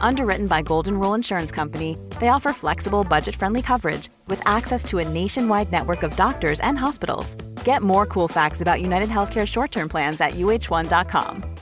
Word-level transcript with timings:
Underwritten 0.00 0.46
by 0.46 0.62
Golden 0.62 0.98
Rule 0.98 1.14
Insurance 1.14 1.50
Company, 1.52 1.96
they 2.20 2.28
offer 2.28 2.52
flexible, 2.52 3.04
budget 3.04 3.36
friendly 3.36 3.62
coverage 3.62 4.08
with 4.26 4.40
access 4.46 4.84
to 4.84 4.98
a 4.98 5.08
nationwide 5.08 5.70
network 5.72 6.02
of 6.02 6.16
doctors 6.16 6.60
and 6.60 6.78
hospitals. 6.78 7.34
Get 7.64 7.82
more 7.82 8.06
cool 8.06 8.28
facts 8.28 8.60
about 8.60 8.82
United 8.82 9.08
Healthcare 9.08 9.46
short 9.46 9.70
term 9.70 9.88
plans 9.88 10.20
at 10.20 10.32
uh1.com. 10.32 11.60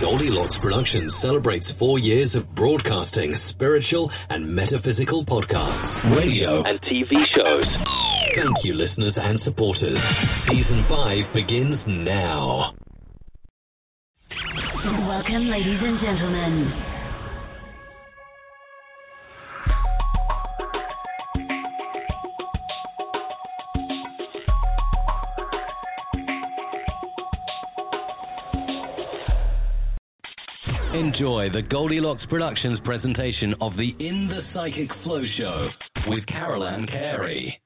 Goldilocks 0.00 0.56
Productions 0.60 1.12
celebrates 1.22 1.64
four 1.78 1.98
years 1.98 2.34
of 2.34 2.54
broadcasting 2.54 3.38
spiritual 3.50 4.10
and 4.28 4.46
metaphysical 4.46 5.24
podcasts, 5.24 6.14
radio, 6.14 6.62
and 6.64 6.78
TV 6.82 7.24
shows. 7.34 8.13
Thank 8.34 8.64
you, 8.64 8.74
listeners 8.74 9.14
and 9.16 9.38
supporters. 9.44 9.96
Season 10.50 10.84
5 10.88 11.34
begins 11.34 11.78
now. 11.86 12.72
Welcome, 14.84 15.48
ladies 15.48 15.78
and 15.80 16.00
gentlemen. 16.00 16.72
Enjoy 30.94 31.50
the 31.50 31.62
Goldilocks 31.62 32.24
Productions 32.28 32.80
presentation 32.84 33.54
of 33.60 33.76
the 33.76 33.94
In 34.00 34.26
the 34.26 34.42
Psychic 34.52 34.90
Flow 35.04 35.22
Show 35.38 35.68
with 36.08 36.26
Carol 36.26 36.64
Ann 36.64 36.86
Carey. 36.86 37.60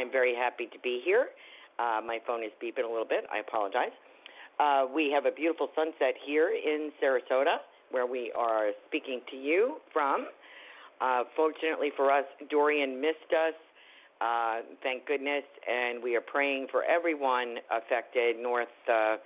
I'm 0.00 0.10
very 0.10 0.34
happy 0.34 0.66
to 0.72 0.78
be 0.78 1.02
here. 1.04 1.28
Uh, 1.78 2.00
my 2.04 2.18
phone 2.26 2.42
is 2.42 2.50
beeping 2.62 2.84
a 2.84 2.88
little 2.88 3.08
bit. 3.08 3.24
I 3.30 3.38
apologize. 3.38 3.92
Uh, 4.58 4.86
we 4.92 5.10
have 5.12 5.26
a 5.26 5.30
beautiful 5.30 5.68
sunset 5.74 6.14
here 6.24 6.50
in 6.50 6.90
Sarasota, 7.02 7.58
where 7.90 8.06
we 8.06 8.32
are 8.36 8.70
speaking 8.88 9.20
to 9.30 9.36
you 9.36 9.76
from. 9.92 10.28
Uh, 11.00 11.24
fortunately 11.36 11.90
for 11.96 12.10
us, 12.10 12.24
Dorian 12.50 13.00
missed 13.00 13.32
us. 13.32 13.54
Uh, 14.20 14.60
thank 14.82 15.06
goodness, 15.06 15.44
and 15.68 16.02
we 16.02 16.16
are 16.16 16.20
praying 16.20 16.68
for 16.70 16.82
everyone 16.84 17.56
affected: 17.70 18.36
North 18.38 18.68
uh, 18.90 19.16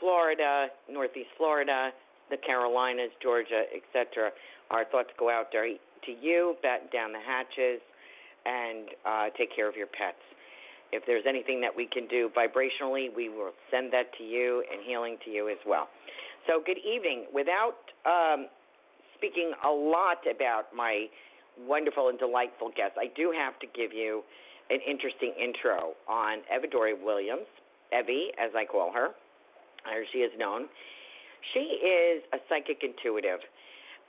Florida, 0.00 0.68
Northeast 0.90 1.28
Florida, 1.36 1.90
the 2.30 2.36
Carolinas, 2.36 3.10
Georgia, 3.22 3.64
etc. 3.76 4.30
Our 4.70 4.84
thoughts 4.86 5.10
go 5.18 5.30
out 5.30 5.48
there 5.52 5.68
to 5.68 6.12
you. 6.20 6.56
Batten 6.62 6.88
down 6.92 7.12
the 7.12 7.20
hatches 7.20 7.80
and 8.48 8.88
uh, 9.04 9.26
take 9.36 9.54
care 9.54 9.68
of 9.68 9.76
your 9.76 9.86
pets. 9.86 10.24
If 10.90 11.04
there's 11.04 11.24
anything 11.28 11.60
that 11.60 11.74
we 11.76 11.86
can 11.86 12.08
do 12.08 12.30
vibrationally, 12.32 13.14
we 13.14 13.28
will 13.28 13.52
send 13.70 13.92
that 13.92 14.08
to 14.16 14.24
you 14.24 14.64
and 14.72 14.80
healing 14.86 15.18
to 15.26 15.30
you 15.30 15.50
as 15.50 15.58
well. 15.66 15.88
So, 16.46 16.62
good 16.64 16.78
evening. 16.78 17.26
Without 17.32 17.76
um, 18.08 18.46
speaking 19.16 19.52
a 19.66 19.68
lot 19.68 20.24
about 20.24 20.72
my 20.74 21.06
wonderful 21.60 22.08
and 22.08 22.18
delightful 22.18 22.70
guest, 22.74 22.96
I 22.96 23.12
do 23.14 23.34
have 23.36 23.58
to 23.60 23.66
give 23.76 23.92
you 23.92 24.22
an 24.70 24.80
interesting 24.88 25.34
intro 25.36 25.92
on 26.08 26.38
Evadora 26.48 26.94
Williams, 26.96 27.48
Evie, 27.92 28.32
as 28.40 28.50
I 28.56 28.64
call 28.64 28.92
her, 28.92 29.08
or 29.84 30.04
she 30.12 30.18
is 30.18 30.32
known. 30.38 30.68
She 31.52 31.60
is 31.60 32.22
a 32.32 32.38
psychic 32.48 32.82
intuitive. 32.82 33.40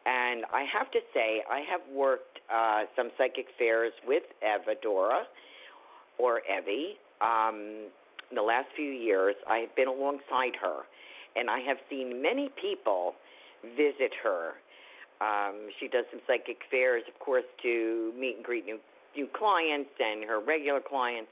And 0.09 0.43
I 0.51 0.65
have 0.73 0.89
to 0.91 0.99
say, 1.13 1.43
I 1.49 1.59
have 1.69 1.81
worked 1.93 2.39
uh, 2.49 2.83
some 2.95 3.11
psychic 3.17 3.45
fairs 3.59 3.93
with 4.07 4.23
Evadora 4.41 5.23
or 6.17 6.41
Evie. 6.49 6.97
Um, 7.21 7.89
in 8.31 8.35
the 8.35 8.41
last 8.41 8.67
few 8.75 8.89
years, 8.89 9.35
I 9.47 9.57
have 9.57 9.75
been 9.75 9.87
alongside 9.87 10.57
her, 10.61 10.81
and 11.35 11.49
I 11.49 11.59
have 11.59 11.77
seen 11.89 12.21
many 12.23 12.49
people 12.59 13.13
visit 13.77 14.13
her. 14.23 14.57
Um, 15.21 15.69
she 15.79 15.87
does 15.87 16.05
some 16.09 16.21
psychic 16.25 16.57
fairs, 16.71 17.03
of 17.07 17.19
course, 17.19 17.45
to 17.61 18.11
meet 18.17 18.37
and 18.37 18.45
greet 18.45 18.65
new 18.65 18.79
new 19.15 19.27
clients 19.33 19.89
and 19.99 20.23
her 20.23 20.39
regular 20.39 20.79
clients. 20.79 21.29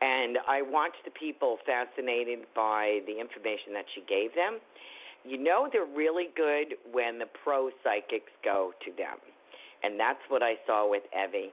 And 0.00 0.38
I 0.48 0.62
watched 0.62 1.04
the 1.04 1.10
people 1.12 1.58
fascinated 1.64 2.40
by 2.56 3.00
the 3.06 3.20
information 3.20 3.72
that 3.74 3.84
she 3.94 4.00
gave 4.08 4.34
them 4.34 4.58
you 5.28 5.42
know 5.42 5.68
they're 5.70 5.84
really 5.84 6.28
good 6.36 6.76
when 6.92 7.18
the 7.18 7.26
pro 7.44 7.70
psychics 7.84 8.32
go 8.44 8.72
to 8.84 8.90
them. 8.96 9.18
And 9.82 9.98
that's 9.98 10.18
what 10.28 10.42
I 10.42 10.54
saw 10.66 10.88
with 10.88 11.02
Evie. 11.14 11.52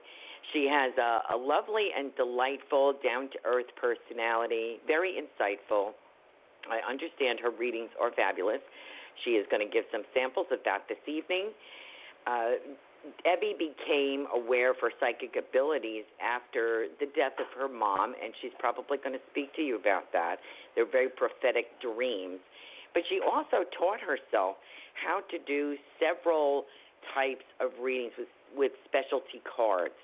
She 0.52 0.68
has 0.70 0.92
a, 0.98 1.34
a 1.34 1.36
lovely 1.36 1.88
and 1.96 2.14
delightful, 2.16 2.94
down 3.02 3.30
to 3.30 3.38
earth 3.44 3.70
personality, 3.76 4.78
very 4.86 5.14
insightful. 5.18 5.90
I 6.70 6.80
understand 6.88 7.38
her 7.40 7.50
readings 7.50 7.90
are 8.00 8.10
fabulous. 8.12 8.60
She 9.24 9.30
is 9.32 9.46
going 9.50 9.66
to 9.66 9.72
give 9.72 9.84
some 9.92 10.02
samples 10.14 10.46
of 10.50 10.58
that 10.64 10.82
this 10.88 11.02
evening. 11.06 11.50
Uh, 12.26 12.58
Evie 13.22 13.54
became 13.54 14.26
aware 14.34 14.70
of 14.70 14.76
her 14.80 14.90
psychic 14.98 15.36
abilities 15.38 16.04
after 16.18 16.88
the 16.98 17.06
death 17.14 17.38
of 17.38 17.46
her 17.56 17.68
mom, 17.68 18.14
and 18.22 18.34
she's 18.42 18.54
probably 18.58 18.98
going 18.98 19.12
to 19.12 19.22
speak 19.30 19.54
to 19.54 19.62
you 19.62 19.76
about 19.76 20.10
that. 20.12 20.36
They're 20.74 20.90
very 20.90 21.08
prophetic 21.08 21.66
dreams. 21.80 22.40
But 22.96 23.04
she 23.10 23.20
also 23.20 23.68
taught 23.76 24.00
herself 24.00 24.56
how 24.96 25.20
to 25.30 25.36
do 25.44 25.76
several 26.00 26.64
types 27.12 27.44
of 27.60 27.68
readings 27.78 28.12
with, 28.16 28.32
with 28.56 28.72
specialty 28.88 29.44
cards. 29.44 30.00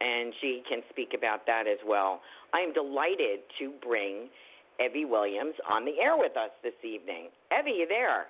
And 0.00 0.32
she 0.40 0.62
can 0.68 0.82
speak 0.90 1.10
about 1.18 1.44
that 1.46 1.66
as 1.66 1.82
well. 1.84 2.20
I 2.54 2.60
am 2.60 2.72
delighted 2.72 3.40
to 3.58 3.72
bring 3.82 4.30
Evie 4.78 5.06
Williams 5.06 5.54
on 5.68 5.84
the 5.84 5.98
air 6.00 6.16
with 6.16 6.36
us 6.36 6.54
this 6.62 6.78
evening. 6.84 7.34
Evie, 7.50 7.82
you 7.82 7.88
there? 7.88 8.26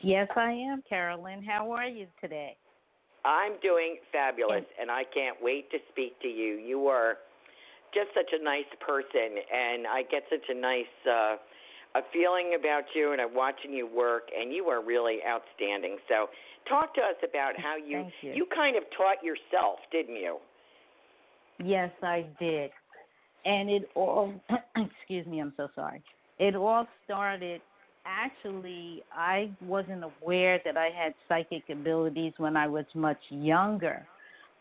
Yes, 0.00 0.28
I 0.36 0.52
am, 0.52 0.84
Carol 0.88 1.26
Ann. 1.26 1.42
How 1.42 1.72
are 1.72 1.88
you 1.88 2.06
today? 2.20 2.54
I'm 3.24 3.54
doing 3.60 3.96
fabulous, 4.12 4.64
and 4.80 4.88
I 4.88 5.02
can't 5.12 5.36
wait 5.42 5.68
to 5.72 5.78
speak 5.90 6.14
to 6.22 6.28
you. 6.28 6.62
You 6.64 6.86
are 6.86 7.18
just 7.92 8.10
such 8.14 8.30
a 8.32 8.42
nice 8.42 8.70
person, 8.78 9.42
and 9.52 9.84
I 9.88 10.02
get 10.08 10.22
such 10.30 10.46
a 10.48 10.54
nice 10.54 10.94
uh, 11.10 11.36
a 11.94 12.00
feeling 12.12 12.56
about 12.58 12.84
you 12.94 13.12
and 13.12 13.20
I'm 13.20 13.34
watching 13.34 13.72
you 13.72 13.86
work 13.86 14.24
and 14.38 14.52
you 14.52 14.64
are 14.66 14.84
really 14.84 15.18
outstanding. 15.28 15.98
So 16.08 16.28
talk 16.68 16.94
to 16.94 17.00
us 17.00 17.16
about 17.28 17.52
how 17.58 17.76
you 17.76 18.06
you. 18.22 18.32
you 18.32 18.46
kind 18.54 18.76
of 18.76 18.84
taught 18.96 19.22
yourself, 19.22 19.78
didn't 19.90 20.16
you? 20.16 20.38
Yes, 21.62 21.90
I 22.02 22.26
did. 22.40 22.70
and 23.44 23.70
it 23.70 23.88
all 23.94 24.32
excuse 24.76 25.26
me, 25.26 25.40
I'm 25.40 25.52
so 25.56 25.68
sorry. 25.74 26.02
It 26.38 26.56
all 26.56 26.86
started 27.04 27.60
actually 28.04 29.02
I 29.14 29.50
wasn't 29.60 30.02
aware 30.04 30.60
that 30.64 30.76
I 30.76 30.88
had 30.88 31.14
psychic 31.28 31.64
abilities 31.70 32.32
when 32.38 32.56
I 32.56 32.66
was 32.66 32.86
much 32.94 33.20
younger. 33.28 34.06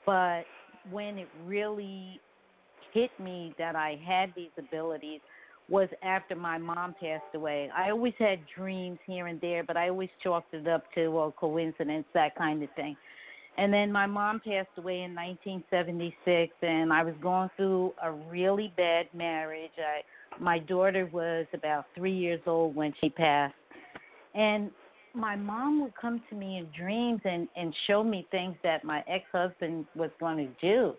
But 0.06 0.44
when 0.90 1.18
it 1.18 1.28
really 1.46 2.20
hit 2.94 3.12
me 3.20 3.54
that 3.58 3.76
I 3.76 4.00
had 4.06 4.34
these 4.36 4.50
abilities 4.58 5.22
was 5.72 5.88
after 6.04 6.36
my 6.36 6.58
mom 6.58 6.94
passed 7.00 7.34
away. 7.34 7.70
I 7.76 7.92
always 7.92 8.14
had 8.20 8.40
dreams 8.56 9.00
here 9.08 9.28
and 9.28 9.40
there, 9.40 9.64
but 9.64 9.78
I 9.78 9.88
always 9.88 10.10
chalked 10.22 10.54
it 10.54 10.68
up 10.68 10.84
to 10.96 11.08
well 11.08 11.34
coincidence, 11.40 12.06
that 12.14 12.36
kind 12.36 12.62
of 12.62 12.70
thing. 12.76 12.98
And 13.58 13.74
then 13.74 13.90
my 13.92 14.06
mom 14.06 14.42
passed 14.42 14.70
away 14.78 15.02
in 15.02 15.16
1976, 15.16 16.54
and 16.62 16.92
I 16.92 17.04
was 17.04 17.14
going 17.22 17.50
through 17.56 17.94
a 18.04 18.12
really 18.12 18.74
bad 18.76 19.08
marriage. 19.14 19.72
I 19.78 20.02
my 20.42 20.60
daughter 20.60 21.10
was 21.12 21.46
about 21.54 21.86
three 21.96 22.16
years 22.16 22.42
old 22.46 22.76
when 22.76 22.94
she 23.00 23.10
passed, 23.10 23.56
and 24.36 24.72
my 25.14 25.38
mom 25.38 25.82
would 25.84 25.96
come 25.96 26.22
to 26.30 26.36
me 26.36 26.58
in 26.58 26.68
dreams 26.78 27.22
and 27.24 27.48
and 27.56 27.74
show 27.88 28.04
me 28.04 28.28
things 28.30 28.56
that 28.64 28.84
my 28.84 29.04
ex 29.08 29.24
husband 29.32 29.86
was 29.96 30.12
going 30.20 30.38
to 30.38 30.52
do, 30.62 30.96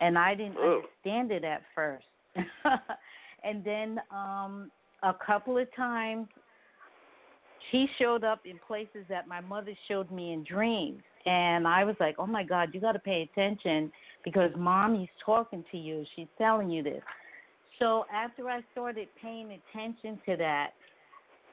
and 0.00 0.18
I 0.18 0.34
didn't 0.34 0.56
Ooh. 0.56 0.82
understand 1.04 1.30
it 1.30 1.44
at 1.44 1.62
first. 1.76 2.04
and 3.44 3.64
then 3.64 4.00
um 4.10 4.70
a 5.02 5.14
couple 5.14 5.58
of 5.58 5.66
times 5.74 6.26
he 7.70 7.86
showed 7.98 8.24
up 8.24 8.40
in 8.44 8.58
places 8.66 9.04
that 9.08 9.26
my 9.26 9.40
mother 9.40 9.72
showed 9.88 10.10
me 10.10 10.32
in 10.32 10.44
dreams 10.44 11.02
and 11.26 11.66
I 11.66 11.84
was 11.84 11.96
like, 11.98 12.14
"Oh 12.18 12.26
my 12.26 12.44
god, 12.44 12.70
you 12.72 12.80
got 12.80 12.92
to 12.92 12.98
pay 13.00 13.22
attention 13.22 13.92
because 14.24 14.50
mommy's 14.56 15.08
talking 15.24 15.64
to 15.72 15.76
you. 15.76 16.04
She's 16.14 16.28
telling 16.38 16.70
you 16.70 16.82
this." 16.82 17.02
So 17.78 18.06
after 18.12 18.48
I 18.48 18.60
started 18.72 19.08
paying 19.20 19.58
attention 19.58 20.18
to 20.26 20.36
that, 20.36 20.70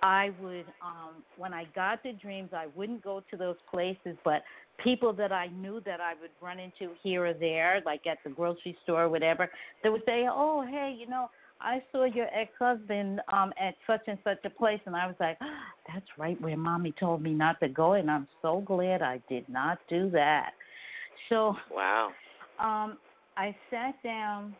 I 0.01 0.31
would 0.41 0.65
um 0.81 1.23
when 1.37 1.53
I 1.53 1.65
got 1.75 2.03
the 2.03 2.13
dreams, 2.13 2.51
I 2.53 2.67
wouldn't 2.75 3.03
go 3.03 3.23
to 3.31 3.37
those 3.37 3.57
places, 3.71 4.15
but 4.23 4.43
people 4.83 5.13
that 5.13 5.31
I 5.31 5.47
knew 5.47 5.81
that 5.85 5.99
I 5.99 6.13
would 6.21 6.31
run 6.41 6.59
into 6.59 6.93
here 7.01 7.25
or 7.25 7.33
there, 7.33 7.81
like 7.85 8.05
at 8.05 8.19
the 8.23 8.29
grocery 8.29 8.77
store 8.83 9.03
or 9.03 9.09
whatever, 9.09 9.49
they 9.81 9.89
would 9.89 10.03
say, 10.05 10.27
"Oh, 10.29 10.61
hey, 10.61 10.95
you 10.97 11.07
know, 11.07 11.29
I 11.63 11.81
saw 11.91 12.03
your 12.03 12.27
ex-husband 12.33 13.21
um 13.31 13.53
at 13.59 13.75
such 13.87 14.01
and 14.07 14.17
such 14.23 14.43
a 14.45 14.49
place," 14.49 14.81
and 14.85 14.95
I 14.95 15.07
was 15.07 15.15
like, 15.19 15.37
oh, 15.41 15.59
"That's 15.93 16.05
right 16.17 16.39
where 16.41 16.57
mommy 16.57 16.93
told 16.99 17.21
me 17.21 17.33
not 17.33 17.59
to 17.61 17.69
go," 17.69 17.93
and 17.93 18.09
I'm 18.11 18.27
so 18.41 18.61
glad 18.61 19.01
I 19.01 19.21
did 19.29 19.47
not 19.49 19.79
do 19.89 20.09
that. 20.11 20.51
So, 21.29 21.55
Wow. 21.71 22.11
um, 22.59 22.97
I 23.37 23.55
sat 23.69 24.01
down 24.03 24.55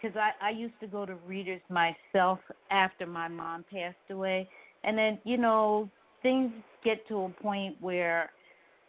because 0.00 0.16
I 0.16 0.32
I 0.48 0.50
used 0.50 0.78
to 0.80 0.86
go 0.86 1.06
to 1.06 1.14
readers 1.26 1.62
myself 1.68 2.38
after 2.70 3.06
my 3.06 3.28
mom 3.28 3.64
passed 3.72 4.10
away, 4.10 4.48
and 4.84 4.96
then 4.98 5.18
you 5.24 5.36
know 5.36 5.88
things 6.22 6.52
get 6.84 7.06
to 7.08 7.24
a 7.24 7.28
point 7.42 7.76
where 7.80 8.30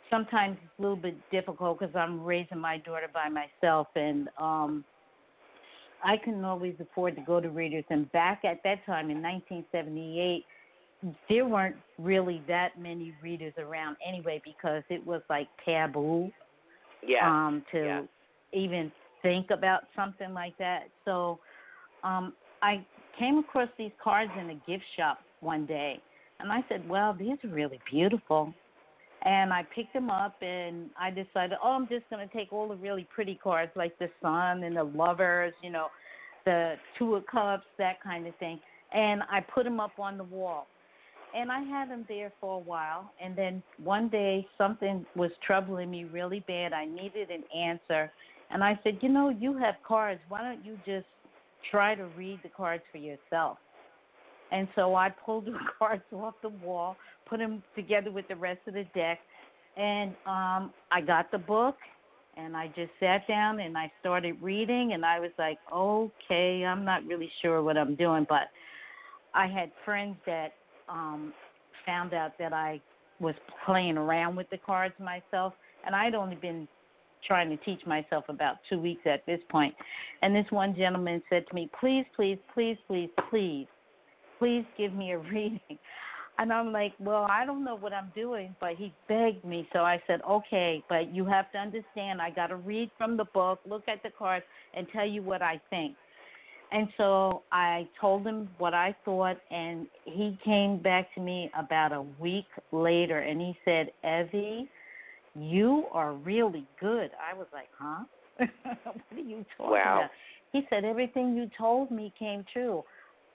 sometimes 0.09 0.57
it's 0.63 0.79
a 0.79 0.81
little 0.81 0.97
bit 0.97 1.15
difficult 1.31 1.79
because 1.79 1.95
I'm 1.95 2.23
raising 2.23 2.57
my 2.57 2.77
daughter 2.79 3.09
by 3.13 3.29
myself, 3.29 3.87
and 3.95 4.27
um, 4.37 4.83
I 6.03 6.17
couldn't 6.17 6.45
always 6.45 6.75
afford 6.79 7.15
to 7.15 7.21
go 7.21 7.39
to 7.39 7.49
readers. 7.49 7.83
And 7.89 8.11
back 8.11 8.43
at 8.43 8.61
that 8.63 8.85
time 8.85 9.09
in 9.09 9.21
1978, 9.21 10.45
there 11.29 11.45
weren't 11.45 11.75
really 11.97 12.41
that 12.47 12.79
many 12.79 13.13
readers 13.21 13.53
around 13.57 13.97
anyway 14.07 14.41
because 14.43 14.83
it 14.89 15.05
was 15.05 15.21
like 15.29 15.47
taboo 15.65 16.31
Yeah. 17.07 17.27
um, 17.27 17.63
to 17.71 17.83
yeah. 17.83 18.01
even 18.53 18.91
think 19.21 19.49
about 19.51 19.81
something 19.95 20.33
like 20.33 20.57
that. 20.57 20.83
So 21.05 21.39
um, 22.03 22.33
I 22.61 22.85
came 23.17 23.37
across 23.39 23.69
these 23.77 23.91
cards 24.03 24.31
in 24.39 24.49
a 24.51 24.55
gift 24.69 24.85
shop 24.95 25.19
one 25.39 25.65
day, 25.65 25.99
and 26.39 26.51
I 26.51 26.63
said, 26.69 26.87
"Well, 26.87 27.13
these 27.13 27.37
are 27.43 27.49
really 27.49 27.79
beautiful." 27.89 28.53
And 29.23 29.53
I 29.53 29.63
picked 29.75 29.93
them 29.93 30.09
up, 30.09 30.35
and 30.41 30.89
I 30.99 31.11
decided, 31.11 31.57
"Oh, 31.63 31.71
I'm 31.71 31.87
just 31.87 32.09
going 32.09 32.27
to 32.27 32.33
take 32.33 32.51
all 32.51 32.67
the 32.69 32.75
really 32.75 33.07
pretty 33.13 33.35
cards, 33.35 33.71
like 33.75 33.97
the 33.99 34.09
Sun 34.21 34.63
and 34.63 34.75
the 34.75 34.83
Lovers, 34.83 35.53
you 35.61 35.69
know, 35.69 35.87
the 36.45 36.75
Two 36.97 37.15
of 37.15 37.25
Cups, 37.27 37.65
that 37.77 38.01
kind 38.01 38.25
of 38.25 38.35
thing." 38.37 38.59
And 38.93 39.21
I 39.31 39.41
put 39.41 39.63
them 39.63 39.79
up 39.79 39.99
on 39.99 40.17
the 40.17 40.23
wall 40.23 40.67
and 41.33 41.51
I 41.51 41.61
had 41.61 41.89
them 41.89 42.05
there 42.07 42.31
for 42.39 42.55
a 42.55 42.59
while. 42.59 43.11
And 43.23 43.35
then 43.35 43.63
one 43.81 44.09
day 44.09 44.47
something 44.57 45.05
was 45.15 45.31
troubling 45.45 45.89
me 45.89 46.05
really 46.05 46.43
bad. 46.47 46.73
I 46.73 46.85
needed 46.85 47.29
an 47.29 47.43
answer. 47.55 48.11
And 48.49 48.63
I 48.63 48.79
said, 48.83 48.99
You 49.01 49.09
know, 49.09 49.29
you 49.29 49.57
have 49.57 49.75
cards. 49.87 50.19
Why 50.27 50.41
don't 50.41 50.65
you 50.65 50.77
just 50.85 51.07
try 51.69 51.95
to 51.95 52.05
read 52.17 52.39
the 52.43 52.49
cards 52.49 52.83
for 52.91 52.97
yourself? 52.97 53.57
And 54.51 54.67
so 54.75 54.95
I 54.95 55.09
pulled 55.09 55.45
the 55.45 55.57
cards 55.79 56.03
off 56.11 56.33
the 56.41 56.49
wall, 56.49 56.97
put 57.31 57.39
them 57.39 57.63
together 57.75 58.11
with 58.11 58.27
the 58.27 58.35
rest 58.35 58.59
of 58.67 58.75
the 58.75 58.85
deck, 58.93 59.19
and 59.77 60.11
um, 60.27 60.73
I 60.91 61.01
got 61.05 61.31
the 61.31 61.39
book. 61.39 61.77
And 62.37 62.55
I 62.55 62.67
just 62.67 62.91
sat 63.01 63.27
down 63.27 63.59
and 63.59 63.77
I 63.77 63.91
started 63.99 64.41
reading, 64.41 64.93
and 64.93 65.05
I 65.05 65.19
was 65.19 65.31
like, 65.37 65.57
okay, 65.71 66.63
I'm 66.65 66.85
not 66.85 67.05
really 67.05 67.29
sure 67.41 67.61
what 67.61 67.77
I'm 67.77 67.95
doing, 67.95 68.25
but 68.29 68.43
I 69.33 69.47
had 69.47 69.71
friends 69.85 70.15
that 70.25 70.53
um 70.87 71.33
found 71.85 72.13
out 72.13 72.31
that 72.39 72.53
I 72.53 72.79
was 73.19 73.35
playing 73.65 73.97
around 73.97 74.35
with 74.35 74.49
the 74.49 74.57
cards 74.57 74.93
myself 74.99 75.53
and 75.85 75.95
I'd 75.95 76.15
only 76.15 76.35
been 76.35 76.67
trying 77.27 77.49
to 77.49 77.57
teach 77.57 77.85
myself 77.85 78.25
about 78.29 78.57
2 78.69 78.79
weeks 78.79 79.01
at 79.05 79.25
this 79.25 79.39
point. 79.49 79.75
And 80.21 80.35
this 80.35 80.45
one 80.49 80.75
gentleman 80.75 81.21
said 81.29 81.47
to 81.47 81.55
me, 81.55 81.69
"Please, 81.79 82.05
please, 82.15 82.37
please, 82.53 82.77
please, 82.87 83.09
please, 83.29 83.67
please 84.39 84.65
give 84.77 84.93
me 84.93 85.11
a 85.11 85.17
reading." 85.33 85.79
And 86.37 86.51
I'm 86.51 86.71
like, 86.71 86.93
"Well, 86.99 87.27
I 87.29 87.45
don't 87.45 87.63
know 87.63 87.75
what 87.75 87.93
I'm 87.93 88.11
doing," 88.15 88.55
but 88.59 88.75
he 88.75 88.93
begged 89.07 89.43
me, 89.45 89.67
so 89.73 89.79
I 89.79 90.01
said, 90.07 90.21
"Okay, 90.27 90.83
but 90.89 91.13
you 91.13 91.25
have 91.25 91.51
to 91.51 91.57
understand 91.57 92.21
I 92.21 92.29
got 92.29 92.47
to 92.47 92.55
read 92.55 92.89
from 92.97 93.17
the 93.17 93.25
book, 93.25 93.59
look 93.65 93.87
at 93.87 94.01
the 94.01 94.09
cards 94.09 94.45
and 94.73 94.87
tell 94.89 95.05
you 95.05 95.21
what 95.21 95.41
I 95.41 95.59
think." 95.69 95.95
And 96.71 96.87
so 96.97 97.43
I 97.51 97.87
told 97.99 98.25
him 98.25 98.49
what 98.57 98.73
I 98.73 98.95
thought, 99.03 99.37
and 99.51 99.87
he 100.05 100.37
came 100.43 100.77
back 100.77 101.13
to 101.15 101.21
me 101.21 101.51
about 101.57 101.91
a 101.91 102.01
week 102.01 102.47
later, 102.71 103.19
and 103.19 103.41
he 103.41 103.57
said, 103.65 103.91
"Evie, 104.03 104.69
you 105.35 105.87
are 105.91 106.13
really 106.13 106.65
good." 106.79 107.11
I 107.19 107.33
was 107.33 107.47
like, 107.53 107.69
"Huh? 107.77 108.05
what 108.37 108.95
are 109.11 109.19
you 109.19 109.45
talking 109.57 109.73
Wow. 109.73 109.99
about?" 109.99 110.11
He 110.53 110.65
said, 110.69 110.85
"Everything 110.85 111.35
you 111.35 111.49
told 111.57 111.91
me 111.91 112.13
came 112.17 112.45
true." 112.51 112.83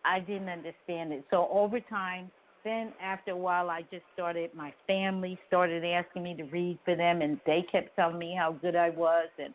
I 0.04 0.20
didn't 0.20 0.48
understand 0.48 1.12
it. 1.12 1.24
So 1.30 1.48
over 1.50 1.80
time, 1.80 2.30
then 2.66 2.92
after 3.02 3.30
a 3.30 3.36
while, 3.36 3.70
I 3.70 3.82
just 3.90 4.04
started. 4.14 4.50
My 4.54 4.72
family 4.86 5.38
started 5.46 5.84
asking 5.84 6.22
me 6.22 6.34
to 6.36 6.44
read 6.44 6.78
for 6.84 6.96
them, 6.96 7.22
and 7.22 7.40
they 7.46 7.64
kept 7.70 7.94
telling 7.96 8.18
me 8.18 8.34
how 8.36 8.52
good 8.52 8.74
I 8.76 8.90
was, 8.90 9.28
and 9.38 9.54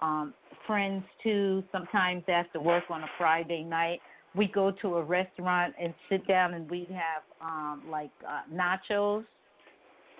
um 0.00 0.34
friends 0.66 1.02
too 1.22 1.62
sometimes 1.72 2.22
after 2.28 2.60
work 2.60 2.84
on 2.90 3.02
a 3.02 3.08
friday 3.16 3.62
night 3.62 4.00
we 4.34 4.46
go 4.46 4.70
to 4.70 4.96
a 4.96 5.02
restaurant 5.02 5.74
and 5.80 5.92
sit 6.08 6.26
down 6.28 6.54
and 6.54 6.70
we'd 6.70 6.90
have 6.90 7.22
um 7.40 7.82
like 7.90 8.10
uh 8.26 8.42
nachos 8.52 9.24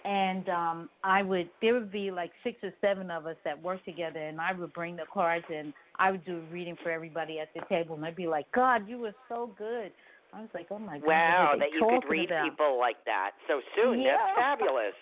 and 0.04 0.48
um 0.48 0.88
i 1.04 1.22
would 1.22 1.48
there 1.60 1.74
would 1.74 1.92
be 1.92 2.10
like 2.10 2.30
six 2.42 2.58
or 2.62 2.72
seven 2.80 3.10
of 3.10 3.26
us 3.26 3.36
that 3.44 3.60
work 3.62 3.84
together 3.84 4.20
and 4.20 4.40
i 4.40 4.52
would 4.52 4.72
bring 4.72 4.96
the 4.96 5.04
cards 5.12 5.44
and 5.54 5.72
i 5.98 6.10
would 6.10 6.24
do 6.24 6.38
a 6.38 6.52
reading 6.52 6.76
for 6.82 6.90
everybody 6.90 7.38
at 7.38 7.48
the 7.54 7.60
table 7.68 7.94
and 7.94 8.04
i'd 8.04 8.16
be 8.16 8.26
like 8.26 8.50
god 8.52 8.88
you 8.88 8.98
were 8.98 9.14
so 9.28 9.50
good 9.56 9.92
i 10.34 10.40
was 10.40 10.50
like 10.54 10.66
oh 10.70 10.78
my 10.78 10.98
god 10.98 11.06
Wow, 11.06 11.48
what 11.50 11.54
are 11.54 11.56
they 11.56 11.60
that 11.60 11.72
you 11.74 12.00
could 12.00 12.08
read 12.10 12.30
about? 12.30 12.44
people 12.50 12.78
like 12.78 12.96
that 13.06 13.32
so 13.46 13.60
soon. 13.76 14.00
Yeah. 14.00 14.16
That's 14.18 14.36
fabulous. 14.36 14.94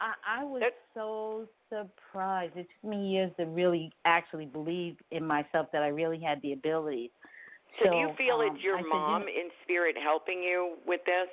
I, 0.00 0.40
I 0.40 0.44
was 0.44 0.60
That- 0.60 0.74
so 0.92 1.46
surprised. 1.70 2.56
It 2.56 2.66
took 2.82 2.90
me 2.90 3.08
years 3.10 3.30
to 3.38 3.46
really 3.46 3.90
actually 4.04 4.46
believe 4.46 4.96
in 5.12 5.24
myself 5.24 5.68
that 5.72 5.82
I 5.82 5.88
really 5.88 6.20
had 6.20 6.42
the 6.42 6.52
abilities. 6.52 7.10
So, 7.82 7.90
do 7.90 7.96
you 7.96 8.10
feel 8.18 8.36
um, 8.36 8.54
it's 8.54 8.62
your 8.62 8.76
I 8.76 8.80
said, 8.80 8.84
you 8.86 8.90
mom 8.90 9.22
know, 9.22 9.26
in 9.28 9.48
spirit 9.62 9.96
helping 10.02 10.42
you 10.42 10.76
with 10.86 11.00
this? 11.06 11.28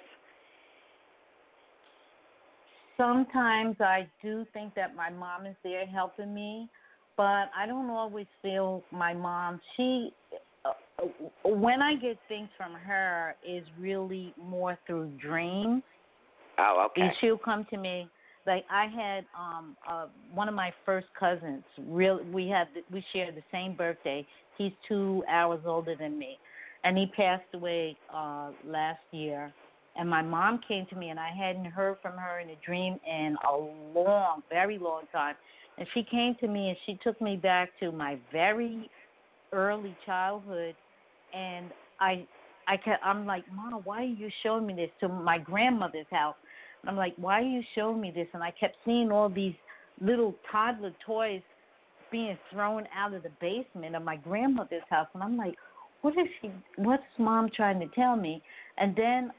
sometimes 2.97 3.75
I 3.79 4.07
do 4.21 4.45
think 4.53 4.75
that 4.75 4.95
my 4.95 5.09
mom 5.09 5.45
is 5.47 5.55
there 5.63 5.85
helping 5.87 6.33
me, 6.33 6.69
but 7.17 7.49
I 7.57 7.65
don't 7.67 7.89
always 7.89 8.27
feel 8.41 8.83
my 8.91 9.13
mom. 9.13 9.59
She, 9.75 10.11
when 11.43 11.81
I 11.81 11.95
get 11.95 12.17
things 12.27 12.49
from 12.57 12.73
her, 12.73 13.35
is 13.47 13.63
really 13.79 14.33
more 14.41 14.77
through 14.85 15.11
dreams. 15.21 15.83
Oh, 16.59 16.87
okay. 16.87 17.01
And 17.01 17.11
she'll 17.19 17.37
come 17.37 17.65
to 17.71 17.77
me. 17.77 18.07
Like 18.45 18.65
I 18.71 18.87
had 18.87 19.25
um 19.37 19.75
uh 19.87 20.07
one 20.33 20.47
of 20.47 20.55
my 20.55 20.71
first 20.85 21.07
cousins. 21.19 21.63
Real, 21.87 22.21
we 22.31 22.47
had 22.47 22.67
we 22.91 23.03
shared 23.13 23.35
the 23.35 23.43
same 23.51 23.75
birthday. 23.75 24.25
He's 24.57 24.71
two 24.87 25.23
hours 25.29 25.61
older 25.65 25.95
than 25.95 26.17
me, 26.17 26.37
and 26.83 26.97
he 26.97 27.07
passed 27.15 27.45
away 27.53 27.97
uh 28.13 28.49
last 28.65 29.01
year. 29.11 29.53
And 29.95 30.09
my 30.09 30.21
mom 30.21 30.61
came 30.65 30.85
to 30.87 30.95
me, 30.95 31.09
and 31.09 31.19
I 31.19 31.31
hadn't 31.37 31.65
heard 31.65 31.97
from 32.01 32.13
her 32.13 32.39
in 32.39 32.49
a 32.49 32.55
dream 32.65 32.97
in 33.05 33.35
a 33.47 33.57
long, 33.57 34.41
very 34.49 34.77
long 34.77 35.03
time. 35.11 35.35
And 35.77 35.87
she 35.93 36.03
came 36.03 36.35
to 36.39 36.47
me, 36.47 36.69
and 36.69 36.77
she 36.85 36.97
took 37.03 37.19
me 37.21 37.35
back 37.35 37.69
to 37.81 37.91
my 37.91 38.17
very 38.31 38.89
early 39.51 39.95
childhood, 40.05 40.75
and 41.33 41.71
I 41.99 42.25
I 42.67 42.77
kept, 42.77 43.03
I'm 43.03 43.25
like, 43.25 43.43
Mom, 43.53 43.81
why 43.83 44.01
are 44.01 44.05
you 44.05 44.29
showing 44.43 44.67
me 44.67 44.73
this 44.73 44.91
to 45.01 45.09
my 45.09 45.37
grandmother's 45.37 46.05
house? 46.11 46.35
And 46.81 46.89
I'm 46.89 46.95
like, 46.95 47.13
why 47.17 47.41
are 47.41 47.45
you 47.45 47.61
showing 47.75 47.99
me 47.99 48.11
this? 48.15 48.27
And 48.33 48.43
I 48.43 48.51
kept 48.51 48.75
seeing 48.85 49.11
all 49.11 49.29
these 49.29 49.55
little 49.99 50.35
toddler 50.51 50.93
toys 51.05 51.41
being 52.11 52.37
thrown 52.51 52.87
out 52.95 53.13
of 53.13 53.23
the 53.23 53.31
basement 53.39 53.95
of 53.95 54.03
my 54.03 54.17
grandmother's 54.17 54.83
house, 54.89 55.07
and 55.13 55.23
I'm 55.23 55.37
like, 55.37 55.55
what 56.01 56.13
is 56.13 56.27
she? 56.41 56.51
What's 56.77 57.03
mom 57.17 57.49
trying 57.55 57.79
to 57.79 57.87
tell 57.95 58.15
me? 58.15 58.41
And 58.77 58.95
then 58.95 59.31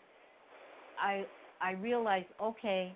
I 1.01 1.25
I 1.61 1.73
realized, 1.73 2.27
okay, 2.41 2.93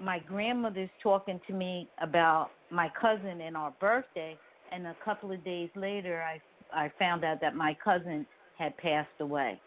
my 0.00 0.18
grandmother's 0.20 0.90
talking 1.02 1.40
to 1.46 1.52
me 1.52 1.88
about 2.02 2.50
my 2.70 2.90
cousin 3.00 3.40
and 3.40 3.56
our 3.56 3.72
birthday, 3.80 4.36
and 4.72 4.86
a 4.86 4.96
couple 5.04 5.32
of 5.32 5.44
days 5.44 5.70
later, 5.74 6.22
I 6.22 6.40
I 6.72 6.92
found 6.98 7.24
out 7.24 7.40
that 7.40 7.56
my 7.56 7.76
cousin 7.82 8.26
had 8.58 8.76
passed 8.78 9.08
away. 9.20 9.60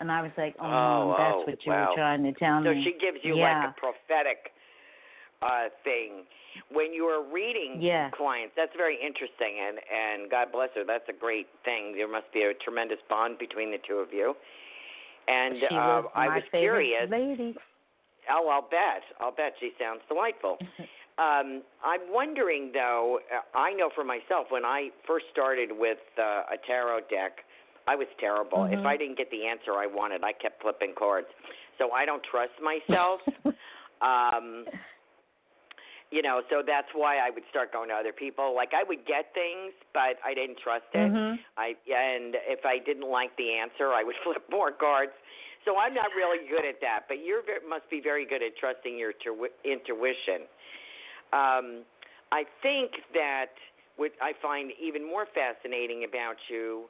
And 0.00 0.12
I 0.12 0.22
was 0.22 0.30
like, 0.38 0.54
oh, 0.60 0.64
oh 0.64 1.14
that's 1.18 1.34
oh, 1.34 1.44
what 1.46 1.66
you 1.66 1.72
wow. 1.72 1.88
were 1.90 1.96
trying 1.96 2.22
to 2.22 2.32
tell 2.32 2.62
so 2.62 2.70
me. 2.70 2.84
So 2.84 2.90
she 2.90 2.98
gives 2.98 3.18
you 3.24 3.36
yeah. 3.36 3.64
like 3.64 3.70
a 3.70 3.80
prophetic 3.80 4.52
uh 5.40 5.70
thing 5.84 6.26
when 6.72 6.92
you 6.92 7.04
are 7.04 7.22
reading 7.32 7.78
yeah. 7.80 8.10
clients. 8.10 8.54
That's 8.56 8.74
very 8.76 8.94
interesting, 8.94 9.58
and 9.58 9.78
and 9.78 10.30
God 10.30 10.52
bless 10.52 10.70
her. 10.74 10.84
That's 10.86 11.08
a 11.08 11.18
great 11.18 11.46
thing. 11.64 11.94
There 11.96 12.10
must 12.10 12.32
be 12.32 12.42
a 12.42 12.54
tremendous 12.62 12.98
bond 13.08 13.38
between 13.38 13.70
the 13.70 13.78
two 13.86 13.96
of 13.96 14.12
you. 14.12 14.34
And 15.26 15.56
she 15.60 15.74
uh, 15.74 15.78
was 15.78 16.10
I 16.14 16.26
my 16.28 16.34
was 16.36 16.44
curious. 16.50 17.10
Lady. 17.10 17.54
Oh, 18.30 18.48
I'll 18.48 18.68
bet. 18.68 19.02
I'll 19.20 19.32
bet 19.32 19.54
she 19.58 19.72
sounds 19.80 20.00
delightful. 20.08 20.58
um, 21.18 21.62
I'm 21.84 22.12
wondering 22.12 22.70
though. 22.72 23.18
Uh, 23.26 23.58
I 23.58 23.72
know 23.72 23.90
for 23.94 24.04
myself 24.04 24.46
when 24.50 24.64
I 24.64 24.90
first 25.06 25.26
started 25.32 25.70
with 25.72 25.98
uh, 26.18 26.54
a 26.54 26.56
tarot 26.66 27.00
deck, 27.10 27.44
I 27.86 27.96
was 27.96 28.06
terrible. 28.20 28.58
Mm-hmm. 28.58 28.80
If 28.80 28.86
I 28.86 28.96
didn't 28.96 29.18
get 29.18 29.30
the 29.30 29.46
answer 29.46 29.72
I 29.72 29.86
wanted, 29.86 30.22
I 30.22 30.32
kept 30.32 30.62
flipping 30.62 30.94
cards. 30.96 31.28
So 31.78 31.90
I 31.92 32.04
don't 32.04 32.22
trust 32.30 32.52
myself. 32.62 33.20
um, 34.02 34.66
you 36.10 36.22
know, 36.22 36.40
so 36.48 36.62
that's 36.64 36.88
why 36.94 37.18
I 37.18 37.30
would 37.30 37.44
start 37.50 37.72
going 37.72 37.90
to 37.90 37.94
other 37.94 38.12
people. 38.12 38.54
Like 38.54 38.72
I 38.72 38.82
would 38.86 39.04
get 39.04 39.32
things, 39.34 39.72
but 39.92 40.16
I 40.24 40.32
didn't 40.32 40.58
trust 40.62 40.88
it. 40.94 41.04
Mm-hmm. 41.04 41.36
I 41.56 41.76
and 41.88 42.36
if 42.48 42.64
I 42.64 42.78
didn't 42.78 43.08
like 43.08 43.36
the 43.36 43.52
answer, 43.56 43.92
I 43.92 44.04
would 44.04 44.16
flip 44.24 44.44
more 44.50 44.72
cards. 44.72 45.12
So 45.64 45.76
I'm 45.76 45.92
not 45.92 46.14
really 46.16 46.48
good 46.48 46.64
at 46.64 46.80
that, 46.80 47.04
but 47.08 47.18
you 47.20 47.42
must 47.68 47.90
be 47.90 48.00
very 48.00 48.24
good 48.24 48.42
at 48.42 48.56
trusting 48.56 48.96
your 48.96 49.12
tu- 49.12 49.52
intuition. 49.64 50.48
Um, 51.32 51.84
I 52.32 52.44
think 52.62 52.92
that 53.14 53.52
what 53.96 54.12
I 54.22 54.32
find 54.40 54.72
even 54.80 55.06
more 55.06 55.26
fascinating 55.26 56.04
about 56.08 56.36
you, 56.50 56.84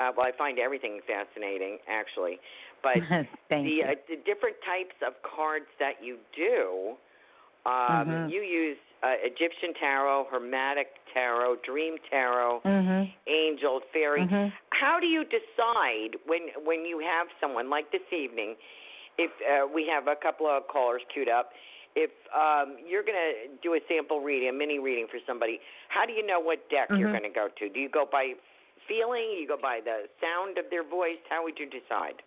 uh, 0.00 0.10
well, 0.16 0.26
I 0.26 0.36
find 0.36 0.58
everything 0.58 1.00
fascinating 1.06 1.78
actually, 1.88 2.38
but 2.82 2.96
the, 3.50 3.78
uh, 3.82 3.94
the 4.08 4.16
different 4.24 4.56
types 4.66 4.96
of 5.06 5.14
cards 5.22 5.66
that 5.78 6.02
you 6.02 6.18
do 6.34 6.96
um, 7.64 7.72
mm-hmm. 7.72 8.28
You 8.28 8.42
use 8.42 8.76
uh, 9.02 9.14
Egyptian 9.22 9.74
tarot, 9.78 10.26
Hermetic 10.30 10.88
tarot, 11.14 11.56
Dream 11.64 11.96
tarot, 12.10 12.60
mm-hmm. 12.64 13.10
Angel, 13.30 13.80
Fairy. 13.92 14.22
Mm-hmm. 14.22 14.48
How 14.70 14.98
do 15.00 15.06
you 15.06 15.22
decide 15.24 16.18
when 16.26 16.50
when 16.64 16.84
you 16.84 16.98
have 16.98 17.28
someone 17.40 17.70
like 17.70 17.92
this 17.92 18.06
evening? 18.10 18.56
If 19.18 19.30
uh, 19.46 19.68
we 19.72 19.86
have 19.92 20.08
a 20.08 20.16
couple 20.20 20.46
of 20.46 20.66
callers 20.66 21.02
queued 21.12 21.28
up, 21.28 21.50
if 21.94 22.10
um, 22.34 22.76
you're 22.88 23.02
going 23.02 23.18
to 23.18 23.56
do 23.62 23.74
a 23.74 23.80
sample 23.88 24.20
reading, 24.20 24.48
a 24.48 24.52
mini 24.52 24.78
reading 24.78 25.06
for 25.10 25.18
somebody, 25.26 25.60
how 25.88 26.06
do 26.06 26.12
you 26.12 26.26
know 26.26 26.40
what 26.40 26.68
deck 26.70 26.90
you're 26.96 27.08
Mm-hmm. 27.08 27.12
going 27.12 27.24
to 27.24 27.30
go 27.34 27.48
to? 27.58 27.68
Do 27.68 27.80
you 27.80 27.88
go 27.88 28.06
by 28.10 28.32
feeling? 28.88 29.36
You 29.38 29.46
go 29.48 29.58
by 29.60 29.80
the 29.84 30.08
sound 30.20 30.58
of 30.58 30.64
their 30.70 30.84
voice? 30.88 31.20
How 31.28 31.42
would 31.44 31.58
you 31.58 31.66
decide? 31.66 32.22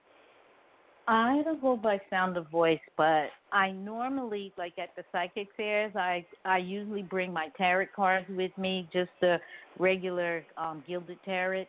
I 1.07 1.41
don't 1.43 1.62
go 1.62 1.77
by 1.77 2.01
sound 2.10 2.36
of 2.36 2.50
voice, 2.50 2.79
but 2.98 3.27
I 3.51 3.72
normally 3.72 4.53
like 4.57 4.74
at 4.79 4.95
the 4.95 5.03
psychic 5.12 5.48
fairs. 5.55 5.93
I 5.95 6.25
I 6.45 6.57
usually 6.57 7.03
bring 7.03 7.31
my 7.31 7.50
tarot 7.57 7.88
cards 7.95 8.27
with 8.29 8.57
me, 8.57 8.89
just 8.91 9.12
the 9.22 9.39
regular 9.77 10.43
um, 10.57 10.84
gilded 10.88 11.19
tarot, 11.24 11.65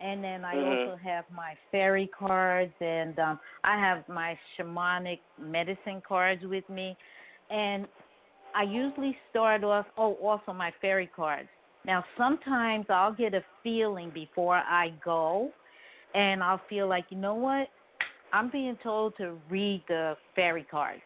and 0.00 0.22
then 0.22 0.44
I 0.44 0.58
Mhm. 0.58 0.62
also 0.62 0.96
have 1.02 1.24
my 1.34 1.54
fairy 1.72 2.08
cards, 2.16 2.74
and 2.80 3.18
um, 3.18 3.40
I 3.64 3.76
have 3.76 4.08
my 4.08 4.38
shamanic 4.56 5.18
medicine 5.36 6.00
cards 6.06 6.44
with 6.44 6.68
me, 6.68 6.96
and 7.50 7.86
I 8.54 8.62
usually 8.62 9.16
start 9.30 9.64
off. 9.64 9.86
Oh, 9.96 10.14
also 10.14 10.52
my 10.52 10.72
fairy 10.80 11.10
cards. 11.14 11.48
Now 11.84 12.04
sometimes 12.16 12.86
I'll 12.88 13.12
get 13.12 13.34
a 13.34 13.44
feeling 13.62 14.10
before 14.10 14.56
I 14.56 14.92
go, 15.04 15.50
and 16.14 16.42
I'll 16.42 16.62
feel 16.68 16.88
like 16.88 17.06
you 17.10 17.18
know 17.18 17.34
what 17.34 17.68
I'm 18.32 18.50
being 18.50 18.76
told 18.82 19.16
to 19.18 19.38
read 19.48 19.84
the 19.88 20.16
fairy 20.34 20.64
cards. 20.64 21.02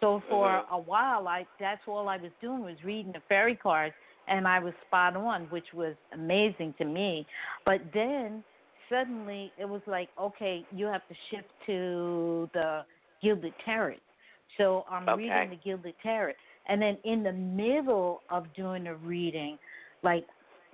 So 0.00 0.20
for 0.28 0.48
Mhm. 0.48 0.70
a 0.70 0.78
while, 0.78 1.28
I 1.28 1.46
that's 1.58 1.86
all 1.86 2.08
I 2.08 2.16
was 2.16 2.32
doing 2.40 2.62
was 2.62 2.82
reading 2.84 3.12
the 3.12 3.20
fairy 3.28 3.56
cards, 3.56 3.94
and 4.26 4.46
I 4.46 4.58
was 4.58 4.74
spot 4.86 5.16
on, 5.16 5.44
which 5.50 5.72
was 5.72 5.94
amazing 6.12 6.74
to 6.74 6.84
me. 6.84 7.26
But 7.64 7.92
then 7.92 8.42
suddenly 8.88 9.52
it 9.56 9.68
was 9.68 9.82
like, 9.86 10.08
okay, 10.18 10.64
you 10.72 10.86
have 10.86 11.06
to 11.08 11.14
shift 11.30 11.50
to 11.66 12.48
the 12.54 12.84
Gilded 13.22 13.54
Tarot. 13.64 13.96
So 14.58 14.84
I'm 14.90 15.08
Okay. 15.08 15.16
reading 15.16 15.50
the 15.50 15.56
Gilded 15.56 15.94
Tarot, 16.02 16.34
and 16.66 16.82
then 16.82 16.98
in 17.04 17.22
the 17.22 17.32
middle 17.32 18.22
of 18.28 18.52
doing 18.54 18.84
the 18.84 18.96
reading, 18.96 19.58
like 20.02 20.26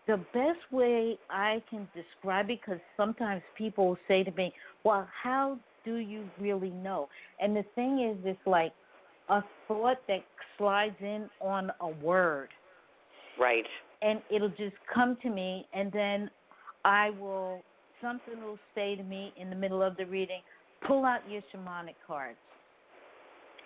the 0.06 0.16
best 0.32 0.60
way 0.70 1.18
I 1.30 1.62
can 1.70 1.88
describe 1.94 2.50
it, 2.50 2.60
because 2.60 2.80
sometimes 2.96 3.42
people 3.54 3.86
will 3.88 3.98
say 4.08 4.24
to 4.24 4.30
me, 4.32 4.52
"Well, 4.82 5.08
how 5.12 5.58
do 5.84 5.96
you 5.96 6.28
really 6.38 6.70
know?" 6.70 7.08
And 7.38 7.54
the 7.56 7.62
thing 7.74 8.00
is, 8.00 8.16
it's 8.24 8.46
like 8.46 8.72
a 9.28 9.42
thought 9.68 9.98
that 10.08 10.24
slides 10.58 11.00
in 11.00 11.30
on 11.40 11.70
a 11.80 11.88
word, 11.88 12.50
Right. 13.38 13.66
and 14.02 14.22
it'll 14.30 14.48
just 14.50 14.76
come 14.86 15.16
to 15.22 15.30
me, 15.30 15.68
and 15.72 15.92
then 15.92 16.30
I 16.84 17.10
will 17.10 17.64
something 18.00 18.42
will 18.42 18.58
say 18.74 18.96
to 18.96 19.02
me 19.02 19.32
in 19.36 19.48
the 19.48 19.56
middle 19.56 19.82
of 19.82 19.96
the 19.96 20.04
reading, 20.04 20.42
"Pull 20.82 21.06
out 21.06 21.26
your 21.28 21.42
shamanic 21.42 21.96
cards," 22.06 22.38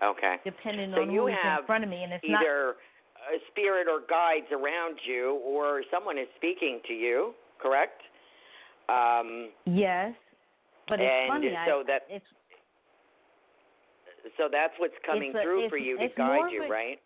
Okay. 0.02 0.36
depending 0.44 0.92
So 0.94 1.02
on 1.02 1.10
you 1.10 1.26
who's 1.26 1.34
have 1.42 1.60
in 1.60 1.66
front 1.66 1.84
of 1.84 1.90
me, 1.90 2.02
and 2.04 2.12
it's 2.12 2.24
not 2.28 2.42
either 2.42 2.70
a 3.34 3.38
spirit 3.50 3.86
or 3.88 4.00
guides 4.08 4.46
around 4.52 4.98
you, 5.06 5.40
or 5.44 5.82
someone 5.90 6.18
is 6.18 6.28
speaking 6.36 6.80
to 6.86 6.92
you. 6.94 7.34
Correct. 7.60 8.00
Um, 8.88 9.50
yes, 9.66 10.14
but 10.88 11.00
it's 11.00 11.10
And 11.12 11.28
funny. 11.32 11.58
so 11.66 11.80
I, 11.80 11.82
that- 11.88 12.06
it's 12.08 12.24
so 14.36 14.48
that's 14.50 14.72
what's 14.78 14.94
coming 15.04 15.34
a- 15.34 15.42
through 15.42 15.68
for 15.68 15.76
you 15.76 15.98
to 15.98 16.08
guide 16.16 16.50
you, 16.52 16.64
a- 16.64 16.68
right? 16.68 17.00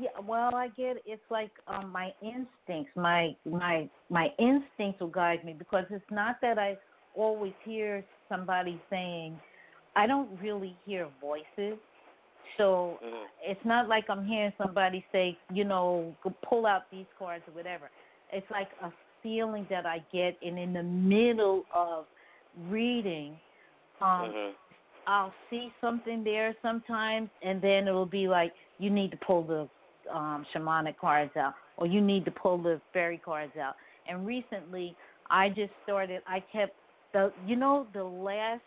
Yeah, 0.00 0.08
well, 0.26 0.54
I 0.54 0.68
get 0.68 0.96
it. 0.96 1.02
it's 1.06 1.30
like 1.30 1.50
um 1.68 1.90
my 1.92 2.12
instincts, 2.22 2.92
my 2.96 3.34
my 3.44 3.88
my 4.08 4.28
instincts 4.38 5.00
will 5.00 5.08
guide 5.08 5.44
me 5.44 5.52
because 5.52 5.84
it's 5.90 6.10
not 6.10 6.36
that 6.40 6.58
I 6.58 6.76
always 7.14 7.52
hear 7.64 8.02
somebody 8.28 8.80
saying 8.88 9.38
I 9.96 10.06
don't 10.06 10.28
really 10.40 10.76
hear 10.84 11.08
voices. 11.20 11.78
So 12.56 12.98
Mhm. 13.02 13.26
it's 13.42 13.64
not 13.64 13.88
like 13.88 14.04
I'm 14.08 14.26
hearing 14.26 14.52
somebody 14.58 15.04
say, 15.12 15.38
you 15.52 15.64
know, 15.64 16.14
pull 16.48 16.66
out 16.66 16.82
these 16.90 17.06
cards 17.18 17.44
or 17.48 17.54
whatever. 17.54 17.90
It's 18.32 18.50
like 18.50 18.68
a 18.82 18.92
feeling 19.22 19.66
that 19.70 19.86
I 19.86 20.02
get 20.12 20.36
and 20.42 20.58
in 20.58 20.72
the 20.72 20.82
middle 20.82 21.64
of 21.74 22.06
reading, 22.68 23.36
um 24.00 24.30
Mhm. 24.30 24.54
I'll 25.06 25.34
see 25.50 25.70
something 25.80 26.24
there 26.24 26.54
sometimes, 26.62 27.28
and 27.42 27.60
then 27.60 27.88
it'll 27.88 28.06
be 28.06 28.26
like 28.28 28.52
you 28.78 28.90
need 28.90 29.10
to 29.10 29.18
pull 29.18 29.42
the 29.42 29.68
um, 30.12 30.46
shamanic 30.54 30.96
cards 30.98 31.36
out, 31.36 31.54
or 31.76 31.86
you 31.86 32.00
need 32.00 32.24
to 32.24 32.30
pull 32.30 32.58
the 32.58 32.80
fairy 32.92 33.18
cards 33.18 33.56
out. 33.56 33.74
And 34.06 34.26
recently, 34.26 34.96
I 35.30 35.48
just 35.50 35.72
started. 35.82 36.22
I 36.26 36.40
kept 36.40 36.76
the 37.12 37.32
you 37.46 37.56
know 37.56 37.86
the 37.92 38.04
last 38.04 38.62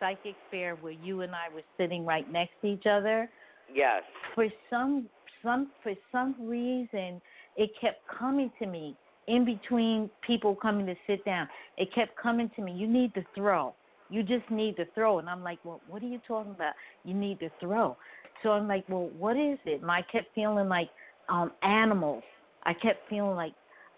psychic 0.00 0.34
fair 0.50 0.74
where 0.76 0.92
you 0.92 1.20
and 1.20 1.34
I 1.34 1.54
were 1.54 1.62
sitting 1.76 2.04
right 2.04 2.30
next 2.30 2.52
to 2.62 2.68
each 2.68 2.86
other. 2.86 3.30
Yes. 3.72 4.02
For 4.34 4.46
some 4.68 5.08
some 5.42 5.70
for 5.82 5.92
some 6.10 6.34
reason, 6.40 7.20
it 7.56 7.70
kept 7.80 8.00
coming 8.18 8.50
to 8.58 8.66
me 8.66 8.96
in 9.28 9.44
between 9.44 10.10
people 10.26 10.56
coming 10.56 10.86
to 10.86 10.94
sit 11.06 11.24
down. 11.24 11.48
It 11.76 11.94
kept 11.94 12.16
coming 12.16 12.50
to 12.56 12.62
me. 12.62 12.72
You 12.72 12.88
need 12.88 13.14
to 13.14 13.24
throw 13.34 13.74
you 14.10 14.22
just 14.22 14.48
need 14.50 14.76
to 14.76 14.84
throw. 14.94 15.18
And 15.20 15.28
I'm 15.28 15.42
like, 15.42 15.58
well, 15.64 15.80
what 15.88 16.02
are 16.02 16.06
you 16.06 16.20
talking 16.26 16.52
about? 16.52 16.74
You 17.04 17.14
need 17.14 17.38
to 17.40 17.50
throw. 17.60 17.96
So 18.42 18.50
I'm 18.50 18.66
like, 18.66 18.84
well, 18.88 19.08
what 19.16 19.36
is 19.36 19.58
it? 19.64 19.80
And 19.82 19.90
I 19.90 20.02
kept 20.02 20.34
feeling 20.34 20.68
like 20.68 20.90
um 21.28 21.52
animals. 21.62 22.24
I 22.64 22.74
kept 22.74 23.08
feeling 23.08 23.36
like 23.36 23.54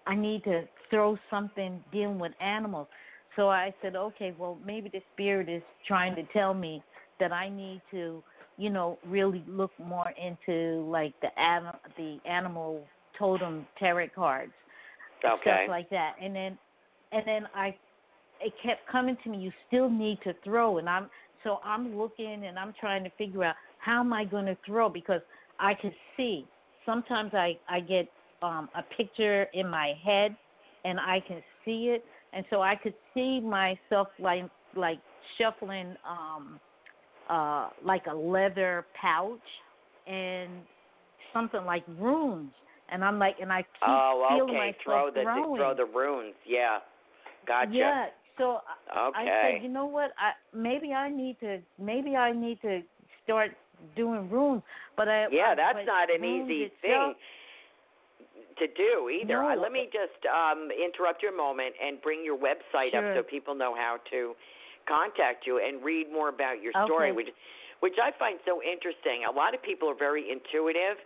I 0.07 0.15
need 0.15 0.45
to 0.45 0.65
throw 0.91 1.17
something 1.31 1.83
dealing 1.93 2.19
with 2.19 2.33
animals. 2.41 2.87
So 3.37 3.49
I 3.49 3.75
said, 3.81 3.97
okay, 3.97 4.35
well, 4.39 4.59
maybe 4.65 4.89
the 4.89 5.03
spirit 5.15 5.49
is 5.49 5.63
trying 5.87 6.15
to 6.17 6.23
tell 6.33 6.55
me 6.55 6.83
that 7.19 7.33
I 7.33 7.49
need 7.49 7.81
to, 7.91 8.23
you 8.59 8.71
know, 8.71 8.99
really 9.07 9.45
look 9.49 9.71
more 9.79 10.13
into 10.23 10.85
like 10.91 11.15
the 11.23 11.39
anim- 11.39 11.81
the 11.97 12.19
animal 12.29 12.87
totem 13.19 13.67
tarot 13.79 14.09
cards. 14.15 14.53
Okay. 15.25 15.43
stuff 15.43 15.61
like 15.69 15.91
that. 15.91 16.15
And 16.21 16.35
then 16.35 16.59
and 17.13 17.23
then 17.27 17.47
I 17.55 17.77
it 18.41 18.53
kept 18.63 18.89
coming 18.91 19.17
to 19.23 19.31
me, 19.31 19.39
you 19.39 19.53
still 19.69 19.89
need 19.89 20.19
to 20.25 20.35
throw 20.45 20.79
and 20.79 20.89
I'm 20.89 21.09
so 21.45 21.59
I'm 21.65 21.97
looking 21.97 22.47
and 22.47 22.59
I'm 22.59 22.75
trying 22.79 23.05
to 23.05 23.11
figure 23.11 23.45
out 23.45 23.55
how 23.79 24.01
am 24.01 24.13
I 24.13 24.25
going 24.25 24.47
to 24.47 24.57
throw 24.67 24.89
because 24.89 25.21
I 25.59 25.75
can 25.75 25.93
see. 26.17 26.45
Sometimes 26.85 27.33
I 27.35 27.59
I 27.69 27.81
get 27.81 28.09
um 28.43 28.69
a 28.77 28.83
picture 28.97 29.47
in 29.55 29.69
my 29.69 29.95
head 30.05 30.37
and 30.85 30.99
I 30.99 31.21
can 31.27 31.43
see 31.65 31.95
it 31.95 32.05
and 32.33 32.45
so 32.51 32.63
I 32.63 32.75
could 32.77 32.95
see 33.15 33.41
myself 33.41 34.09
like 34.19 34.45
like 34.77 34.99
shuffling 35.39 35.97
um 36.09 36.59
uh 37.29 37.69
like 37.85 38.07
a 38.11 38.15
leather 38.15 38.87
pouch 39.01 39.39
and 40.07 40.51
something 41.33 41.65
like 41.65 41.85
runes 41.99 42.51
and 42.91 43.05
I'm 43.05 43.19
like 43.19 43.37
and 43.41 43.53
I 43.53 43.63
keep 43.63 43.87
oh, 43.87 44.27
feeling 44.31 44.51
okay. 44.51 44.59
myself 44.59 44.75
Throw 44.85 45.11
the 45.15 45.23
throwing. 45.23 45.57
throw 45.57 45.75
the 45.75 45.85
runes. 45.85 46.35
Yeah. 46.47 46.79
Gotcha. 47.47 47.73
Yeah. 47.73 48.07
So 48.39 48.61
I- 48.91 49.11
I 49.15 49.25
said, 49.27 49.63
you 49.63 49.69
know 49.69 49.87
what? 49.87 50.13
I 50.19 50.33
maybe 50.57 50.93
I 50.93 51.09
need 51.11 51.39
to 51.41 51.59
maybe 51.79 52.17
I 52.17 52.33
need 52.33 52.61
to 52.63 52.81
start 53.25 53.51
doing 53.97 54.29
runes. 54.31 54.63
But 54.97 55.09
I 55.09 55.27
Yeah, 55.31 55.53
I- 55.53 55.55
that's 55.55 55.87
not 55.87 56.11
an 56.11 56.25
easy 56.25 56.65
itself, 56.65 56.81
thing 56.83 57.15
to 58.63 58.71
do 58.71 59.11
either. 59.11 59.43
No. 59.43 59.55
let 59.61 59.73
me 59.73 59.89
just 59.93 60.19
um, 60.31 60.71
interrupt 60.71 61.23
you 61.23 61.31
a 61.31 61.37
moment 61.37 61.75
and 61.83 62.01
bring 62.01 62.25
your 62.25 62.39
website 62.39 62.95
up 62.95 63.05
so 63.17 63.23
people 63.23 63.55
know 63.55 63.75
how 63.75 63.99
to 64.11 64.35
contact 64.89 65.47
you 65.47 65.59
and 65.63 65.83
read 65.83 66.07
more 66.13 66.29
about 66.29 66.63
your 66.63 66.73
story, 66.87 67.11
Okay. 67.11 67.17
which 67.17 67.29
which 67.83 67.99
I 67.99 68.13
find 68.17 68.39
so 68.47 68.63
interesting. 68.63 69.27
A 69.27 69.35
lot 69.35 69.55
of 69.55 69.61
people 69.63 69.91
are 69.91 69.99
very 69.99 70.31
intuitive, 70.31 70.99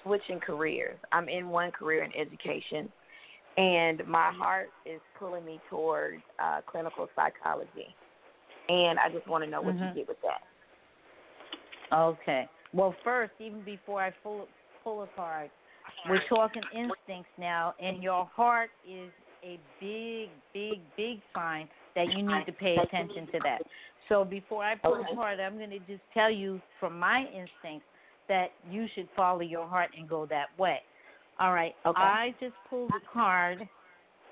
switching 0.04 0.40
careers. 0.40 0.98
I'm 1.12 1.30
in 1.30 1.50
one 1.50 1.72
career 1.72 2.04
in 2.04 2.12
education, 2.16 2.92
and 3.58 4.06
my 4.08 4.32
heart 4.32 4.70
is 4.86 5.00
pulling 5.18 5.46
me 5.46 5.60
towards 5.70 6.22
uh, 6.40 6.62
clinical 6.66 7.08
psychology. 7.16 7.96
And 8.68 9.00
I 9.00 9.10
just 9.10 9.28
want 9.28 9.44
to 9.44 9.50
know 9.50 9.62
what 9.62 9.76
Mhm. 9.76 9.90
you 9.90 9.94
did 9.94 10.08
with 10.08 10.22
that. 10.22 10.42
Okay. 11.96 12.50
Well, 12.76 12.94
first, 13.06 13.32
even 13.40 13.64
before 13.64 14.02
I 14.02 14.12
pull 14.22 14.48
pull 14.84 15.04
a 15.04 15.08
card, 15.16 15.50
we're 16.10 16.22
talking 16.28 16.62
instincts 16.74 17.32
now, 17.40 17.74
and 17.82 18.04
your 18.04 18.30
heart 18.36 18.70
is 18.88 19.10
a 19.44 19.58
big, 19.80 20.30
big, 20.54 20.82
big 20.98 21.20
sign 21.34 21.70
that 21.96 22.08
you 22.10 22.22
need 22.22 22.46
to 22.46 22.52
pay 22.52 22.76
attention 22.76 23.28
to 23.28 23.40
that. 23.44 23.60
So 24.10 24.26
before 24.26 24.64
I 24.64 24.76
pull 24.76 24.96
a 24.96 25.16
card, 25.16 25.40
I'm 25.40 25.58
going 25.58 25.70
to 25.70 25.80
just 25.80 26.02
tell 26.14 26.30
you 26.30 26.62
from 26.80 27.00
my 27.00 27.22
instincts 27.22 27.88
that 28.28 28.48
you 28.70 28.88
should 28.94 29.08
follow 29.16 29.42
your 29.42 29.68
heart 29.68 29.92
and 29.98 30.08
go 30.10 30.26
that 30.26 30.48
way. 30.60 30.80
All 31.40 31.54
right. 31.54 31.74
Okay. 31.86 32.02
I 32.02 32.36
just 32.42 32.56
pulled 32.70 32.92
a 32.92 33.14
card. 33.14 33.68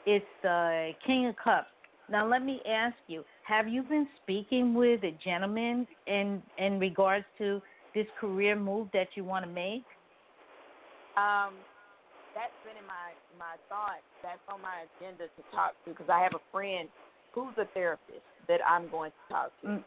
It's 0.05 0.25
the 0.41 0.91
King 1.05 1.27
of 1.27 1.35
Cups. 1.41 1.67
Now 2.09 2.27
let 2.27 2.43
me 2.43 2.59
ask 2.67 2.95
you: 3.07 3.23
Have 3.47 3.69
you 3.69 3.83
been 3.83 4.07
speaking 4.21 4.73
with 4.73 5.01
a 5.03 5.17
gentleman 5.23 5.87
in 6.07 6.41
in 6.57 6.79
regards 6.79 7.25
to 7.37 7.61
this 7.93 8.07
career 8.19 8.55
move 8.55 8.87
that 8.93 9.07
you 9.15 9.23
want 9.23 9.45
to 9.45 9.51
make? 9.51 9.83
Um, 11.17 11.53
that's 12.33 12.53
been 12.65 12.77
in 12.77 12.87
my 12.87 13.13
my 13.37 13.55
thoughts. 13.69 14.05
That's 14.23 14.41
on 14.51 14.61
my 14.61 14.85
agenda 14.97 15.25
to 15.25 15.41
talk 15.55 15.73
to 15.85 15.91
because 15.91 16.09
I 16.09 16.21
have 16.21 16.33
a 16.33 16.43
friend 16.51 16.89
who's 17.33 17.53
a 17.57 17.65
therapist 17.73 18.25
that 18.47 18.59
I'm 18.67 18.89
going 18.89 19.11
to 19.11 19.33
talk 19.33 19.51
to. 19.61 19.67
Mm. 19.67 19.77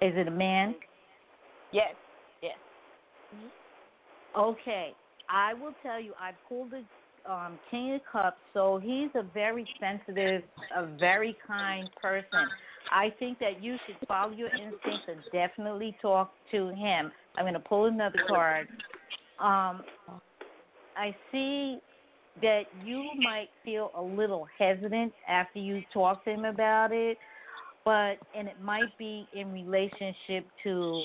Is 0.00 0.14
it 0.16 0.28
a 0.28 0.30
man? 0.30 0.74
Yes, 1.72 1.94
yes. 2.42 2.56
Okay. 4.36 4.92
I 5.28 5.54
will 5.54 5.74
tell 5.82 6.00
you, 6.00 6.14
I 6.18 6.30
pulled 6.48 6.70
the 6.70 6.82
um, 7.30 7.58
King 7.70 7.94
of 7.94 8.00
Cups, 8.10 8.38
so 8.54 8.80
he's 8.82 9.10
a 9.14 9.22
very 9.34 9.66
sensitive, 9.80 10.42
a 10.76 10.86
very 10.98 11.36
kind 11.46 11.90
person. 12.00 12.48
I 12.90 13.12
think 13.18 13.38
that 13.38 13.62
you 13.62 13.76
should 13.86 13.96
follow 14.06 14.32
your 14.32 14.48
instincts 14.48 15.06
and 15.08 15.18
definitely 15.32 15.96
talk 16.00 16.32
to 16.52 16.68
him. 16.70 17.12
I'm 17.36 17.44
going 17.44 17.54
to 17.54 17.60
pull 17.60 17.86
another 17.86 18.20
card. 18.28 18.68
Um, 19.38 19.82
I 20.96 21.14
see 21.30 21.78
that 22.42 22.62
you 22.84 23.10
might 23.18 23.48
feel 23.64 23.90
a 23.96 24.02
little 24.02 24.46
hesitant 24.58 25.12
after 25.28 25.58
you 25.58 25.82
talk 25.92 26.24
to 26.24 26.30
him 26.30 26.44
about 26.44 26.92
it, 26.92 27.18
but 27.84 28.16
and 28.36 28.48
it 28.48 28.60
might 28.62 28.96
be 28.98 29.26
in 29.34 29.52
relationship 29.52 30.46
to 30.64 31.02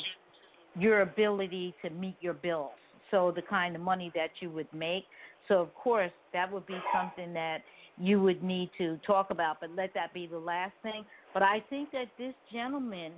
your 0.77 1.01
ability 1.01 1.73
to 1.83 1.89
meet 1.91 2.15
your 2.21 2.33
bills. 2.33 2.71
So 3.11 3.31
the 3.35 3.43
kind 3.43 3.75
of 3.75 3.81
money 3.81 4.11
that 4.15 4.29
you 4.39 4.49
would 4.51 4.71
make. 4.73 5.05
So 5.47 5.55
of 5.61 5.73
course 5.75 6.11
that 6.33 6.51
would 6.51 6.65
be 6.65 6.77
something 6.93 7.33
that 7.33 7.59
you 7.97 8.21
would 8.21 8.43
need 8.43 8.71
to 8.79 8.99
talk 9.05 9.29
about, 9.29 9.57
but 9.61 9.69
let 9.75 9.93
that 9.93 10.13
be 10.13 10.25
the 10.25 10.39
last 10.39 10.73
thing. 10.81 11.05
But 11.33 11.43
I 11.43 11.63
think 11.69 11.91
that 11.91 12.07
this 12.17 12.33
gentleman 12.51 13.11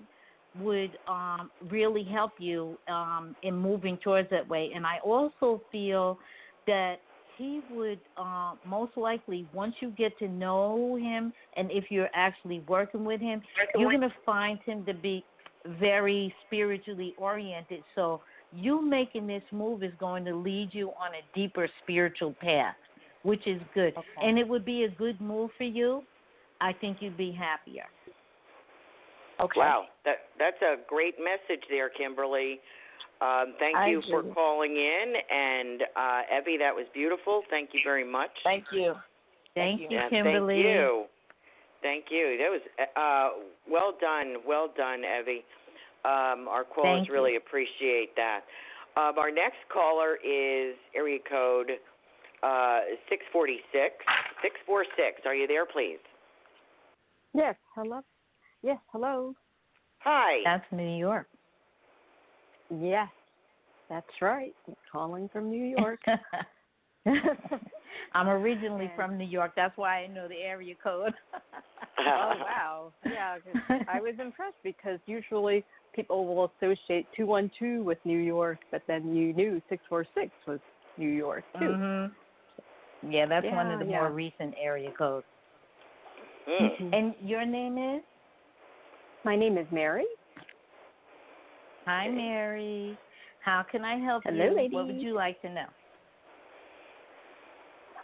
would 0.59 0.91
um, 1.07 1.51
really 1.69 2.03
help 2.03 2.31
you 2.39 2.77
um, 2.87 3.35
in 3.43 3.55
moving 3.55 3.97
towards 3.97 4.29
that 4.29 4.47
way. 4.47 4.71
And 4.73 4.85
I 4.85 4.99
also 5.03 5.61
feel 5.71 6.17
that 6.65 6.95
he 7.37 7.61
would 7.71 7.99
uh, 8.17 8.53
most 8.65 8.95
likely, 8.95 9.45
once 9.53 9.75
you 9.81 9.91
get 9.91 10.17
to 10.19 10.27
know 10.27 10.95
him, 10.95 11.33
and 11.57 11.69
if 11.71 11.85
you're 11.89 12.09
actually 12.13 12.63
working 12.67 13.03
with 13.03 13.19
him, 13.19 13.41
you're 13.77 13.89
going 13.89 14.01
to 14.01 14.15
find 14.25 14.59
him 14.65 14.85
to 14.85 14.93
be 14.93 15.23
very 15.79 16.33
spiritually 16.47 17.13
oriented. 17.17 17.83
So 17.93 18.21
you 18.53 18.81
making 18.81 19.27
this 19.27 19.43
move 19.51 19.83
is 19.83 19.91
going 19.99 20.23
to 20.25 20.35
lead 20.35 20.69
you 20.71 20.89
on 20.89 21.11
a 21.13 21.37
deeper 21.37 21.67
spiritual 21.83 22.33
path, 22.39 22.75
which 23.23 23.45
is 23.47 23.59
good. 23.73 23.97
Okay. 23.97 24.07
And 24.21 24.39
it 24.39 24.47
would 24.47 24.63
be 24.63 24.83
a 24.83 24.89
good 24.89 25.19
move 25.19 25.49
for 25.57 25.65
you. 25.65 26.03
I 26.61 26.71
think 26.71 26.97
you'd 27.01 27.17
be 27.17 27.31
happier. 27.31 27.83
Okay. 29.39 29.59
Wow, 29.59 29.85
that 30.05 30.31
that's 30.39 30.61
a 30.61 30.75
great 30.87 31.15
message 31.19 31.63
there, 31.69 31.89
Kimberly. 31.89 32.59
Um, 33.21 33.55
thank 33.59 33.77
I 33.77 33.89
you 33.89 34.01
for 34.09 34.23
calling 34.23 34.75
in, 34.75 35.13
and 35.31 35.83
uh, 35.95 36.21
Evie, 36.39 36.57
that 36.57 36.75
was 36.75 36.85
beautiful. 36.93 37.43
Thank 37.49 37.69
you 37.73 37.79
very 37.83 38.09
much. 38.09 38.31
Thank 38.43 38.65
you. 38.71 38.93
Thank, 39.55 39.79
Thank 39.79 39.81
you, 39.81 39.87
you. 39.89 39.97
Yeah, 39.97 40.09
Kimberly. 40.09 40.55
Thank 40.55 40.65
you. 40.65 41.05
Thank 41.81 42.05
you. 42.09 42.37
That 42.39 42.51
was 42.51 42.61
uh, 42.95 43.43
well 43.69 43.93
done. 43.99 44.37
Well 44.45 44.69
done, 44.75 45.03
Evie. 45.03 45.45
Um, 46.03 46.47
our 46.47 46.63
callers 46.63 46.99
Thank 46.99 47.07
you. 47.07 47.13
really 47.13 47.35
appreciate 47.35 48.15
that. 48.15 48.41
Um, 48.97 49.17
our 49.17 49.31
next 49.31 49.57
caller 49.71 50.15
is 50.15 50.75
area 50.95 51.19
code 51.29 51.71
uh, 52.43 52.79
646. 53.09 53.95
646. 54.41 55.21
Are 55.25 55.35
you 55.35 55.47
there, 55.47 55.65
please? 55.65 55.99
Yes, 57.33 57.55
hello. 57.75 58.01
Yes, 58.65 58.79
hello. 58.91 59.35
Hi. 59.99 60.41
That's 60.43 60.65
New 60.71 60.97
York. 60.97 61.27
Yes, 62.71 63.09
that's 63.91 64.07
right. 64.23 64.55
I'm 64.67 64.73
calling 64.91 65.29
from 65.31 65.51
New 65.51 65.65
York. 65.65 65.99
I'm 68.15 68.27
originally 68.27 68.89
from 68.95 69.19
New 69.19 69.27
York. 69.27 69.51
That's 69.55 69.77
why 69.77 69.99
I 69.99 70.07
know 70.07 70.27
the 70.27 70.37
area 70.41 70.73
code. 70.83 71.13
oh 71.99 72.33
wow, 72.39 72.91
Yeah, 73.05 73.37
I 73.87 74.01
was 74.01 74.15
impressed 74.19 74.57
because 74.63 74.99
usually 75.05 75.63
people 75.93 76.25
will 76.25 76.51
associate 76.59 77.07
two 77.15 77.27
one 77.27 77.51
two 77.59 77.83
with 77.83 77.99
New 78.03 78.17
York, 78.17 78.57
but 78.71 78.81
then 78.87 79.15
you 79.15 79.31
knew 79.31 79.61
six 79.69 79.83
four 79.87 80.07
six 80.15 80.31
was 80.47 80.59
New 80.97 81.09
York 81.09 81.43
too. 81.59 81.75
hmm 81.75 83.11
Yeah, 83.13 83.27
that's 83.27 83.45
one 83.45 83.67
of 83.67 83.79
Yeah, 83.79 83.85
the 83.85 83.91
yeah. 83.91 83.99
more 83.99 84.11
recent 84.11 84.55
area 84.59 84.89
codes. 84.97 85.27
Hmm. 86.47 86.93
And 86.95 87.13
your 87.21 87.45
name 87.45 87.77
is? 87.77 88.01
My 89.25 89.35
name 89.35 89.57
is 89.57 89.65
Mary. 89.71 90.05
Hi, 91.87 92.07
Mary. 92.07 92.95
How 93.43 93.65
can 93.69 93.83
I 93.83 93.97
help 93.97 94.21
Hello, 94.23 94.45
you? 94.45 94.55
ladies. 94.55 94.73
What 94.73 94.85
would 94.85 95.01
you 95.01 95.15
like 95.15 95.41
to 95.41 95.49
know? 95.49 95.65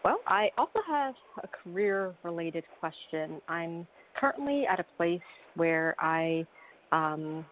Well, 0.04 0.20
I 0.26 0.50
also 0.58 0.80
have 0.88 1.14
a 1.44 1.48
career 1.48 2.16
related 2.24 2.64
question. 2.80 3.40
I'm 3.48 3.86
currently 4.16 4.66
at 4.66 4.80
a 4.80 4.86
place 4.98 5.22
where 5.56 5.96
I 6.00 6.44
um, 6.92 7.46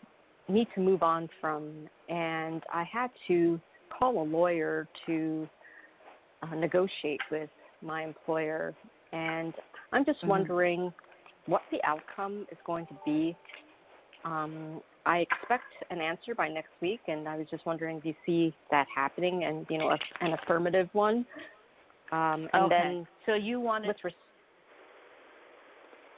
need 0.48 0.68
to 0.74 0.82
move 0.82 1.04
on 1.04 1.30
from, 1.40 1.88
and 2.10 2.64
I 2.74 2.84
had 2.92 3.12
to 3.28 3.62
call 4.00 4.20
a 4.20 4.26
lawyer 4.26 4.88
to 5.06 5.48
uh, 6.42 6.56
negotiate 6.56 7.22
with 7.30 7.52
my 7.84 8.04
employer. 8.04 8.74
And 9.14 9.54
I'm 9.92 10.06
just 10.06 10.24
Mhm. 10.24 10.28
wondering 10.30 10.92
what 11.50 11.62
the 11.72 11.80
outcome 11.84 12.46
is 12.52 12.58
going 12.66 12.86
to 12.88 12.96
be. 13.06 13.36
Um, 14.24 14.82
I 15.06 15.20
expect 15.20 15.64
an 15.90 16.02
answer 16.02 16.36
by 16.36 16.50
next 16.50 16.72
week, 16.82 17.00
and 17.08 17.28
I 17.28 17.38
was 17.38 17.48
just 17.50 17.66
wondering 17.66 18.00
do 18.00 18.10
you 18.10 18.16
see 18.26 18.54
that 18.70 18.86
happening, 18.94 19.46
and 19.46 19.66
you 19.70 19.78
know, 19.78 19.90
a, 19.90 19.98
an 20.22 20.34
affirmative 20.34 20.90
one. 20.94 21.26
Um, 22.12 22.50
and 22.54 22.66
okay. 22.66 22.70
then 22.70 23.08
so 23.26 23.34
you 23.34 23.60
want 23.60 23.86
to 23.86 23.94
res- 24.04 24.14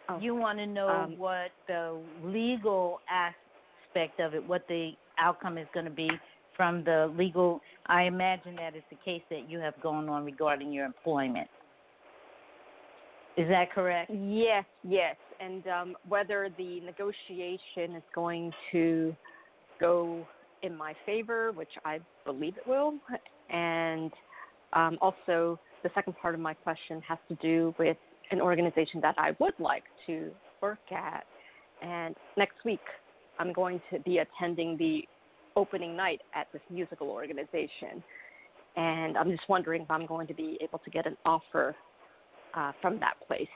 oh, 0.10 0.20
you 0.20 0.36
want 0.36 0.58
to 0.60 0.65
know 0.65 0.89
um, 0.89 1.17
what 1.17 1.52
the 1.67 2.00
legal 2.24 3.00
aspect 3.10 4.20
of 4.20 4.34
it, 4.34 4.46
what 4.46 4.63
the 4.67 4.91
outcome 5.20 5.58
is 5.58 5.67
going 5.74 5.86
to 5.86 5.91
be 5.91 6.10
from 6.56 6.84
the 6.84 7.13
legal. 7.17 7.62
I 7.88 8.04
imagine 8.04 8.56
that 8.56 8.76
is 8.76 8.84
the 8.89 8.98
case 9.04 9.22
that 9.30 9.50
you 9.50 9.60
have 9.60 9.74
going 9.82 10.10
on 10.10 10.26
regarding 10.26 10.72
your 10.72 10.86
employment. 10.86 11.48
Is 13.38 13.48
that 13.48 13.72
correct? 13.72 14.12
Yes, 14.13 14.65
yes, 14.84 15.15
and 15.39 15.65
um, 15.67 15.96
whether 16.08 16.50
the 16.58 16.82
negotiation 16.82 17.96
is 17.96 18.04
going 18.13 18.52
to 18.72 19.15
go 19.80 20.26
in 20.63 20.76
my 20.76 20.94
favor, 21.06 21.52
which 21.54 21.70
I 21.86 22.00
believe 22.26 22.58
it 22.58 22.67
will, 22.67 22.96
and 23.50 24.12
um, 24.74 24.98
also 25.02 25.60
the 25.84 25.89
second 25.96 26.15
part 26.22 26.36
of 26.36 26.41
my 26.41 26.54
question 26.54 27.02
has 27.08 27.17
to 27.30 27.36
do 27.36 27.74
with 27.80 27.98
an 28.32 28.41
organization 28.41 29.02
that 29.02 29.15
I 29.17 29.32
would 29.39 29.54
like 29.60 29.84
to 30.08 30.32
work 30.62 30.91
at. 30.91 31.26
And 31.82 32.15
next 32.38 32.56
week, 32.63 32.80
I'm 33.39 33.52
going 33.54 33.82
to 33.91 34.00
be 34.00 34.20
attending 34.20 34.78
the 34.78 35.02
opening 35.56 35.96
night 35.96 36.22
at 36.36 36.48
this 36.54 36.62
musical 36.70 37.10
organization. 37.10 38.04
And 38.76 39.17
I'm 39.17 39.32
just 39.32 39.50
wondering 39.50 39.82
if 39.82 39.91
I'm 39.91 40.06
going 40.06 40.28
to 40.28 40.34
be 40.34 40.58
able 40.62 40.80
to 40.80 40.89
get 40.89 41.06
an 41.06 41.17
offer 41.26 41.76
uh, 42.54 42.72
from 42.82 43.00
that 43.00 43.16
place. 43.28 43.48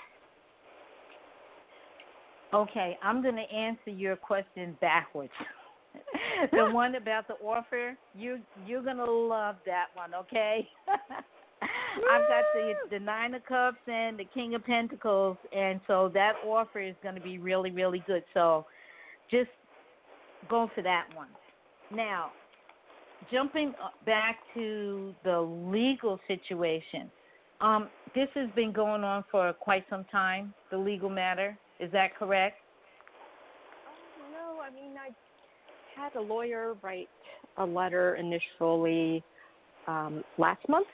Okay, 2.53 2.97
I'm 3.03 3.21
going 3.21 3.35
to 3.35 3.55
answer 3.55 3.89
your 3.89 4.15
question 4.15 4.77
backwards. 4.79 5.33
the 6.51 6.69
one 6.71 6.95
about 6.95 7.27
the 7.27 7.35
offer, 7.35 7.97
you 8.13 8.39
you're 8.65 8.83
going 8.83 8.97
to 8.97 9.11
love 9.11 9.55
that 9.65 9.87
one, 9.93 10.13
okay? 10.13 10.67
I've 11.61 12.27
got 12.27 12.43
the 12.53 12.73
the 12.91 12.99
nine 12.99 13.33
of 13.33 13.45
cups 13.45 13.77
and 13.87 14.19
the 14.19 14.25
king 14.33 14.55
of 14.55 14.63
pentacles, 14.65 15.37
and 15.55 15.79
so 15.87 16.11
that 16.13 16.33
offer 16.45 16.79
is 16.79 16.95
going 17.01 17.15
to 17.15 17.21
be 17.21 17.37
really 17.37 17.71
really 17.71 18.03
good. 18.05 18.23
So 18.33 18.65
just 19.31 19.49
go 20.49 20.69
for 20.75 20.81
that 20.81 21.07
one. 21.15 21.29
Now, 21.91 22.31
jumping 23.31 23.73
back 24.05 24.37
to 24.53 25.13
the 25.23 25.39
legal 25.39 26.19
situation, 26.27 27.09
um, 27.65 27.89
this 28.13 28.29
has 28.35 28.49
been 28.51 28.71
going 28.71 29.03
on 29.03 29.23
for 29.31 29.51
quite 29.53 29.85
some 29.89 30.05
time. 30.05 30.53
The 30.69 30.77
legal 30.77 31.09
matter 31.09 31.57
is 31.79 31.91
that 31.91 32.15
correct? 32.15 32.57
No, 34.31 34.61
I 34.61 34.69
mean, 34.69 34.95
I 34.97 35.09
had 35.99 36.13
a 36.15 36.21
lawyer 36.21 36.75
write 36.83 37.09
a 37.57 37.65
letter 37.65 38.15
initially 38.15 39.23
um, 39.87 40.23
last 40.37 40.61
month. 40.69 40.87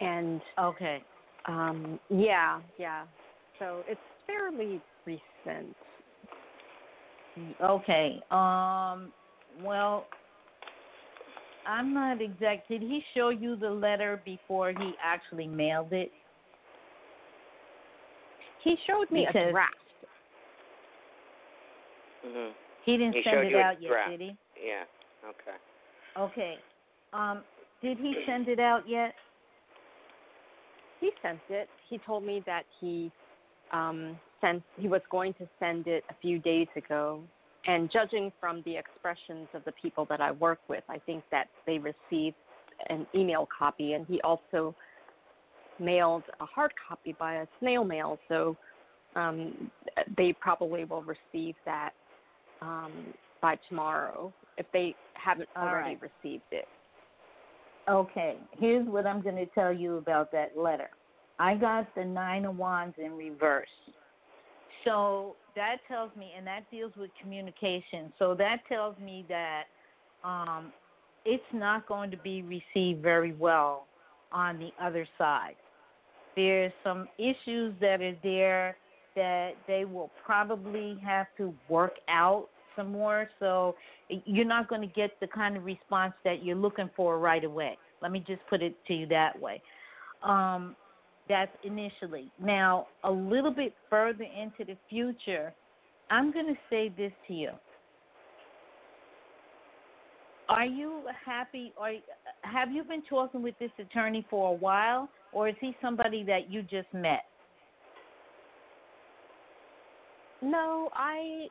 And 0.00 0.42
Okay. 0.58 1.02
um, 1.46 2.00
yeah, 2.08 2.60
yeah. 2.78 3.04
So 3.58 3.84
it's 3.86 4.00
fairly 4.26 4.80
recent. 5.04 5.76
Okay. 7.60 8.20
Um. 8.30 9.12
Well, 9.62 10.08
I'm 11.66 11.94
not 11.94 12.20
exact. 12.20 12.68
Did 12.68 12.82
he 12.82 13.02
show 13.14 13.28
you 13.30 13.56
the 13.56 13.70
letter 13.70 14.20
before 14.24 14.70
he 14.70 14.92
actually 15.02 15.46
mailed 15.46 15.92
it? 15.92 16.10
He 18.64 18.76
showed 18.86 19.10
me 19.10 19.24
a 19.24 19.28
Because- 19.28 19.52
draft. 19.52 19.74
hmm 22.24 22.50
He 22.84 22.96
didn't 22.96 23.14
He 23.14 23.22
send 23.22 23.38
it 23.40 23.50
you 23.50 23.58
a 23.58 23.60
out 23.62 23.80
yet, 23.80 23.88
draft. 23.90 24.10
did 24.10 24.20
he? 24.20 24.36
Yeah. 24.64 24.84
Okay. 25.28 25.56
Okay. 26.16 26.58
Um. 27.12 27.44
Did 27.80 27.98
he 27.98 28.14
send 28.26 28.48
it 28.48 28.60
out 28.60 28.88
yet? 28.88 29.14
He 31.00 31.10
sent 31.20 31.40
it. 31.48 31.68
He 31.88 31.98
told 31.98 32.22
me 32.24 32.42
that 32.46 32.64
he 32.80 33.10
um, 33.72 34.18
sent. 34.40 34.62
He 34.76 34.86
was 34.88 35.02
going 35.10 35.34
to 35.34 35.48
send 35.58 35.86
it 35.88 36.04
a 36.10 36.14
few 36.20 36.38
days 36.38 36.68
ago. 36.76 37.20
And 37.66 37.90
judging 37.92 38.32
from 38.40 38.62
the 38.64 38.76
expressions 38.76 39.48
of 39.54 39.64
the 39.64 39.72
people 39.80 40.04
that 40.10 40.20
I 40.20 40.32
work 40.32 40.58
with, 40.68 40.82
I 40.88 40.98
think 40.98 41.22
that 41.30 41.46
they 41.66 41.78
received 41.78 42.36
an 42.88 43.06
email 43.14 43.48
copy, 43.56 43.92
and 43.92 44.04
he 44.06 44.20
also 44.22 44.74
mailed 45.78 46.24
a 46.40 46.46
hard 46.46 46.72
copy 46.88 47.14
by 47.18 47.34
a 47.34 47.46
snail 47.60 47.84
mail. 47.84 48.18
So 48.28 48.56
um, 49.14 49.70
they 50.16 50.34
probably 50.40 50.84
will 50.84 51.02
receive 51.02 51.54
that 51.64 51.90
um, 52.60 52.92
by 53.40 53.58
tomorrow 53.68 54.32
if 54.58 54.66
they 54.72 54.94
haven't 55.14 55.48
already 55.56 55.96
right. 55.96 56.10
received 56.24 56.44
it. 56.50 56.66
Okay, 57.88 58.36
here's 58.58 58.86
what 58.86 59.06
I'm 59.06 59.22
going 59.22 59.36
to 59.36 59.46
tell 59.46 59.72
you 59.72 59.96
about 59.96 60.30
that 60.32 60.56
letter. 60.56 60.90
I 61.38 61.56
got 61.56 61.92
the 61.94 62.04
Nine 62.04 62.44
of 62.44 62.56
Wands 62.56 62.94
in 62.98 63.12
reverse. 63.12 63.66
So 64.84 65.36
that 65.54 65.76
tells 65.88 66.10
me, 66.16 66.32
and 66.36 66.46
that 66.46 66.70
deals 66.70 66.92
with 66.96 67.10
communication. 67.20 68.12
So 68.18 68.34
that 68.34 68.58
tells 68.68 68.98
me 68.98 69.24
that 69.28 69.64
um, 70.24 70.72
it's 71.24 71.42
not 71.52 71.86
going 71.86 72.10
to 72.10 72.16
be 72.16 72.42
received 72.42 73.02
very 73.02 73.32
well 73.32 73.86
on 74.32 74.58
the 74.58 74.70
other 74.80 75.06
side. 75.18 75.56
There's 76.34 76.72
some 76.82 77.08
issues 77.18 77.74
that 77.80 78.00
are 78.00 78.16
there 78.22 78.76
that 79.14 79.52
they 79.66 79.84
will 79.84 80.10
probably 80.24 80.98
have 81.04 81.26
to 81.36 81.54
work 81.68 81.92
out 82.08 82.48
some 82.74 82.90
more. 82.90 83.28
So 83.38 83.74
you're 84.08 84.46
not 84.46 84.68
going 84.68 84.80
to 84.80 84.86
get 84.86 85.10
the 85.20 85.26
kind 85.26 85.56
of 85.56 85.64
response 85.64 86.14
that 86.24 86.42
you're 86.42 86.56
looking 86.56 86.88
for 86.96 87.18
right 87.18 87.44
away. 87.44 87.76
Let 88.00 88.10
me 88.10 88.24
just 88.26 88.40
put 88.48 88.62
it 88.62 88.74
to 88.88 88.94
you 88.94 89.06
that 89.08 89.38
way. 89.38 89.60
Um, 90.22 90.74
that's 91.28 91.52
initially. 91.62 92.30
Now, 92.38 92.88
a 93.04 93.10
little 93.10 93.52
bit 93.52 93.74
further 93.88 94.24
into 94.24 94.64
the 94.64 94.76
future, 94.88 95.54
I'm 96.10 96.32
going 96.32 96.46
to 96.46 96.58
say 96.68 96.88
this 96.88 97.12
to 97.28 97.32
you. 97.32 97.50
Are 100.48 100.66
you 100.66 101.04
happy? 101.24 101.72
Or 101.76 101.92
have 102.42 102.70
you 102.70 102.84
been 102.84 103.02
talking 103.08 103.42
with 103.42 103.58
this 103.58 103.70
attorney 103.78 104.26
for 104.28 104.50
a 104.50 104.54
while, 104.54 105.08
or 105.32 105.48
is 105.48 105.54
he 105.60 105.74
somebody 105.80 106.24
that 106.24 106.50
you 106.50 106.62
just 106.62 106.92
met? 106.92 107.24
No, 110.42 110.90
I 110.92 111.48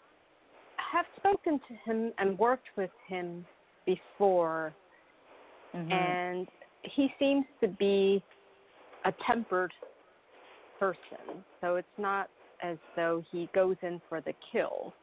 have 0.78 1.06
spoken 1.16 1.60
to 1.68 1.74
him 1.86 2.12
and 2.18 2.38
worked 2.38 2.68
with 2.76 2.92
him 3.08 3.46
before, 3.86 4.76
Mhm. 5.74 5.92
and 5.92 6.50
he 6.84 7.14
seems 7.18 7.46
to 7.62 7.70
be 7.70 8.22
a 9.06 9.14
tempered 9.26 9.72
person. 10.80 11.44
So 11.62 11.76
it's 11.76 11.88
not 11.98 12.30
as 12.64 12.78
though 12.96 13.24
he 13.32 13.50
goes 13.54 13.76
in 13.82 14.02
for 14.10 14.22
the 14.22 14.34
kill, 14.52 14.94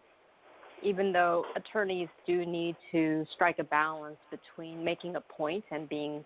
even 0.83 1.13
though 1.13 1.45
attorneys 1.57 2.09
do 2.27 2.45
need 2.47 2.77
to 2.93 3.25
strike 3.35 3.59
a 3.59 3.65
balance 3.65 4.19
between 4.31 4.85
making 4.85 5.17
a 5.17 5.21
point 5.21 5.65
and 5.71 5.89
being 5.89 6.25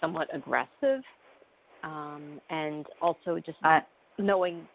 somewhat 0.00 0.28
aggressive, 0.34 1.02
um, 1.82 2.40
and 2.48 2.86
also 3.00 3.38
just 3.44 3.58
I, 3.62 3.80
knowing 4.18 4.66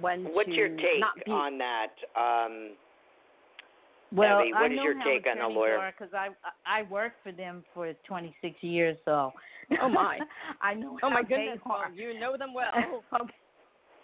when 0.00 0.24
What's 0.24 0.48
to 0.48 0.54
your 0.54 0.68
take 0.68 1.00
not 1.00 1.24
be. 1.24 1.30
on 1.30 1.58
that? 1.58 1.92
Um, 2.16 2.70
Well, 4.12 4.40
Abby, 4.40 4.52
what 4.52 4.62
I 4.62 4.74
is 4.74 4.80
your 4.82 4.94
take 5.04 5.26
on 5.26 5.38
a 5.38 5.40
attorneys 5.40 5.56
lawyer? 5.56 5.92
Because 5.98 6.14
I 6.14 6.28
I 6.66 6.82
worked 6.82 7.22
for 7.22 7.32
them 7.32 7.64
for 7.74 7.92
26 8.06 8.62
years, 8.62 8.96
so 9.04 9.32
Oh, 9.82 9.88
my. 9.88 10.20
I 10.62 10.74
know. 10.74 10.98
Oh 11.02 11.10
my 11.10 11.22
goodness, 11.22 11.58
They 11.64 11.70
well, 11.70 11.78
are. 11.78 11.90
you 11.92 12.18
know 12.18 12.36
them 12.36 12.54
well. 12.54 12.70
okay. 13.12 13.32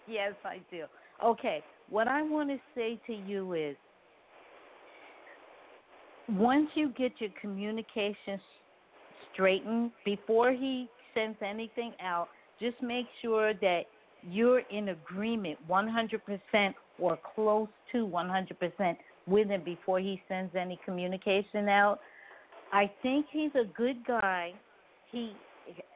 Yes, 0.05 0.33
I 0.43 0.59
do. 0.69 0.83
Okay, 1.23 1.63
what 1.87 2.09
I 2.09 2.21
want 2.23 2.49
to 2.49 2.57
say 2.75 2.99
to 3.07 3.13
you 3.13 3.53
is 3.53 3.77
once 6.27 6.69
you 6.75 6.89
get 6.97 7.13
your 7.19 7.29
communications 7.39 8.41
straightened 9.31 9.91
before 10.03 10.51
he 10.51 10.89
sends 11.13 11.37
anything 11.41 11.93
out, 12.01 12.27
just 12.59 12.81
make 12.81 13.05
sure 13.21 13.53
that 13.53 13.83
you're 14.23 14.59
in 14.71 14.89
agreement 14.89 15.57
100% 15.69 16.73
or 16.99 17.17
close 17.35 17.69
to 17.91 18.05
100% 18.07 18.95
with 19.27 19.49
him 19.49 19.61
before 19.63 19.99
he 19.99 20.21
sends 20.27 20.55
any 20.55 20.79
communication 20.85 21.67
out. 21.69 21.99
I 22.71 22.91
think 23.01 23.27
he's 23.31 23.51
a 23.55 23.65
good 23.65 24.05
guy. 24.05 24.53
He 25.11 25.33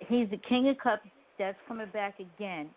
he's 0.08 0.30
the 0.30 0.40
king 0.50 0.70
of 0.70 0.78
cups 0.78 1.08
that's 1.38 1.58
coming 1.68 1.90
back 1.92 2.20
again. 2.20 2.70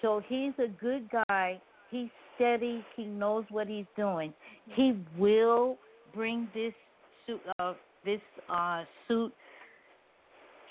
So 0.00 0.22
he's 0.28 0.52
a 0.58 0.68
good 0.68 1.08
guy. 1.28 1.60
He's 1.90 2.08
steady. 2.34 2.84
He 2.96 3.04
knows 3.04 3.44
what 3.50 3.66
he's 3.68 3.86
doing. 3.96 4.32
He 4.74 4.98
will 5.18 5.76
bring 6.14 6.48
this 6.54 6.72
suit 7.26 7.40
uh, 7.58 7.74
this 8.04 8.20
uh, 8.48 8.84
suit 9.08 9.32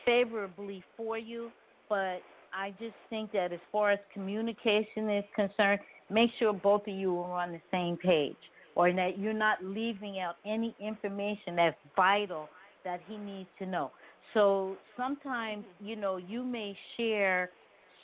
favorably 0.06 0.84
for 0.96 1.18
you, 1.18 1.52
but 1.90 2.22
I 2.54 2.72
just 2.80 2.96
think 3.10 3.32
that 3.32 3.52
as 3.52 3.60
far 3.72 3.92
as 3.92 4.00
communication 4.14 5.10
is 5.10 5.24
concerned, 5.36 5.80
make 6.10 6.30
sure 6.38 6.54
both 6.54 6.88
of 6.88 6.94
you 6.94 7.20
are 7.20 7.42
on 7.44 7.52
the 7.54 7.62
same 7.72 7.98
page 7.98 8.36
or 8.76 8.92
that 8.92 9.20
you're 9.20 9.34
not 9.34 9.64
leaving 9.64 10.20
out 10.20 10.36
any 10.46 10.76
information 10.80 11.56
that's 11.56 11.78
vital 11.96 12.50
that 12.84 13.00
he 13.08 13.18
needs 13.18 13.50
to 13.60 13.66
know. 13.66 13.92
So 14.34 14.78
sometimes, 14.98 15.64
you 15.80 15.96
know, 15.96 16.18
you 16.18 16.44
may 16.44 16.76
share 16.98 17.50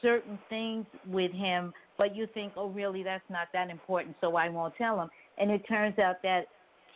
certain 0.02 0.40
things 0.50 0.86
with 1.08 1.32
him, 1.32 1.74
but 1.98 2.16
you 2.16 2.28
think, 2.34 2.54
oh, 2.56 2.70
really, 2.70 3.04
that's 3.04 3.24
not 3.30 3.48
that 3.54 3.70
important, 3.70 4.16
so 4.22 4.36
I 4.36 4.50
won't 4.50 4.76
tell 4.76 5.02
him. 5.02 5.10
And 5.38 5.52
it 5.52 5.62
turns 5.68 5.98
out 6.00 6.22
that 6.24 6.46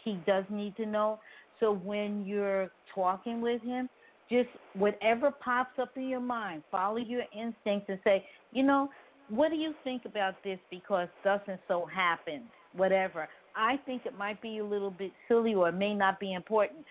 he 0.03 0.19
does 0.25 0.45
need 0.49 0.75
to 0.77 0.85
know. 0.85 1.19
So 1.59 1.73
when 1.73 2.25
you're 2.25 2.71
talking 2.93 3.41
with 3.41 3.61
him, 3.61 3.89
just 4.29 4.49
whatever 4.73 5.31
pops 5.31 5.77
up 5.79 5.91
in 5.95 6.07
your 6.07 6.19
mind, 6.19 6.63
follow 6.71 6.97
your 6.97 7.23
instincts 7.33 7.87
and 7.89 7.99
say, 8.03 8.25
you 8.51 8.63
know, 8.63 8.89
what 9.29 9.49
do 9.49 9.55
you 9.55 9.73
think 9.83 10.03
about 10.05 10.35
this 10.43 10.59
because 10.69 11.07
doesn't 11.23 11.59
so 11.67 11.85
happen, 11.85 12.43
whatever. 12.75 13.27
I 13.55 13.77
think 13.85 14.05
it 14.05 14.17
might 14.17 14.41
be 14.41 14.59
a 14.59 14.65
little 14.65 14.91
bit 14.91 15.11
silly 15.27 15.53
or 15.53 15.69
it 15.69 15.73
may 15.73 15.93
not 15.93 16.19
be 16.19 16.33
important 16.33 16.85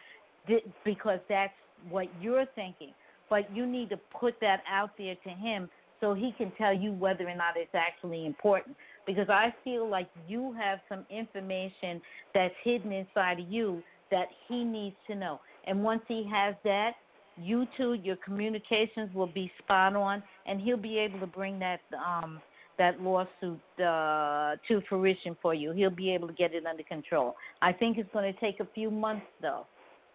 because 0.84 1.18
that's 1.28 1.52
what 1.88 2.06
you're 2.20 2.46
thinking. 2.54 2.92
But 3.28 3.54
you 3.54 3.66
need 3.66 3.90
to 3.90 3.96
put 4.18 4.34
that 4.40 4.62
out 4.70 4.90
there 4.98 5.14
to 5.24 5.30
him 5.30 5.68
so 6.00 6.14
he 6.14 6.32
can 6.36 6.52
tell 6.58 6.74
you 6.74 6.92
whether 6.92 7.26
or 7.26 7.34
not 7.34 7.54
it's 7.56 7.74
actually 7.74 8.26
important. 8.26 8.76
Because 9.06 9.28
I 9.28 9.54
feel 9.64 9.88
like 9.88 10.08
you 10.28 10.54
have 10.58 10.80
some 10.88 11.06
information 11.10 12.00
that's 12.34 12.54
hidden 12.62 12.92
inside 12.92 13.40
of 13.40 13.48
you 13.48 13.82
that 14.10 14.26
he 14.48 14.64
needs 14.64 14.96
to 15.06 15.14
know. 15.14 15.40
And 15.66 15.82
once 15.82 16.02
he 16.08 16.28
has 16.30 16.54
that, 16.64 16.92
you 17.40 17.66
two, 17.76 17.94
your 17.94 18.16
communications 18.16 19.14
will 19.14 19.28
be 19.28 19.50
spot 19.62 19.96
on, 19.96 20.22
and 20.46 20.60
he'll 20.60 20.76
be 20.76 20.98
able 20.98 21.18
to 21.20 21.26
bring 21.26 21.58
that 21.60 21.80
um, 21.96 22.40
that 22.82 23.00
lawsuit 23.00 23.60
uh, 23.78 24.56
to 24.66 24.82
fruition 24.88 25.36
for 25.40 25.54
you. 25.54 25.70
He'll 25.70 25.90
be 26.04 26.12
able 26.12 26.26
to 26.26 26.34
get 26.34 26.52
it 26.52 26.66
under 26.66 26.82
control. 26.82 27.36
I 27.62 27.72
think 27.72 27.96
it's 27.96 28.08
going 28.12 28.32
to 28.32 28.40
take 28.40 28.58
a 28.58 28.66
few 28.74 28.90
months 28.90 29.26
though 29.40 29.66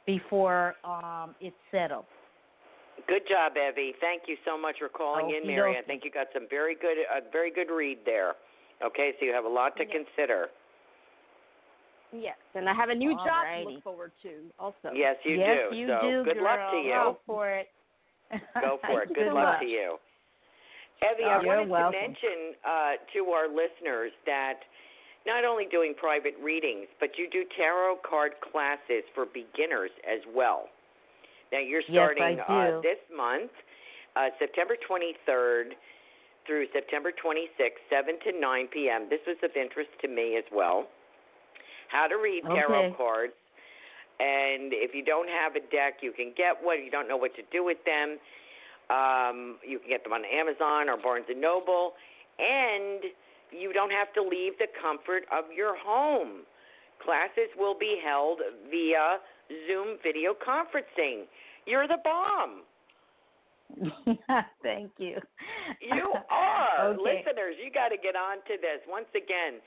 before 0.06 0.75
um, 0.84 1.34
it's 1.39 1.56
settled. 1.71 2.03
Good 3.08 3.21
job, 3.30 3.53
Evie. 3.56 3.93
Thank 4.01 4.23
you 4.27 4.36
so 4.43 4.60
much 4.60 4.75
for 4.80 4.89
calling 4.89 5.30
in, 5.30 5.43
Okey 5.43 5.47
Mary. 5.47 5.75
I 5.82 5.84
think 5.84 6.01
you 6.03 6.12
got 6.12 6.27
some 6.34 6.43
very 6.49 6.75
good, 6.75 6.97
a 7.08 7.21
very 7.32 7.51
good 7.53 7.71
read 7.73 7.99
there. 8.06 8.34
Okay, 8.86 9.12
so 9.17 9.25
you 9.25 9.32
have 9.34 9.45
a 9.45 9.49
lot 9.60 9.77
to 9.77 9.84
Yeah. 9.86 9.93
consider. 10.03 10.47
Yes, 12.12 12.38
and 12.56 12.69
I 12.69 12.73
have 12.73 12.89
a 12.89 12.95
new 12.95 13.12
job 13.15 13.43
to 13.63 13.69
look 13.69 13.84
forward 13.84 14.12
to 14.23 14.32
also. 14.60 14.91
Yes, 14.93 15.15
you 15.23 15.36
yes, 15.36 15.58
do. 15.71 15.75
you 15.75 15.88
so 15.88 15.99
do, 16.01 16.23
good 16.23 16.36
girl. 16.36 16.43
luck 16.43 16.71
to 16.71 16.77
you. 16.77 16.91
Go 16.93 17.17
for 17.25 17.49
it. 17.51 17.67
Go 18.62 18.80
for 18.88 19.03
it. 19.03 19.10
Good 19.13 19.27
so 19.27 19.36
luck 19.36 19.56
much. 19.56 19.62
to 19.62 19.67
you. 19.67 19.97
Evie, 21.01 21.23
I 21.23 21.41
you're 21.41 21.45
wanted 21.45 21.69
welcome. 21.69 21.93
to 21.93 22.07
mention 22.07 22.39
uh, 22.65 22.93
to 23.13 23.19
our 23.31 23.47
listeners 23.47 24.12
that 24.25 24.60
not 25.25 25.45
only 25.45 25.65
doing 25.69 25.93
private 25.93 26.33
readings, 26.41 26.88
but 26.99 27.17
you 27.17 27.29
do 27.29 27.43
tarot 27.55 27.97
card 28.07 28.33
classes 28.41 29.03
for 29.13 29.25
beginners 29.25 29.91
as 30.07 30.21
well. 30.33 30.69
Now 31.51 31.60
you're 31.60 31.83
Yes, 31.88 32.15
starting 32.17 32.39
uh, 32.39 32.81
this 32.81 32.99
month, 33.15 33.51
uh, 34.15 34.29
September 34.39 34.75
23rd 34.89 35.75
through 36.47 36.65
September 36.73 37.12
26th, 37.12 37.83
7 37.91 38.15
to 38.23 38.39
9 38.39 38.67
p.m. 38.73 39.07
This 39.10 39.19
was 39.27 39.38
of 39.43 39.51
interest 39.55 39.91
to 40.01 40.07
me 40.07 40.38
as 40.38 40.45
well. 40.51 40.88
How 41.91 42.07
to 42.07 42.15
read 42.15 42.43
tarot 42.43 42.88
Okay. 42.88 42.95
cards. 42.97 43.33
And 44.19 44.73
if 44.73 44.95
you 44.95 45.05
don't 45.05 45.29
have 45.29 45.55
a 45.55 45.62
deck, 45.69 46.01
you 46.01 46.12
can 46.12 46.33
get 46.36 46.57
one. 46.60 46.83
You 46.83 46.89
don't 46.89 47.07
know 47.07 47.17
what 47.17 47.36
to 47.36 47.43
do 47.51 47.63
with 47.63 47.77
them. 47.86 48.17
Um, 48.89 49.58
you 49.67 49.80
can 49.80 49.89
get 49.89 50.04
them 50.04 50.13
on 50.13 50.23
Amazon 50.23 50.88
or 50.89 50.95
Barnes 50.97 51.26
and 51.30 51.41
Noble, 51.41 51.93
and 52.39 53.04
you 53.52 53.73
don't 53.73 53.91
have 53.91 54.13
to 54.13 54.21
leave 54.21 54.54
the 54.60 54.67
comfort 54.82 55.23
of 55.32 55.45
your 55.56 55.76
home. 55.78 56.43
Classes 57.04 57.50
will 57.58 57.76
be 57.78 58.00
held 58.04 58.39
via 58.71 59.19
Zoom 59.67 59.97
video 60.04 60.34
conferencing. 60.34 61.26
You're 61.65 61.88
the 61.88 61.97
bomb. 62.04 62.62
Thank 64.63 64.91
you. 64.97 65.17
You 65.82 66.13
are. 66.32 66.93
Okay. 66.93 67.02
Listeners, 67.02 67.56
you 67.63 67.71
got 67.71 67.89
to 67.89 67.97
get 67.97 68.15
on 68.15 68.38
to 68.47 68.58
this. 68.62 68.80
Once 68.88 69.10
again, 69.12 69.60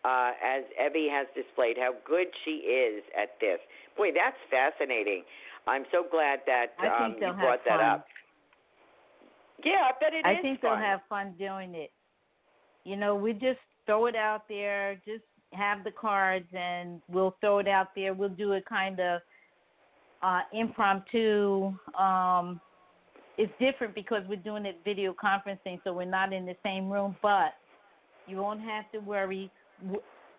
uh, 0.06 0.32
as 0.40 0.64
Evie 0.80 1.10
has 1.12 1.28
displayed 1.36 1.76
how 1.78 1.92
good 2.08 2.28
she 2.46 2.64
is 2.64 3.04
at 3.20 3.36
this. 3.42 3.60
Boy, 3.98 4.10
that's 4.16 4.40
fascinating. 4.50 5.24
I'm 5.68 5.84
so 5.92 6.06
glad 6.10 6.40
that 6.48 6.78
um, 6.80 7.16
you 7.20 7.20
brought 7.20 7.60
that 7.68 7.80
fun. 7.80 8.00
up. 8.00 8.06
Yeah, 9.64 9.90
I 9.90 9.92
bet 10.00 10.14
it 10.14 10.18
is 10.18 10.24
I 10.26 10.42
think 10.42 10.62
fun. 10.62 10.80
they'll 10.80 10.88
have 10.88 11.00
fun 11.10 11.34
doing 11.40 11.74
it. 11.76 11.92
You 12.84 12.96
know, 12.96 13.16
we 13.16 13.34
just 13.34 13.60
throw 13.86 14.06
it 14.06 14.16
out 14.16 14.44
there, 14.48 14.96
just 15.06 15.24
have 15.54 15.84
the 15.84 15.92
cards, 15.92 16.48
and 16.54 17.02
we'll 17.10 17.36
throw 17.42 17.60
it 17.60 17.68
out 17.68 17.88
there. 17.96 18.14
We'll 18.14 18.30
do 18.30 18.52
it 18.54 18.64
kind 18.66 19.00
of 19.00 19.22
uh, 20.22 20.42
impromptu. 20.54 21.74
Um, 21.98 22.62
it's 23.38 23.52
different 23.60 23.94
because 23.96 24.24
we're 24.28 24.36
doing 24.38 24.66
it 24.66 24.80
video 24.86 25.14
conferencing, 25.14 25.80
so 25.84 25.94
we're 25.94 26.06
not 26.06 26.34
in 26.34 26.46
the 26.46 26.56
same 26.64 26.90
room. 26.90 27.16
But 27.22 27.54
you 28.28 28.38
won't 28.38 28.62
have 28.62 28.92
to 28.92 29.00
worry. 29.00 29.52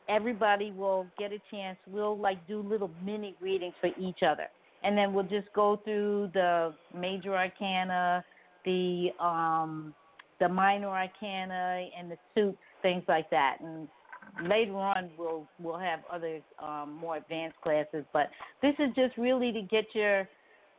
Everybody 0.08 0.70
will 0.70 1.06
get 1.18 1.32
a 1.32 1.38
chance. 1.50 1.78
We'll 1.86 2.18
like 2.18 2.46
do 2.46 2.60
little 2.60 2.90
mini 3.04 3.34
readings 3.40 3.74
for 3.80 3.90
each 3.98 4.22
other, 4.26 4.46
and 4.82 4.96
then 4.96 5.12
we'll 5.12 5.24
just 5.24 5.52
go 5.54 5.80
through 5.84 6.30
the 6.32 6.74
major 6.96 7.36
arcana, 7.36 8.24
the 8.64 9.08
um, 9.20 9.94
the 10.40 10.48
minor 10.48 10.88
arcana, 10.88 11.86
and 11.98 12.10
the 12.10 12.16
suit, 12.34 12.56
things 12.82 13.02
like 13.08 13.28
that. 13.30 13.58
And 13.60 13.88
later 14.48 14.76
on, 14.76 15.10
we'll 15.18 15.46
we'll 15.60 15.78
have 15.78 16.00
other 16.12 16.40
um, 16.62 16.96
more 17.00 17.16
advanced 17.16 17.60
classes. 17.62 18.04
But 18.12 18.30
this 18.62 18.74
is 18.78 18.94
just 18.94 19.16
really 19.16 19.52
to 19.52 19.62
get 19.62 19.86
your 19.94 20.28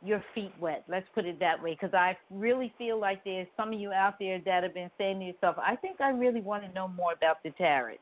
your 0.03 0.23
feet 0.36 0.53
wet. 0.60 0.83
Let's 0.88 1.07
put 1.15 1.25
it 1.25 1.39
that 1.39 1.62
way, 1.62 1.71
because 1.71 1.93
I 1.93 2.17
really 2.29 2.73
feel 2.77 2.99
like 2.99 3.23
there's 3.23 3.47
some 3.57 3.73
of 3.73 3.79
you 3.79 3.91
out 3.91 4.15
there 4.19 4.39
that 4.45 4.63
have 4.63 4.73
been 4.73 4.91
saying 4.97 5.19
to 5.19 5.25
yourself, 5.25 5.55
I 5.57 5.75
think 5.75 6.01
I 6.01 6.10
really 6.10 6.41
want 6.41 6.63
to 6.63 6.71
know 6.73 6.88
more 6.88 7.13
about 7.13 7.41
the 7.43 7.51
tarot. 7.51 7.95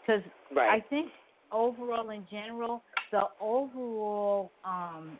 Because 0.00 0.22
Right. 0.54 0.82
I 0.82 0.88
think 0.88 1.10
overall, 1.52 2.10
in 2.10 2.26
general, 2.30 2.82
the 3.12 3.22
overall 3.40 4.50
um, 4.64 5.18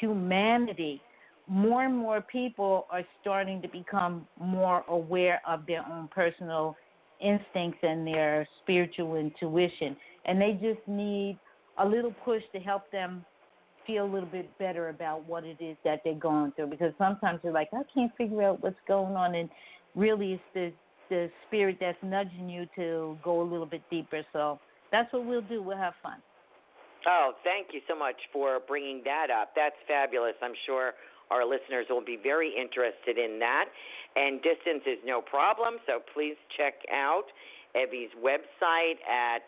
humanity, 0.00 1.00
more 1.46 1.84
and 1.84 1.96
more 1.96 2.20
people 2.20 2.86
are 2.90 3.04
starting 3.20 3.62
to 3.62 3.68
become 3.68 4.26
more 4.38 4.84
aware 4.88 5.40
of 5.46 5.64
their 5.66 5.86
own 5.90 6.08
personal 6.08 6.76
instincts 7.20 7.78
and 7.82 8.06
their 8.06 8.46
spiritual 8.62 9.16
intuition. 9.16 9.96
And 10.24 10.40
they 10.40 10.52
just 10.60 10.86
need 10.86 11.38
a 11.78 11.86
little 11.86 12.12
push 12.24 12.42
to 12.52 12.58
help 12.58 12.90
them 12.90 13.24
feel 13.88 14.04
a 14.04 14.12
little 14.12 14.28
bit 14.28 14.56
better 14.58 14.90
about 14.90 15.26
what 15.26 15.42
it 15.42 15.56
is 15.60 15.76
that 15.84 16.02
they're 16.04 16.14
going 16.14 16.52
through. 16.52 16.68
Because 16.68 16.92
sometimes 16.98 17.40
you're 17.42 17.52
like, 17.52 17.70
I 17.72 17.82
can't 17.92 18.12
figure 18.16 18.44
out 18.44 18.62
what's 18.62 18.76
going 18.86 19.16
on. 19.16 19.34
And 19.34 19.48
really, 19.96 20.34
it's 20.34 20.42
the 20.54 20.72
the 21.08 21.30
spirit 21.46 21.78
that's 21.80 21.98
nudging 22.02 22.50
you 22.50 22.66
to 22.76 23.16
go 23.24 23.40
a 23.40 23.46
little 23.48 23.64
bit 23.64 23.82
deeper. 23.90 24.20
So 24.30 24.60
that's 24.92 25.10
what 25.12 25.24
we'll 25.24 25.40
do. 25.40 25.62
We'll 25.62 25.78
have 25.78 25.94
fun. 26.02 26.18
Oh, 27.06 27.32
thank 27.44 27.68
you 27.72 27.80
so 27.88 27.98
much 27.98 28.16
for 28.30 28.60
bringing 28.68 29.02
that 29.04 29.28
up. 29.30 29.52
That's 29.56 29.76
fabulous. 29.86 30.34
I'm 30.42 30.52
sure 30.66 30.92
our 31.30 31.44
listeners 31.44 31.86
will 31.88 32.04
be 32.04 32.18
very 32.22 32.52
interested 32.52 33.16
in 33.16 33.38
that. 33.38 33.66
And 34.16 34.42
distance 34.42 34.82
is 34.86 34.98
no 35.04 35.20
problem, 35.20 35.74
so 35.86 36.00
please 36.12 36.36
check 36.56 36.74
out 36.92 37.24
Evie's 37.76 38.10
website 38.18 38.98
at 39.08 39.42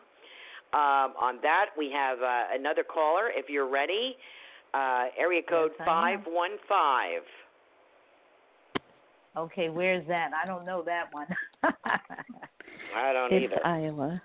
Um, 0.74 1.14
on 1.20 1.40
that, 1.44 1.68
we 1.78 1.90
have 1.92 2.22
uh, 2.22 2.44
another 2.54 2.84
caller. 2.84 3.30
If 3.34 3.50
you're 3.50 3.70
ready, 3.70 4.16
uh, 4.74 5.06
area 5.18 5.42
code 5.48 5.72
Yes, 5.80 5.88
five 5.88 6.20
one 6.28 6.52
five. 6.68 7.22
Okay, 9.38 9.70
where's 9.70 10.06
that? 10.08 10.32
I 10.34 10.46
don't 10.48 10.66
know 10.66 10.82
that 10.84 11.06
one. 11.12 11.28
I 11.64 13.14
don't 13.14 13.32
It's 13.32 13.54
either. 13.54 13.66
Iowa. 13.66 14.22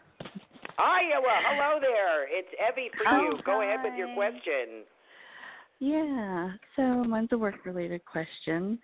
Iowa, 0.78 1.40
hello 1.46 1.78
there. 1.80 2.24
It's 2.28 2.48
Evie 2.54 2.90
for 2.96 3.06
Oh, 3.14 3.20
you. 3.20 3.38
Go 3.44 3.60
ahead 3.62 3.80
with 3.84 3.94
your 3.96 4.12
question. 4.14 4.84
Yeah. 5.78 6.52
So 6.76 7.04
mine's 7.04 7.28
a 7.32 7.38
work 7.38 7.64
related 7.64 8.04
question. 8.04 8.78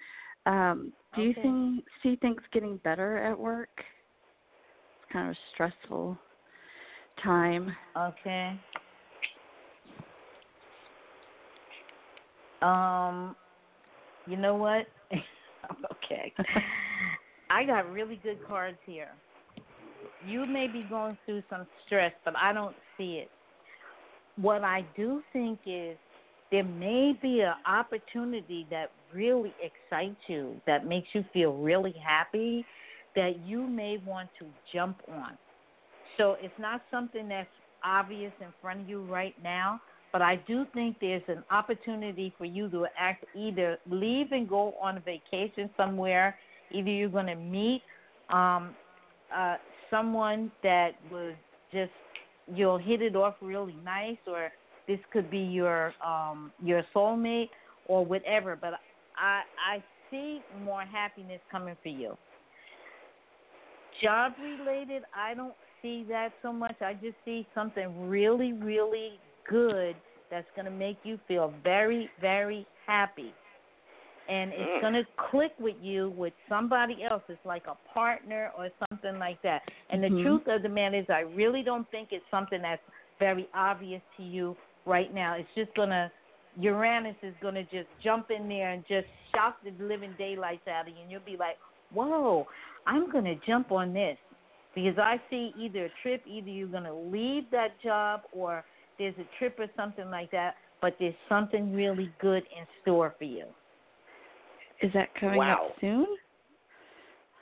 Um, 0.48 0.92
do 1.14 1.20
you 1.22 1.34
think 1.34 1.84
see 2.02 2.16
things 2.16 2.40
getting 2.54 2.78
better 2.78 3.18
at 3.18 3.38
work? 3.38 3.68
It's 3.76 5.12
kind 5.12 5.28
of 5.28 5.34
a 5.34 5.38
stressful 5.52 6.18
time. 7.22 7.70
okay. 7.96 8.58
Um, 12.62 13.36
you 14.26 14.38
know 14.38 14.54
what? 14.54 14.86
okay. 15.92 16.32
I 17.50 17.64
got 17.64 17.92
really 17.92 18.16
good 18.16 18.38
cards 18.46 18.78
here. 18.86 19.10
You 20.26 20.46
may 20.46 20.66
be 20.66 20.82
going 20.88 21.18
through 21.26 21.42
some 21.50 21.66
stress, 21.84 22.12
but 22.24 22.34
I 22.36 22.54
don't 22.54 22.76
see 22.96 23.22
it. 23.22 23.30
What 24.36 24.64
I 24.64 24.84
do 24.96 25.22
think 25.32 25.60
is 25.66 25.98
there 26.50 26.64
may 26.64 27.12
be 27.20 27.40
an 27.40 27.54
opportunity 27.66 28.66
that 28.70 28.90
really 29.12 29.52
excites 29.62 30.16
you, 30.26 30.56
that 30.66 30.86
makes 30.86 31.08
you 31.12 31.24
feel 31.32 31.54
really 31.54 31.94
happy, 32.04 32.64
that 33.14 33.38
you 33.44 33.66
may 33.66 33.98
want 34.06 34.28
to 34.38 34.46
jump 34.72 34.98
on. 35.08 35.36
So 36.16 36.36
it's 36.40 36.58
not 36.58 36.82
something 36.90 37.28
that's 37.28 37.48
obvious 37.84 38.32
in 38.40 38.48
front 38.60 38.80
of 38.80 38.88
you 38.88 39.02
right 39.04 39.34
now, 39.42 39.80
but 40.12 40.22
I 40.22 40.36
do 40.36 40.66
think 40.74 40.96
there's 41.00 41.22
an 41.28 41.44
opportunity 41.50 42.32
for 42.38 42.44
you 42.44 42.68
to 42.70 42.86
act 42.98 43.24
either 43.36 43.78
leave 43.88 44.32
and 44.32 44.48
go 44.48 44.74
on 44.80 44.96
a 44.96 45.00
vacation 45.00 45.70
somewhere. 45.76 46.36
Either 46.70 46.90
you're 46.90 47.08
going 47.08 47.26
to 47.26 47.34
meet 47.34 47.82
um, 48.30 48.74
uh, 49.34 49.56
someone 49.90 50.50
that 50.62 50.92
was 51.10 51.34
just 51.72 51.92
you'll 52.54 52.78
hit 52.78 53.02
it 53.02 53.14
off 53.14 53.34
really 53.42 53.76
nice, 53.84 54.16
or 54.26 54.50
this 54.88 54.98
could 55.12 55.30
be 55.30 55.38
your 55.38 55.94
um, 56.04 56.52
your 56.60 56.82
soulmate 56.94 57.50
or 57.84 58.04
whatever. 58.04 58.56
But 58.56 58.74
I 59.16 59.42
I 59.58 59.84
see 60.10 60.40
more 60.64 60.82
happiness 60.82 61.40
coming 61.50 61.76
for 61.82 61.90
you. 61.90 62.16
Job 64.02 64.32
related, 64.40 65.02
I 65.14 65.34
don't 65.34 65.54
see 65.82 66.04
that 66.08 66.32
so 66.42 66.52
much. 66.52 66.76
I 66.80 66.94
just 66.94 67.16
see 67.24 67.46
something 67.54 68.08
really, 68.08 68.52
really 68.52 69.20
good 69.48 69.96
that's 70.30 70.46
going 70.54 70.66
to 70.66 70.70
make 70.70 70.98
you 71.02 71.18
feel 71.26 71.52
very, 71.64 72.08
very 72.20 72.66
happy. 72.86 73.34
And 74.28 74.52
it's 74.52 74.62
Mm. 74.62 74.80
going 74.82 74.92
to 74.92 75.04
click 75.30 75.52
with 75.58 75.76
you 75.80 76.10
with 76.10 76.34
somebody 76.48 77.02
else. 77.02 77.22
It's 77.28 77.44
like 77.44 77.66
a 77.66 77.76
partner 77.88 78.52
or 78.56 78.68
something 78.90 79.18
like 79.18 79.40
that. 79.42 79.62
And 79.90 80.02
the 80.02 80.10
Mhm. 80.10 80.22
truth 80.22 80.46
of 80.48 80.62
the 80.62 80.68
matter 80.68 80.98
is, 80.98 81.08
I 81.08 81.20
really 81.20 81.62
don't 81.62 81.90
think 81.90 82.12
it's 82.12 82.28
something 82.30 82.60
that's 82.62 82.82
very 83.18 83.48
obvious 83.54 84.02
to 84.18 84.22
you 84.22 84.56
right 84.86 85.12
now. 85.14 85.34
It's 85.34 85.48
just 85.54 85.74
to, 85.90 86.10
Uranus 86.58 87.16
is 87.22 87.34
to 87.54 87.62
just 87.64 87.88
jump 88.02 88.30
in 88.30 88.48
there 88.48 88.70
and 88.70 88.84
just 88.88 89.06
shock 89.34 89.56
the 89.64 89.72
living 89.82 90.14
daylights 90.18 90.66
out 90.68 90.88
of 90.88 90.94
you. 90.94 91.02
And 91.02 91.10
you'll 91.10 91.20
be 91.20 91.36
like, 91.38 91.56
whoa, 91.92 92.46
I'm 92.86 93.10
to 93.24 93.36
jump 93.46 93.70
on 93.72 93.92
this 93.92 94.16
because 94.74 94.98
I 94.98 95.20
see 95.30 95.52
either 95.58 95.86
a 95.86 95.90
trip, 96.02 96.22
either 96.26 96.48
you're 96.48 96.68
going 96.68 96.84
to 96.84 96.94
leave 96.94 97.44
that 97.50 97.80
job 97.82 98.22
or 98.32 98.64
there's 98.98 99.14
a 99.18 99.38
trip 99.38 99.56
or 99.58 99.66
something 99.76 100.10
like 100.10 100.30
that, 100.32 100.54
but 100.80 100.96
there's 100.98 101.14
something 101.28 101.72
really 101.74 102.10
good 102.20 102.42
in 102.56 102.66
store 102.82 103.14
for 103.18 103.24
you. 103.24 103.44
Is 104.82 104.92
that 104.94 105.08
coming 105.14 105.38
Wow. 105.38 105.68
up 105.70 105.80
soon? 105.80 106.06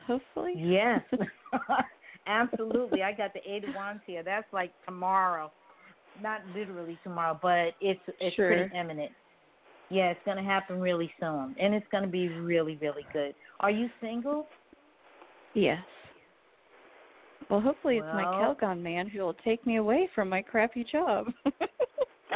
Hopefully. 0.07 0.55
Yes, 0.57 1.01
absolutely. 2.27 3.03
I 3.03 3.13
got 3.13 3.33
the 3.35 3.41
eight 3.51 3.65
of 3.65 3.75
wands 3.75 4.03
here. 4.07 4.23
That's 4.23 4.51
like 4.53 4.73
tomorrow, 4.87 5.51
not 6.23 6.41
literally 6.55 6.99
tomorrow, 7.03 7.39
but 7.41 7.75
it's 7.81 8.01
it's 8.21 8.37
Sure. 8.37 8.49
pretty 8.49 8.71
imminent. 8.77 9.13
Yeah, 9.91 10.11
it's 10.11 10.21
going 10.25 10.37
to 10.37 10.43
happen 10.43 10.81
really 10.81 11.13
soon, 11.21 11.55
and 11.61 11.75
it's 11.75 11.87
going 11.93 12.03
to 12.03 12.11
be 12.11 12.29
really, 12.29 12.77
really 12.81 13.07
good. 13.13 13.35
Are 13.61 13.71
you 13.71 13.89
single? 14.01 14.47
Yes. 15.55 15.79
Well, 17.49 17.61
hopefully 17.61 17.99
it's 17.99 18.13
my 18.13 18.25
Calgon 18.25 18.83
man 18.83 19.09
who 19.09 19.21
will 19.21 19.37
take 19.45 19.65
me 19.65 19.77
away 19.77 20.09
from 20.13 20.29
my 20.29 20.43
crappy 20.43 20.85
job. 20.85 21.29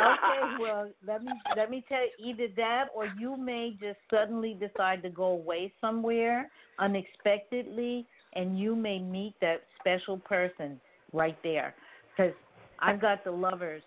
Okay, 0.01 0.57
well, 0.61 0.89
let 1.07 1.23
me 1.23 1.33
let 1.57 1.71
me 1.71 1.85
tell 1.89 2.01
you, 2.03 2.33
either 2.33 2.49
that 2.57 2.87
or 2.95 3.09
you 3.19 3.37
may 3.37 3.77
just 3.81 3.99
suddenly 4.11 4.59
decide 4.59 5.03
to 5.03 5.11
go 5.11 5.25
away 5.25 5.73
somewhere 5.81 6.51
unexpectedly, 6.79 8.07
and 8.35 8.59
you 8.59 8.75
may 8.77 8.99
meet 8.99 9.35
that 9.41 9.63
special 9.81 10.19
person 10.19 10.81
right 11.13 11.37
there. 11.43 11.75
Because 12.17 12.33
I've 12.81 13.01
got 13.01 13.25
the 13.25 13.31
lovers, 13.31 13.83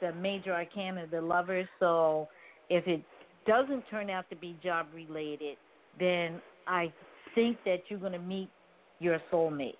the 0.00 0.12
major 0.12 0.52
arcana, 0.52 1.06
the 1.10 1.20
lovers. 1.20 1.66
So 1.80 2.28
if 2.68 2.86
it 2.86 3.02
doesn't 3.46 3.84
turn 3.90 4.10
out 4.10 4.28
to 4.30 4.36
be 4.36 4.56
job 4.62 4.86
related, 4.94 5.56
then 5.98 6.40
I 6.66 6.92
think 7.34 7.56
that 7.64 7.82
you're 7.88 7.98
going 7.98 8.12
to 8.12 8.18
meet 8.18 8.48
your 9.00 9.20
soulmate. 9.32 9.76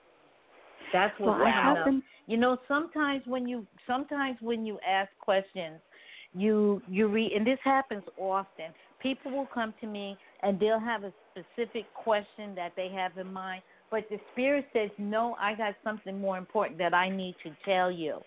That's 0.92 1.18
well, 1.20 1.38
what's 1.38 1.44
I 1.44 1.74
up. 1.78 1.87
You 2.26 2.37
know, 2.37 2.58
sometimes 2.66 3.22
when 3.26 3.48
you 3.48 3.66
sometimes 3.87 4.38
when 4.40 4.64
you 4.64 4.78
ask 4.87 5.11
questions, 5.20 5.80
you 6.34 6.82
you 6.88 7.08
read, 7.08 7.32
and 7.32 7.46
this 7.46 7.58
happens 7.64 8.02
often. 8.18 8.66
People 9.02 9.32
will 9.32 9.48
come 9.52 9.72
to 9.80 9.87
me 9.87 10.16
and 10.42 10.58
they'll 10.58 10.80
have 10.80 11.04
a 11.04 11.12
specific 11.30 11.84
question 11.94 12.54
that 12.54 12.72
they 12.76 12.88
have 12.88 13.16
in 13.16 13.32
mind, 13.32 13.62
but 13.90 14.04
the 14.11 14.18
spirit 14.32 14.66
says, 14.72 14.90
"No, 14.98 15.37
I 15.38 15.54
got 15.54 15.74
something 15.84 16.20
more 16.20 16.37
important 16.37 16.78
that 16.78 16.94
I 16.94 17.08
need 17.08 17.37
to 17.44 17.54
tell 17.64 17.90
you." 17.90 18.20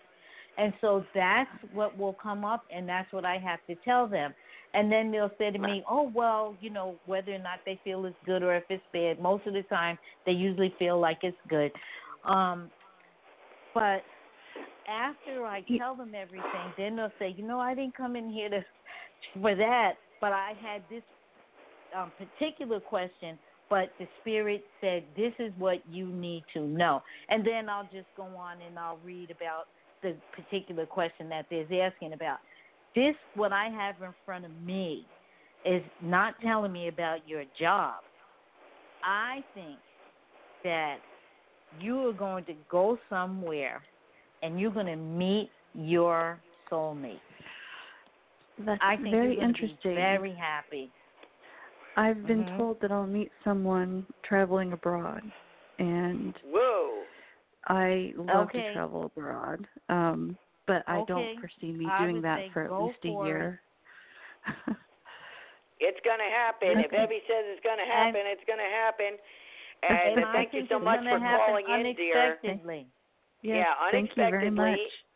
And 0.58 0.72
so 0.80 1.04
that's 1.14 1.50
what 1.72 1.96
will 1.96 2.12
come 2.12 2.44
up, 2.44 2.64
and 2.70 2.86
that's 2.86 3.10
what 3.12 3.24
I 3.24 3.38
have 3.38 3.60
to 3.70 3.76
tell 3.84 4.06
them. 4.06 4.34
And 4.74 4.92
then 4.92 5.10
they'll 5.10 5.30
say 5.38 5.50
to 5.50 5.58
me, 5.58 5.82
"Oh, 5.88 6.10
well, 6.14 6.56
you 6.60 6.70
know, 6.70 6.98
whether 7.04 7.32
or 7.32 7.38
not 7.38 7.60
they 7.64 7.76
feel 7.84 8.04
it's 8.04 8.16
good 8.24 8.42
or 8.42 8.54
if 8.54 8.64
it's 8.68 8.84
bad. 8.92 9.18
Most 9.18 9.46
of 9.46 9.54
the 9.54 9.62
time, 9.64 9.98
they 10.26 10.32
usually 10.32 10.74
feel 10.78 10.98
like 10.98 11.18
it's 11.22 11.40
good." 11.48 11.72
Um, 12.24 12.70
but 13.74 14.04
after 14.86 15.46
I 15.46 15.62
tell 15.78 15.94
them 15.94 16.14
everything, 16.14 16.74
then 16.76 16.96
they'll 16.96 17.12
say, 17.18 17.30
"You 17.30 17.46
know, 17.46 17.60
I 17.60 17.74
didn't 17.74 17.96
come 17.96 18.16
in 18.16 18.30
here 18.30 18.50
to 18.50 18.64
for 19.40 19.54
that, 19.54 19.94
but 20.20 20.32
I 20.32 20.52
had 20.60 20.86
this 20.88 21.04
um, 21.96 22.12
particular 22.18 22.78
question." 22.78 23.38
But 23.70 23.94
the 23.98 24.06
spirit 24.20 24.64
said, 24.82 25.06
"This 25.16 25.32
is 25.38 25.52
what 25.56 25.86
you 25.86 26.08
need 26.08 26.44
to 26.52 26.60
know," 26.60 27.02
and 27.30 27.42
then 27.46 27.70
I'll 27.70 27.88
just 27.90 28.08
go 28.16 28.24
on 28.24 28.60
and 28.60 28.78
I'll 28.78 28.98
read 28.98 29.30
about 29.30 29.68
the 30.02 30.16
particular 30.32 30.86
question 30.86 31.28
that 31.28 31.46
they're 31.50 31.82
asking 31.86 32.12
about. 32.12 32.38
This, 32.94 33.14
what 33.34 33.52
I 33.52 33.68
have 33.68 33.96
in 34.02 34.12
front 34.24 34.44
of 34.44 34.50
me, 34.60 35.06
is 35.64 35.82
not 36.00 36.34
telling 36.42 36.72
me 36.72 36.88
about 36.88 37.26
your 37.26 37.44
job. 37.58 37.94
I 39.04 39.42
think 39.54 39.78
that 40.64 40.98
you 41.78 42.06
are 42.08 42.12
going 42.12 42.44
to 42.46 42.54
go 42.70 42.98
somewhere 43.08 43.82
and 44.42 44.60
you're 44.60 44.70
going 44.70 44.86
to 44.86 44.96
meet 44.96 45.50
your 45.74 46.40
soulmate. 46.70 47.20
that's 48.58 48.80
I 48.82 48.96
think 48.96 49.12
very 49.12 49.34
you're 49.34 49.36
going 49.36 49.54
to 49.54 49.60
interesting. 49.60 49.94
be 49.94 49.94
very 49.94 50.34
happy. 50.34 50.92
I've 51.96 52.26
been 52.26 52.44
Mhm. 52.44 52.58
told 52.58 52.80
that 52.80 52.90
I'll 52.90 53.06
meet 53.06 53.30
someone 53.44 54.06
traveling 54.22 54.72
abroad, 54.72 55.22
and 55.78 56.34
Whoa. 56.42 57.04
I 57.68 58.12
love 58.16 58.48
Okay. 58.48 58.62
to 58.66 58.72
travel 58.72 59.04
abroad. 59.06 59.66
Um, 59.88 60.36
but 60.66 60.84
I 60.86 60.98
Okay. 60.98 61.06
don't 61.06 61.40
foresee 61.40 61.72
me 61.72 61.86
doing 61.98 62.22
that 62.22 62.38
say 62.38 62.50
for 62.52 62.62
at 62.62 62.70
go 62.70 62.86
least 62.86 62.98
a 63.04 63.08
for 63.08 63.24
it. 63.24 63.28
year. 63.28 63.60
It's 65.80 65.98
going 66.06 66.18
to 66.22 66.30
happen. 66.30 66.78
If 66.78 66.94
Evie 66.94 67.22
says 67.26 67.42
it's 67.50 67.62
going 67.66 67.78
to 67.78 67.90
happen, 67.90 68.22
it's 68.24 68.44
going 68.46 68.62
to 68.62 68.70
happen. 68.70 69.18
And, 69.82 70.22
And 70.22 70.26
thank 70.32 70.54
you 70.54 70.62
so 70.70 70.78
much 70.78 71.00
for 71.02 71.18
calling 71.18 71.66
in, 71.66 71.96
dear. 71.96 72.38
unexpectedly. 72.38 72.86
yes, 73.42 73.66
yeah, 73.66 73.90
thank 73.90 74.10
you 74.14 74.22
very 74.30 74.50
much. 74.50 74.78
unexpectedly. 74.78 75.10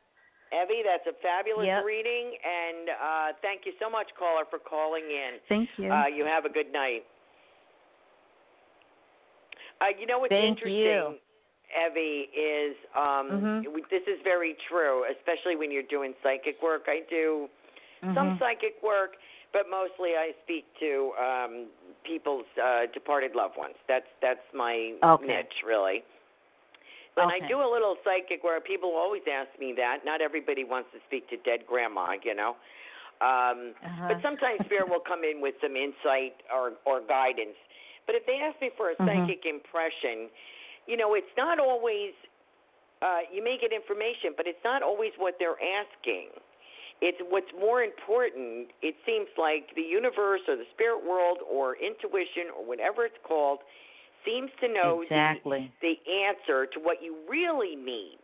Evie, 0.51 0.82
that's 0.82 1.07
a 1.07 1.14
fabulous 1.22 1.66
Yep. 1.66 1.84
reading, 1.84 2.34
and 2.42 2.88
uh, 2.90 3.28
thank 3.42 3.62
you 3.66 3.72
so 3.78 3.90
much, 3.90 4.07
caller, 4.18 4.44
for 4.51 4.59
calling 4.59 5.07
in. 5.07 5.38
Thank 5.49 5.68
you. 5.78 5.90
Uh, 5.90 6.07
you 6.07 6.24
have 6.24 6.44
a 6.44 6.51
good 6.51 6.72
night. 6.72 7.03
Uh, 9.80 9.94
you 9.99 10.07
know 10.07 10.18
what's 10.18 10.30
Thank 10.30 10.59
interesting? 10.59 10.82
you. 10.82 11.14
Evie, 11.74 12.28
is 12.32 12.76
um, 12.94 13.30
Mhm. 13.30 13.88
this 13.90 14.02
is 14.06 14.20
very 14.22 14.56
true, 14.68 15.04
especially 15.04 15.56
when 15.56 15.70
you're 15.70 15.82
doing 15.82 16.14
psychic 16.22 16.62
work. 16.62 16.84
I 16.86 17.00
do 17.08 17.48
some 18.14 18.28
Mhm. 18.28 18.38
psychic 18.38 18.82
work, 18.82 19.16
but 19.52 19.68
mostly 19.68 20.14
I 20.16 20.32
speak 20.44 20.64
to 20.80 21.12
um, 21.18 21.66
people's 22.04 22.46
uh, 22.62 22.86
departed 22.92 23.34
loved 23.34 23.56
ones. 23.56 23.74
That's 23.88 24.06
that's 24.22 24.44
my 24.54 24.94
Okay. 25.02 25.26
niche, 25.26 25.62
really. 25.66 26.04
When 27.14 27.30
I 27.30 27.40
do 27.48 27.60
a 27.62 27.70
little 27.70 27.96
psychic 28.04 28.44
work, 28.44 28.66
people 28.66 28.90
always 28.94 29.22
ask 29.26 29.48
me 29.58 29.72
that. 29.76 30.04
Not 30.04 30.20
everybody 30.20 30.64
wants 30.64 30.90
to 30.92 31.00
speak 31.08 31.28
to 31.30 31.36
dead 31.38 31.66
grandma, 31.66 32.12
you 32.22 32.34
know. 32.34 32.56
Um, 33.24 33.72
Uh-huh. 33.82 34.08
But 34.08 34.20
sometimes 34.22 34.60
spirit 34.66 34.88
will 34.88 35.00
come 35.00 35.24
in 35.24 35.40
with 35.40 35.54
some 35.62 35.76
insight 35.76 36.36
or 36.52 36.74
or 36.84 37.00
guidance. 37.00 37.56
But 38.04 38.14
if 38.14 38.26
they 38.26 38.38
ask 38.38 38.60
me 38.60 38.70
for 38.76 38.90
a 38.90 38.96
Mhm. 39.00 39.06
psychic 39.06 39.46
impression, 39.46 40.28
you 40.87 40.97
know, 40.97 41.14
it's 41.14 41.34
not 41.37 41.59
always. 41.59 42.12
Uh, 43.03 43.18
you 43.32 43.45
may 43.45 43.59
get 43.61 43.72
information, 43.72 44.32
but 44.37 44.47
it's 44.47 44.62
not 44.64 44.82
always 44.82 45.12
what 45.18 45.34
they're 45.39 45.61
asking. 45.61 46.28
It's 47.03 47.18
what's 47.28 47.53
more 47.61 47.82
important. 47.82 48.68
It 48.80 48.97
seems 49.05 49.28
like 49.37 49.68
the 49.76 49.82
universe 49.84 50.41
or 50.49 50.57
the 50.57 50.64
spirit 50.72 51.05
world 51.05 51.39
or 51.45 51.76
intuition 51.76 52.49
or 52.57 52.64
whatever 52.64 53.05
it's 53.05 53.20
called 53.22 53.61
seems 54.24 54.51
to 54.61 54.68
know 54.68 54.99
the- 55.05 55.12
exactly. 55.12 55.70
the 55.82 56.01
answer 56.09 56.64
to 56.66 56.80
what 56.80 57.03
you 57.03 57.14
really 57.28 57.76
need. 57.76 58.18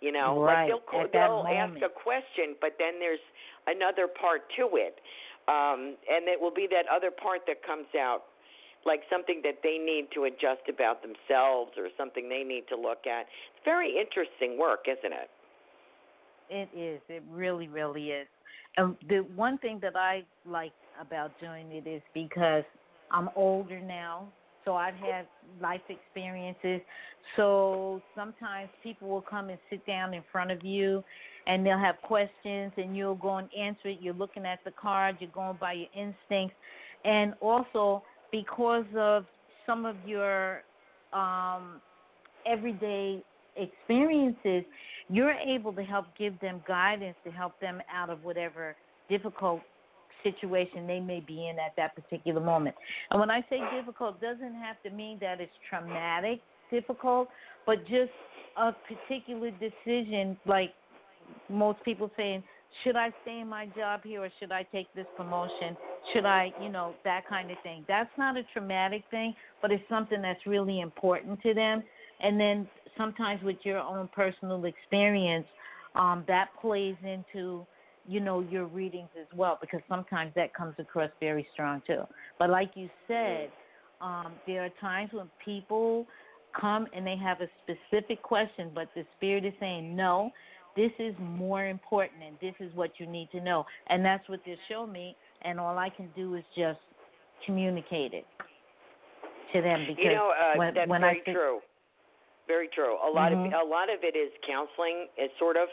You 0.00 0.10
know, 0.12 0.42
Right, 0.42 0.64
like 0.64 0.68
they'll 0.68 0.80
call, 0.80 1.00
at 1.02 1.12
they'll 1.12 1.46
ask 1.46 1.72
moment. 1.74 1.84
a 1.84 1.88
question, 1.90 2.56
but 2.60 2.76
then 2.78 2.98
there's 2.98 3.20
another 3.68 4.08
part 4.08 4.50
to 4.56 4.76
it, 4.76 4.98
um, 5.46 5.94
and 6.10 6.26
it 6.26 6.40
will 6.40 6.50
be 6.50 6.66
that 6.72 6.88
other 6.88 7.10
part 7.12 7.46
that 7.46 7.62
comes 7.62 7.86
out, 7.94 8.24
like 8.86 9.00
something 9.10 9.40
that 9.44 9.58
they 9.62 9.78
need 9.78 10.08
to 10.14 10.24
adjust 10.24 10.68
about 10.68 11.02
themselves 11.02 11.72
or 11.76 11.88
something 11.96 12.28
they 12.28 12.42
need 12.42 12.64
to 12.68 12.76
look 12.76 13.06
at. 13.06 13.26
It's 13.54 13.64
very 13.64 13.94
interesting 13.98 14.58
work, 14.58 14.86
isn't 14.88 15.12
it? 15.12 15.30
It 16.48 16.68
is. 16.76 17.00
It 17.08 17.22
really, 17.30 17.68
really 17.68 18.08
is. 18.08 18.26
And 18.76 18.96
the 19.08 19.18
one 19.36 19.58
thing 19.58 19.78
that 19.82 19.96
I 19.96 20.24
like 20.46 20.72
about 21.00 21.32
doing 21.40 21.70
it 21.70 21.86
is 21.86 22.02
because 22.14 22.64
I'm 23.10 23.28
older 23.36 23.80
now, 23.80 24.28
so 24.64 24.74
I've 24.74 24.94
had 24.94 25.26
life 25.60 25.80
experiences. 25.88 26.80
So 27.36 28.02
sometimes 28.14 28.68
people 28.82 29.08
will 29.08 29.22
come 29.22 29.48
and 29.48 29.58
sit 29.68 29.84
down 29.86 30.14
in 30.14 30.22
front 30.30 30.50
of 30.50 30.62
you 30.64 31.02
and 31.46 31.64
they'll 31.64 31.78
have 31.78 31.96
questions 32.02 32.72
and 32.76 32.96
you'll 32.96 33.14
go 33.14 33.36
and 33.36 33.48
answer 33.58 33.88
it. 33.88 33.98
You're 34.00 34.14
looking 34.14 34.44
at 34.44 34.60
the 34.64 34.70
card, 34.72 35.16
you're 35.20 35.30
going 35.30 35.56
by 35.60 35.72
your 35.72 35.88
instincts. 35.94 36.56
And 37.04 37.34
also 37.40 38.02
because 38.32 38.86
of 38.96 39.24
some 39.66 39.84
of 39.84 39.96
your 40.06 40.62
um 41.12 41.80
everyday 42.46 43.22
experiences, 43.56 44.64
you're 45.08 45.32
able 45.32 45.72
to 45.72 45.82
help 45.82 46.06
give 46.18 46.38
them 46.40 46.62
guidance 46.66 47.16
to 47.24 47.30
help 47.30 47.58
them 47.60 47.80
out 47.92 48.10
of 48.10 48.22
whatever 48.24 48.76
difficult 49.08 49.60
situation 50.22 50.86
they 50.86 51.00
may 51.00 51.20
be 51.20 51.48
in 51.48 51.58
at 51.58 51.74
that 51.76 51.94
particular 51.94 52.40
moment. 52.40 52.76
And 53.10 53.18
when 53.18 53.30
I 53.30 53.40
say 53.50 53.58
difficult, 53.74 54.20
doesn't 54.20 54.54
have 54.54 54.80
to 54.84 54.90
mean 54.90 55.18
that 55.20 55.40
it's 55.40 55.52
traumatic, 55.68 56.40
difficult, 56.70 57.28
but 57.66 57.80
just 57.86 58.10
a 58.56 58.72
particular 58.72 59.50
decision 59.52 60.36
like 60.46 60.72
most 61.48 61.82
people 61.84 62.10
saying, 62.16 62.42
should 62.84 62.96
I 62.96 63.10
stay 63.22 63.40
in 63.40 63.48
my 63.48 63.66
job 63.66 64.00
here 64.04 64.24
or 64.24 64.30
should 64.38 64.52
I 64.52 64.62
take 64.64 64.86
this 64.94 65.06
promotion? 65.16 65.76
Should 66.12 66.24
I, 66.24 66.52
you 66.60 66.68
know, 66.68 66.94
that 67.04 67.28
kind 67.28 67.50
of 67.50 67.56
thing. 67.62 67.84
That's 67.86 68.10
not 68.16 68.36
a 68.36 68.42
traumatic 68.52 69.04
thing, 69.10 69.34
but 69.62 69.70
it's 69.70 69.82
something 69.88 70.20
that's 70.22 70.46
really 70.46 70.80
important 70.80 71.40
to 71.42 71.54
them. 71.54 71.82
And 72.20 72.38
then 72.38 72.68
sometimes 72.96 73.42
with 73.42 73.56
your 73.62 73.78
own 73.78 74.08
personal 74.14 74.64
experience, 74.64 75.46
um, 75.94 76.24
that 76.26 76.48
plays 76.60 76.96
into, 77.02 77.66
you 78.08 78.20
know, 78.20 78.40
your 78.40 78.66
readings 78.66 79.08
as 79.20 79.26
well, 79.36 79.58
because 79.60 79.80
sometimes 79.88 80.32
that 80.36 80.54
comes 80.54 80.74
across 80.78 81.10
very 81.20 81.46
strong 81.52 81.82
too. 81.86 82.02
But 82.38 82.50
like 82.50 82.72
you 82.74 82.88
said, 83.06 83.50
um, 84.00 84.32
there 84.46 84.64
are 84.64 84.70
times 84.80 85.10
when 85.12 85.28
people 85.44 86.06
come 86.58 86.86
and 86.94 87.06
they 87.06 87.16
have 87.16 87.38
a 87.40 87.48
specific 87.62 88.22
question, 88.22 88.70
but 88.74 88.88
the 88.94 89.04
spirit 89.16 89.44
is 89.44 89.52
saying, 89.60 89.94
no, 89.94 90.30
this 90.76 90.90
is 90.98 91.14
more 91.18 91.66
important 91.66 92.22
and 92.22 92.36
this 92.40 92.54
is 92.60 92.74
what 92.74 92.92
you 92.98 93.06
need 93.06 93.28
to 93.32 93.40
know. 93.40 93.66
And 93.88 94.04
that's 94.04 94.28
what 94.28 94.40
they 94.46 94.56
show 94.68 94.86
me, 94.86 95.16
and 95.42 95.58
all 95.58 95.78
I 95.78 95.88
can 95.90 96.08
do 96.16 96.34
is 96.34 96.44
just 96.56 96.80
communicate 97.46 98.12
it 98.12 98.26
to 99.52 99.60
them 99.62 99.86
because 99.86 100.04
you 100.04 100.12
know, 100.12 100.30
uh, 100.30 100.56
when, 100.56 100.74
that's 100.74 100.88
when 100.88 101.00
very 101.00 101.20
I 101.20 101.24
think, 101.24 101.36
true. 101.36 101.60
Very 102.46 102.68
true. 102.68 102.98
A 103.04 103.10
lot 103.10 103.32
Mhm. 103.32 103.46
of 103.46 103.66
a 103.66 103.68
lot 103.68 103.90
of 103.90 104.02
it 104.02 104.16
is 104.16 104.32
counseling. 104.46 105.06
It's 105.16 105.36
sort 105.38 105.56
of 105.56 105.68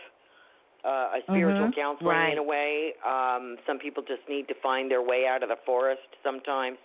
uh, 0.85 1.17
a 1.17 1.21
spiritual 1.23 1.67
Mhm. 1.67 1.75
counseling 1.75 2.07
Right. 2.17 2.31
in 2.33 2.37
a 2.37 2.43
way. 2.43 2.93
Um, 3.03 3.57
some 3.65 3.79
people 3.79 4.03
just 4.03 4.27
need 4.29 4.47
to 4.47 4.53
find 4.55 4.89
their 4.89 5.01
way 5.01 5.25
out 5.27 5.41
of 5.43 5.49
the 5.49 5.57
forest. 5.65 6.07
Sometimes 6.21 6.77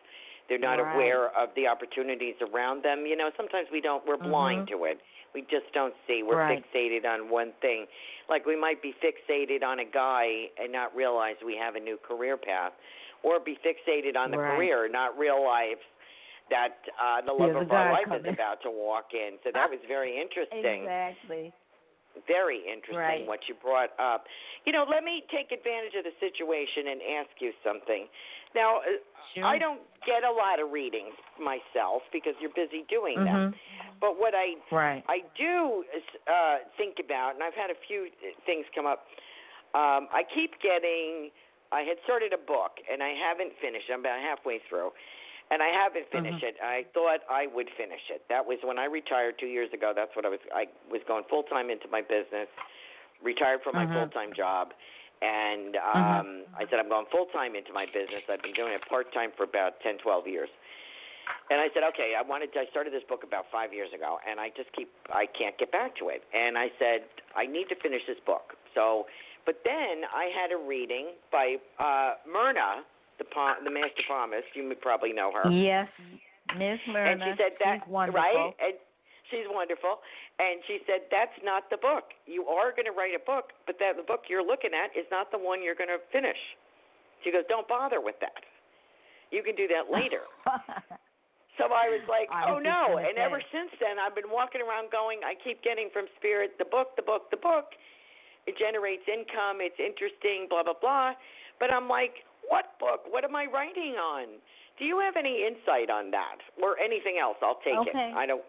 they're 0.48 0.58
not 0.58 0.80
Right. 0.80 0.94
aware 0.94 1.28
of 1.36 1.54
the 1.54 1.68
opportunities 1.68 2.34
around 2.40 2.82
them. 2.82 3.06
You 3.06 3.16
know, 3.16 3.30
sometimes 3.36 3.70
we 3.70 3.80
don't. 3.80 4.04
We're 4.06 4.16
blind 4.16 4.62
Mhm. 4.66 4.70
to 4.70 4.84
it. 4.86 5.00
We 5.34 5.42
just 5.42 5.72
don't 5.72 5.94
see. 6.06 6.22
We're 6.22 6.36
Right. 6.36 6.62
fixated 6.62 7.04
on 7.06 7.28
one 7.30 7.52
thing. 7.60 7.86
Like 8.28 8.44
we 8.46 8.56
might 8.56 8.82
be 8.82 8.92
fixated 9.02 9.62
on 9.62 9.80
a 9.80 9.84
guy 9.84 10.50
and 10.58 10.70
not 10.72 10.94
realize 10.94 11.36
we 11.44 11.56
have 11.56 11.74
a 11.76 11.80
new 11.80 11.96
career 11.98 12.36
path, 12.36 12.72
or 13.22 13.40
be 13.40 13.56
fixated 13.64 14.16
on 14.16 14.30
the 14.30 14.38
Right. 14.38 14.54
career, 14.56 14.88
not 14.88 15.16
realize 15.18 15.78
that 16.50 16.84
uh, 17.00 17.20
the 17.22 17.32
love 17.32 17.52
There's 17.52 17.62
a 17.62 17.64
of 17.64 17.72
our 17.72 17.92
life 17.92 18.04
coming. 18.04 18.26
is 18.26 18.34
about 18.34 18.60
to 18.62 18.70
walk 18.70 19.14
in. 19.14 19.38
So 19.42 19.50
that 19.52 19.70
was 19.70 19.80
very 19.88 20.18
interesting. 20.20 20.82
exactly. 20.84 21.52
Very 22.26 22.58
interesting 22.58 22.98
Right. 22.98 23.26
what 23.26 23.48
you 23.48 23.54
brought 23.54 23.98
up. 23.98 24.26
You 24.66 24.72
know, 24.72 24.84
let 24.84 25.02
me 25.02 25.24
take 25.32 25.50
advantage 25.50 25.94
of 25.94 26.04
the 26.04 26.12
situation 26.20 26.88
and 26.88 27.00
ask 27.02 27.30
you 27.40 27.54
something. 27.64 28.06
Now, 28.54 28.78
uh, 28.78 28.98
Sure. 29.32 29.46
I 29.46 29.56
don't 29.56 29.80
get 30.04 30.24
a 30.24 30.30
lot 30.30 30.60
of 30.60 30.72
readings 30.72 31.14
myself 31.38 32.02
because 32.12 32.34
you're 32.38 32.50
busy 32.50 32.82
doing 32.82 33.24
them. 33.24 33.54
But 34.02 34.18
what 34.18 34.34
I 34.34 34.58
Right. 34.74 35.04
I 35.06 35.22
do 35.38 35.86
uh, 36.26 36.66
think 36.76 36.98
about, 36.98 37.38
and 37.38 37.42
I've 37.46 37.54
had 37.54 37.70
a 37.70 37.78
few 37.86 38.10
things 38.44 38.66
come 38.74 38.84
up. 38.84 39.06
Um, 39.78 40.10
I 40.10 40.26
keep 40.26 40.58
getting. 40.60 41.30
I 41.70 41.86
had 41.86 41.96
started 42.04 42.34
a 42.34 42.42
book, 42.42 42.82
and 42.90 43.00
I 43.00 43.14
haven't 43.14 43.54
finished. 43.62 43.86
I'm 43.88 44.00
about 44.00 44.20
halfway 44.20 44.58
through, 44.68 44.90
and 45.50 45.62
I 45.62 45.70
haven't 45.70 46.10
finished 46.10 46.42
Mhm. 46.42 46.48
it. 46.50 46.56
I 46.60 46.82
thought 46.92 47.22
I 47.30 47.46
would 47.46 47.70
finish 47.78 48.10
it. 48.10 48.26
That 48.28 48.44
was 48.44 48.58
when 48.62 48.78
I 48.78 48.84
retired 48.86 49.38
two 49.38 49.46
years 49.46 49.72
ago. 49.72 49.94
That's 49.94 50.14
what 50.16 50.26
I 50.26 50.28
was. 50.28 50.40
I 50.52 50.66
was 50.90 51.00
going 51.04 51.24
full 51.30 51.44
time 51.44 51.70
into 51.70 51.86
my 51.88 52.02
business. 52.02 52.48
Retired 53.22 53.62
from 53.62 53.76
my 53.76 53.86
Mhm. 53.86 53.94
full 53.94 54.08
time 54.08 54.32
job, 54.34 54.74
and 55.22 55.76
um, 55.76 56.44
I 56.58 56.66
said 56.66 56.80
I'm 56.80 56.88
going 56.88 57.06
full 57.06 57.26
time 57.26 57.54
into 57.54 57.72
my 57.72 57.86
business. 57.86 58.28
I've 58.28 58.42
been 58.42 58.52
doing 58.52 58.72
it 58.72 58.82
part 58.88 59.12
time 59.12 59.30
for 59.32 59.44
about 59.44 59.78
ten, 59.80 59.96
twelve 59.98 60.26
years. 60.26 60.50
And 61.50 61.60
I 61.60 61.68
said, 61.74 61.82
okay, 61.94 62.14
I 62.16 62.22
wanted. 62.22 62.52
To, 62.54 62.60
I 62.60 62.66
started 62.70 62.92
this 62.92 63.04
book 63.08 63.22
about 63.24 63.46
five 63.52 63.72
years 63.72 63.90
ago, 63.94 64.18
and 64.24 64.40
I 64.40 64.48
just 64.56 64.72
keep. 64.72 64.88
I 65.12 65.26
can't 65.26 65.56
get 65.58 65.70
back 65.70 65.96
to 66.00 66.08
it. 66.08 66.24
And 66.32 66.56
I 66.56 66.68
said, 66.78 67.04
I 67.36 67.46
need 67.46 67.68
to 67.68 67.76
finish 67.76 68.02
this 68.08 68.20
book. 68.24 68.56
So, 68.74 69.06
but 69.44 69.60
then 69.64 70.08
I 70.08 70.32
had 70.32 70.54
a 70.54 70.58
reading 70.58 71.18
by 71.30 71.60
uh, 71.78 72.16
Myrna, 72.24 72.86
the 73.18 73.26
the 73.64 73.70
master 73.70 74.06
palmist. 74.08 74.48
You 74.54 74.64
probably 74.80 75.12
know 75.12 75.30
her. 75.34 75.50
Yes, 75.50 75.88
Miss 76.56 76.80
Myrna. 76.88 77.10
And 77.10 77.18
she 77.20 77.32
said 77.36 77.54
that 77.60 77.84
right, 77.90 78.54
and 78.56 78.74
she's 79.30 79.44
wonderful. 79.50 80.00
And 80.40 80.64
she 80.66 80.80
said 80.88 81.06
that's 81.10 81.36
not 81.44 81.68
the 81.68 81.76
book. 81.76 82.16
You 82.24 82.48
are 82.48 82.72
going 82.72 82.88
to 82.88 82.96
write 82.96 83.12
a 83.12 83.22
book, 83.22 83.52
but 83.66 83.76
that 83.78 84.00
the 84.00 84.02
book 84.02 84.24
you're 84.28 84.44
looking 84.44 84.72
at 84.72 84.96
is 84.96 85.06
not 85.10 85.30
the 85.30 85.38
one 85.38 85.62
you're 85.62 85.76
going 85.76 85.92
to 85.92 86.00
finish. 86.10 86.38
She 87.24 87.30
goes, 87.30 87.44
don't 87.48 87.68
bother 87.68 88.00
with 88.00 88.16
that. 88.20 88.42
You 89.30 89.42
can 89.42 89.54
do 89.54 89.68
that 89.68 89.92
later. 89.92 90.26
So 91.60 91.68
I 91.68 91.92
was 91.92 92.00
like, 92.08 92.32
I 92.32 92.48
oh 92.48 92.58
no. 92.58 92.96
And 92.96 93.20
ever 93.20 93.36
since 93.52 93.68
then, 93.76 94.00
I've 94.00 94.16
been 94.16 94.32
walking 94.32 94.64
around 94.64 94.88
going, 94.88 95.20
I 95.20 95.36
keep 95.36 95.60
getting 95.60 95.92
from 95.92 96.08
Spirit 96.16 96.56
the 96.56 96.64
book, 96.64 96.96
the 96.96 97.04
book, 97.04 97.28
the 97.30 97.36
book. 97.36 97.76
It 98.46 98.56
generates 98.58 99.04
income. 99.06 99.60
It's 99.60 99.78
interesting, 99.78 100.48
blah, 100.48 100.64
blah, 100.64 100.80
blah. 100.80 101.12
But 101.60 101.70
I'm 101.70 101.88
like, 101.88 102.24
what 102.48 102.74
book? 102.80 103.04
What 103.06 103.22
am 103.24 103.36
I 103.36 103.46
writing 103.46 103.94
on? 104.00 104.40
Do 104.78 104.84
you 104.84 104.98
have 104.98 105.14
any 105.16 105.46
insight 105.46 105.90
on 105.90 106.10
that 106.10 106.40
or 106.60 106.78
anything 106.80 107.20
else? 107.20 107.36
I'll 107.42 107.60
take 107.62 107.76
Okay. 107.76 108.10
it. 108.10 108.16
I 108.16 108.26
don't. 108.26 108.42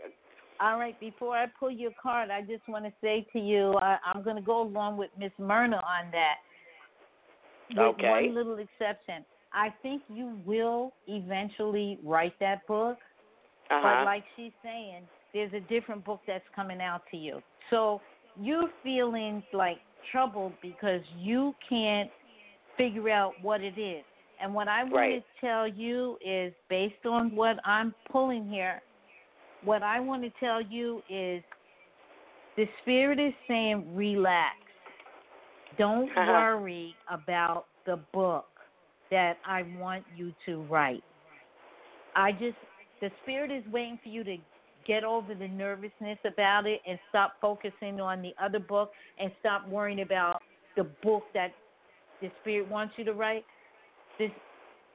All 0.60 0.80
right, 0.80 0.98
before 1.00 1.36
I 1.36 1.48
pull 1.60 1.72
your 1.72 1.92
card, 2.02 2.30
I 2.30 2.42
just 2.42 2.68
want 2.68 2.86
to 2.86 2.92
say 3.02 3.26
to 3.34 3.40
you, 3.40 3.74
I, 3.82 3.98
I'm 4.06 4.24
going 4.24 4.38
to 4.38 4.42
go 4.42 4.62
along 4.62 4.98
with 4.98 5.10
Miss 5.18 5.32
Myrna 5.38 5.78
on 5.78 6.10
that. 6.12 6.36
With 7.70 7.98
Okay. 8.00 8.08
one 8.08 8.36
little 8.36 8.58
exception. 8.58 9.26
I 9.54 9.74
think 9.82 10.04
you 10.08 10.40
will 10.46 10.94
eventually 11.08 12.00
write 12.04 12.34
that 12.40 12.66
book, 12.68 12.98
Uh 13.70 13.82
but 13.82 14.06
like 14.06 14.24
she's 14.36 14.54
saying, 14.64 15.08
there's 15.34 15.54
a 15.54 15.60
different 15.62 16.04
book 16.06 16.22
that's 16.28 16.48
coming 16.56 16.82
out 16.82 17.02
to 17.12 17.18
you. 17.18 17.42
So 17.70 18.02
you're 18.36 18.70
feeling 18.82 19.44
like 19.54 19.78
troubled 20.12 20.54
because 20.62 21.02
you 21.16 21.56
can't 21.68 22.10
figure 22.78 23.10
out 23.10 23.34
what 23.42 23.62
it 23.62 23.78
is. 23.80 24.04
And 24.42 24.54
what 24.54 24.68
I 24.68 24.84
want 24.84 24.96
Right. 24.96 25.24
to 25.24 25.46
tell 25.46 25.68
you 25.68 26.18
is 26.26 26.54
based 26.70 27.06
on 27.06 27.36
what 27.36 27.58
I'm 27.66 27.94
pulling 28.12 28.48
here, 28.48 28.82
what 29.64 29.84
I 29.84 30.00
want 30.00 30.24
to 30.24 30.30
tell 30.40 30.62
you 30.62 31.02
is 31.10 31.44
the 32.58 32.68
spirit 32.82 33.20
is 33.20 33.34
saying 33.48 33.96
relax. 33.96 34.56
Don't 35.78 36.10
Uh-huh. 36.10 36.32
worry 36.32 36.96
about 37.10 37.68
the 37.86 37.98
book 38.12 38.53
that 39.14 39.38
I 39.46 39.64
want 39.78 40.04
you 40.18 40.34
to 40.48 40.64
write. 40.64 41.04
I 42.16 42.32
just 42.32 42.58
the 43.00 43.12
spirit 43.22 43.52
is 43.52 43.64
waiting 43.72 44.00
for 44.02 44.10
you 44.10 44.24
to 44.24 44.38
get 44.88 45.04
over 45.04 45.36
the 45.36 45.48
nervousness 45.48 46.18
about 46.26 46.66
it 46.66 46.82
and 46.88 46.98
stop 47.10 47.34
focusing 47.40 48.02
on 48.02 48.24
the 48.24 48.34
other 48.42 48.58
book 48.58 48.92
and 49.20 49.32
stop 49.40 49.68
worrying 49.70 50.02
about 50.02 50.42
the 50.76 50.86
book 51.04 51.22
that 51.36 51.54
the 52.22 52.32
spirit 52.42 52.68
wants 52.72 52.96
you 52.98 53.04
to 53.06 53.14
write. 53.14 53.46
This 54.18 54.32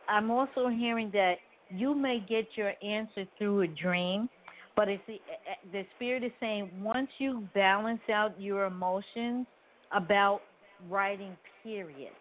I'm 0.08 0.32
also 0.32 0.68
hearing 0.68 1.10
that 1.12 1.34
you 1.70 1.94
may 1.94 2.18
get 2.28 2.48
your 2.56 2.72
answer 2.82 3.24
through 3.38 3.60
a 3.60 3.66
dream, 3.68 4.28
but 4.74 4.88
it's 4.88 5.02
the, 5.06 5.14
eh, 5.14 5.52
eh, 5.52 5.70
the 5.70 5.86
spirit 5.94 6.24
is 6.24 6.32
saying 6.40 6.70
once 6.82 7.10
you 7.18 7.46
balance 7.54 8.00
out 8.12 8.40
your 8.40 8.64
emotions 8.64 9.46
about 9.92 10.40
writing 10.88 11.36
period 11.62 12.12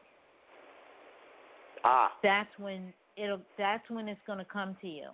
Ah. 1.84 2.12
that's 2.24 2.50
when 2.58 2.94
it'll 3.16 3.42
that's 3.58 3.90
when 3.90 4.08
it's 4.08 4.22
going 4.26 4.40
to 4.40 4.46
come 4.46 4.76
to 4.82 4.88
you 4.88 5.10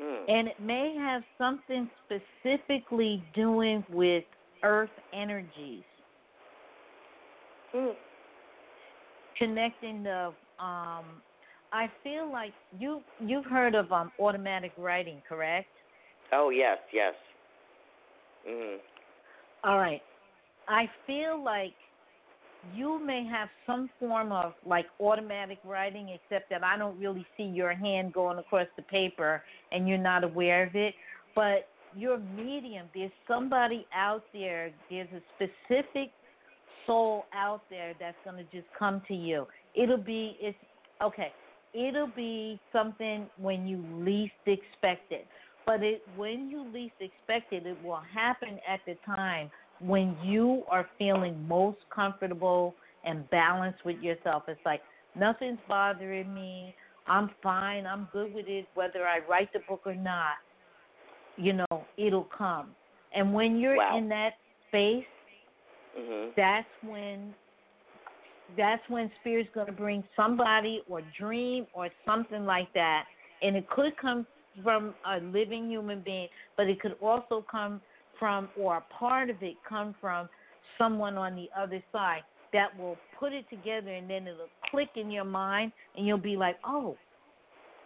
Hmm. 0.00 0.24
and 0.28 0.48
it 0.48 0.60
may 0.60 0.94
have 0.96 1.22
something 1.36 1.90
specifically 2.04 3.24
doing 3.34 3.84
with 3.88 4.24
earth 4.64 4.90
energies 5.12 5.84
Hmm. 7.72 7.90
connecting 9.36 10.02
the 10.02 10.32
um 10.58 11.22
i 11.72 11.90
feel 12.02 12.30
like 12.30 12.52
you 12.78 13.02
you've 13.18 13.44
heard 13.46 13.74
of 13.74 13.90
um 13.92 14.10
automatic 14.18 14.72
writing 14.76 15.22
correct 15.28 15.68
Oh 16.32 16.50
yes, 16.50 16.78
yes. 16.92 17.14
Mm. 18.48 18.76
all 19.64 19.78
right 19.78 20.02
i 20.68 20.88
feel 21.06 21.42
like 21.42 21.74
you 22.74 23.04
may 23.04 23.24
have 23.24 23.48
some 23.66 23.88
form 23.98 24.32
of 24.32 24.52
like 24.66 24.86
automatic 25.00 25.58
writing 25.64 26.10
except 26.10 26.50
that 26.50 26.62
i 26.62 26.76
don't 26.76 26.98
really 26.98 27.24
see 27.36 27.44
your 27.44 27.72
hand 27.72 28.12
going 28.12 28.38
across 28.38 28.66
the 28.76 28.82
paper 28.82 29.42
and 29.72 29.88
you're 29.88 29.98
not 29.98 30.24
aware 30.24 30.66
of 30.66 30.74
it. 30.74 30.94
But 31.34 31.68
your 31.96 32.18
medium. 32.36 32.86
There's 32.94 33.10
somebody 33.26 33.86
out 33.94 34.24
there 34.32 34.70
there's 34.90 35.08
a 35.14 35.22
specific 35.36 36.10
soul 36.86 37.26
out 37.34 37.62
there 37.70 37.94
that's 37.98 38.16
going 38.24 38.36
to 38.36 38.44
just 38.44 38.66
come 38.78 39.02
to 39.08 39.14
you. 39.14 39.46
It'll 39.74 39.96
be 39.96 40.36
it's 40.40 40.58
okay 41.02 41.32
it'll 41.74 42.10
be 42.16 42.58
something 42.72 43.26
when 43.36 43.66
you 43.66 43.84
least 44.04 44.32
expect 44.46 45.12
it. 45.12 45.26
But 45.66 45.82
it 45.82 46.02
when 46.16 46.48
you 46.48 46.66
least 46.72 46.94
expect 47.00 47.52
it 47.52 47.66
it 47.66 47.76
will 47.84 48.02
happen 48.12 48.58
at 48.66 48.80
the 48.86 48.96
time 49.04 49.50
when 49.80 50.16
you 50.22 50.64
are 50.70 50.88
feeling 50.98 51.46
most 51.46 51.78
comfortable 51.94 52.74
and 53.04 53.28
balanced 53.30 53.84
with 53.84 53.98
yourself 54.00 54.42
it's 54.48 54.60
like 54.64 54.82
nothing's 55.14 55.58
bothering 55.68 56.32
me. 56.32 56.74
I'm 57.06 57.30
fine. 57.42 57.86
I'm 57.86 58.08
good 58.12 58.32
with 58.34 58.46
it 58.48 58.68
whether 58.74 59.06
i 59.06 59.20
write 59.28 59.52
the 59.52 59.60
book 59.60 59.82
or 59.86 59.94
not. 59.94 60.34
You 61.36 61.52
know 61.54 61.88
it'll 61.96 62.28
come. 62.36 62.74
And 63.12 63.32
when 63.32 63.56
you're 63.58 63.76
Wow. 63.76 63.96
in 63.96 64.08
that 64.08 64.34
space 64.68 65.04
Mhm. 65.98 66.32
that's 66.36 66.68
when 66.82 67.34
that's 68.56 68.82
when 68.88 69.10
spirit's 69.20 69.50
going 69.54 69.66
to 69.66 69.72
bring 69.72 70.02
somebody 70.16 70.82
or 70.88 71.02
dream 71.18 71.66
or 71.72 71.88
something 72.06 72.44
like 72.46 72.72
that. 72.74 73.04
And 73.42 73.56
it 73.56 73.68
could 73.68 73.96
come 73.96 74.26
from 74.62 74.94
a 75.04 75.18
living 75.18 75.70
human 75.70 76.00
being 76.00 76.28
but 76.56 76.68
it 76.68 76.80
could 76.80 76.96
also 77.00 77.44
come 77.50 77.80
from 78.18 78.48
or 78.58 78.78
a 78.78 78.84
part 78.92 79.30
of 79.30 79.42
it 79.42 79.54
come 79.68 79.94
from 80.00 80.28
someone 80.76 81.16
on 81.16 81.34
the 81.34 81.48
other 81.58 81.82
side 81.92 82.22
that 82.52 82.76
will 82.78 82.96
put 83.18 83.32
it 83.32 83.44
together 83.50 83.90
and 83.90 84.08
then 84.08 84.26
it'll 84.26 84.46
click 84.70 84.88
in 84.96 85.10
your 85.10 85.24
mind 85.24 85.72
and 85.96 86.06
you'll 86.06 86.18
be 86.18 86.36
like 86.36 86.56
oh 86.64 86.96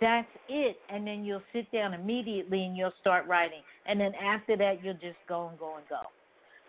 that's 0.02 0.28
it. 0.48 0.76
And 0.90 1.06
then 1.06 1.24
you'll 1.24 1.44
sit 1.52 1.70
down 1.70 1.94
immediately 1.94 2.64
and 2.64 2.76
you'll 2.76 2.92
start 3.00 3.26
writing. 3.28 3.62
And 3.86 3.98
then 3.98 4.12
after 4.16 4.56
that 4.56 4.82
you'll 4.82 4.94
just 4.94 5.16
go 5.28 5.48
and 5.48 5.58
go 5.58 5.76
and 5.76 5.88
go. 5.88 6.00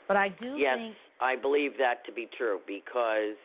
But 0.08 0.18
i 0.18 0.30
do 0.30 0.56
Yes, 0.56 0.78
think 0.78 0.96
I 1.20 1.36
believe 1.36 1.72
that 1.80 2.06
to 2.06 2.12
be 2.12 2.30
true 2.38 2.60
because 2.68 3.36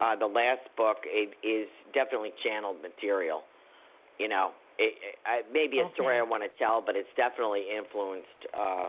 uh, 0.00 0.16
the 0.16 0.26
last 0.26 0.66
book 0.76 0.98
it 1.06 1.30
is 1.46 1.68
definitely 1.94 2.32
channeled 2.42 2.82
material. 2.82 3.42
You 4.18 4.28
know, 4.28 4.50
it, 4.78 4.94
it, 4.98 5.14
I, 5.24 5.42
maybe 5.52 5.78
a 5.78 5.88
story 5.94 6.18
I 6.18 6.22
want 6.22 6.42
to 6.42 6.50
tell, 6.58 6.82
but 6.84 6.96
it's 6.96 7.08
definitely 7.16 7.64
influenced 7.76 8.40
uh, 8.58 8.88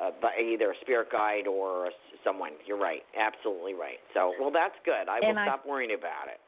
uh, 0.00 0.10
by 0.20 0.30
either 0.40 0.70
a 0.70 0.74
spirit 0.80 1.10
guide 1.10 1.46
or 1.46 1.90
someone. 2.24 2.52
You're 2.66 2.78
right, 2.78 3.02
absolutely 3.18 3.74
right. 3.74 3.98
So, 4.14 4.32
well, 4.40 4.50
that's 4.50 4.74
good. 4.84 5.08
I 5.08 5.20
will 5.20 5.36
I- 5.38 5.44
stop 5.44 5.66
worrying 5.66 5.94
about 5.98 6.28
it. 6.28 6.40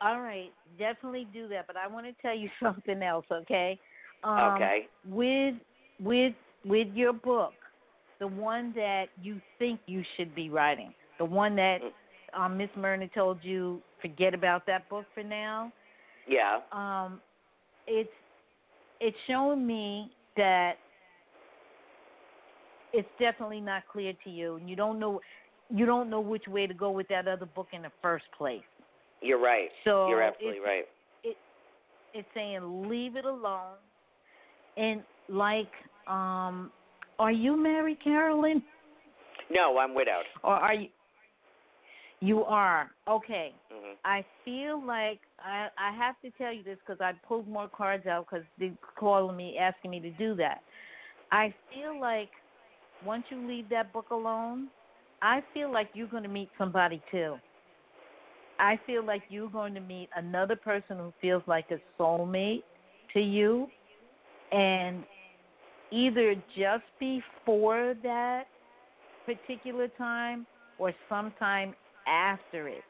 All 0.00 0.20
right, 0.20 0.52
definitely 0.78 1.26
do 1.32 1.48
that. 1.48 1.66
But 1.66 1.76
I 1.76 1.88
want 1.88 2.06
to 2.06 2.12
tell 2.22 2.36
you 2.36 2.48
something 2.62 3.02
else, 3.02 3.26
okay? 3.30 3.78
Um, 4.22 4.38
Okay. 4.54 4.86
With 5.08 5.54
with 6.00 6.34
with 6.64 6.88
your 6.94 7.12
book, 7.12 7.52
the 8.20 8.26
one 8.26 8.72
that 8.76 9.06
you 9.20 9.40
think 9.58 9.80
you 9.86 10.04
should 10.16 10.34
be 10.34 10.50
writing, 10.50 10.94
the 11.18 11.24
one 11.24 11.56
that 11.56 11.78
um, 12.34 12.56
Miss 12.56 12.68
Myrna 12.76 13.08
told 13.08 13.38
you 13.42 13.80
forget 14.00 14.34
about 14.34 14.66
that 14.66 14.88
book 14.88 15.04
for 15.14 15.22
now. 15.22 15.72
Yeah. 16.28 16.60
Um, 16.72 17.20
it's 17.86 18.10
it's 19.00 19.16
showing 19.26 19.66
me 19.66 20.10
that 20.36 20.74
it's 22.92 23.08
definitely 23.18 23.60
not 23.60 23.82
clear 23.90 24.12
to 24.24 24.30
you, 24.30 24.56
and 24.56 24.68
you 24.68 24.76
don't 24.76 24.98
know 24.98 25.20
you 25.70 25.84
don't 25.84 26.08
know 26.08 26.20
which 26.20 26.46
way 26.48 26.66
to 26.66 26.74
go 26.74 26.90
with 26.90 27.08
that 27.08 27.28
other 27.28 27.46
book 27.46 27.68
in 27.72 27.82
the 27.82 27.92
first 28.00 28.24
place. 28.36 28.62
You're 29.20 29.40
right. 29.40 29.68
So 29.84 30.08
You're 30.08 30.22
absolutely 30.22 30.58
it's- 30.58 30.66
right. 30.66 30.84
it's 32.14 32.28
saying 32.34 32.88
leave 32.88 33.16
it 33.16 33.24
alone 33.26 33.76
and 34.76 35.02
like 35.28 35.70
um 36.06 36.70
are 37.18 37.32
you 37.32 37.56
married 37.56 37.98
Carol 38.02 38.44
Ann 38.46 38.62
No, 39.50 39.76
I'm 39.78 39.94
widowed. 39.94 40.24
or 40.42 40.54
are 40.54 40.74
you 40.74 40.88
you 42.20 42.44
are 42.44 42.90
okay 43.06 43.52
hmm 43.70 43.92
i 44.04 44.24
feel 44.44 44.84
like 44.84 45.20
i 45.38 45.68
i 45.78 45.92
have 45.96 46.14
to 46.22 46.30
tell 46.38 46.52
you 46.52 46.62
this 46.64 46.78
because 46.84 47.00
i 47.00 47.12
pulled 47.26 47.46
more 47.46 47.68
cards 47.68 48.06
out 48.06 48.26
because 48.28 48.44
they're 48.58 48.72
calling 48.98 49.36
me 49.36 49.56
asking 49.58 49.90
me 49.90 50.00
to 50.00 50.10
do 50.12 50.34
that 50.34 50.62
i 51.30 51.52
feel 51.72 52.00
like 52.00 52.30
once 53.04 53.24
you 53.30 53.46
leave 53.46 53.68
that 53.68 53.92
book 53.92 54.06
alone 54.10 54.68
i 55.22 55.42
feel 55.54 55.72
like 55.72 55.88
you're 55.94 56.08
going 56.08 56.22
to 56.22 56.28
meet 56.28 56.48
somebody 56.58 57.02
too. 57.10 57.36
I 58.58 58.78
feel 58.86 59.04
like 59.04 59.22
you're 59.28 59.50
going 59.50 59.74
to 59.74 59.80
meet 59.80 60.08
another 60.16 60.56
person 60.56 60.98
who 60.98 61.12
feels 61.20 61.42
like 61.46 61.66
a 61.70 61.78
soulmate 62.00 62.64
to 63.12 63.20
you. 63.20 63.68
And 64.50 65.04
either 65.92 66.34
just 66.56 66.84
before 66.98 67.94
that 68.02 68.44
particular 69.26 69.88
time 69.88 70.46
or 70.78 70.92
sometime 71.08 71.74
after 72.06 72.68
it 72.68 72.82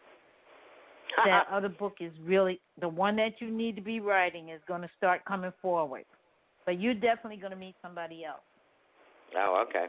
that 1.24 1.46
other 1.50 1.68
book 1.68 1.94
is 2.00 2.12
really 2.24 2.61
the 2.80 2.88
one 2.88 3.16
that 3.16 3.32
you 3.40 3.50
need 3.50 3.74
to 3.74 3.82
be 3.82 3.98
writing 3.98 4.50
is 4.50 4.61
going 4.68 4.82
to 4.82 4.90
start 4.96 5.24
coming 5.26 5.52
forward. 5.61 6.04
But 6.64 6.80
you're 6.80 6.94
definitely 6.94 7.38
going 7.38 7.52
to 7.52 7.59
meet 7.59 7.74
somebody 7.82 8.24
else 8.24 8.42
Oh, 9.37 9.64
okay. 9.68 9.87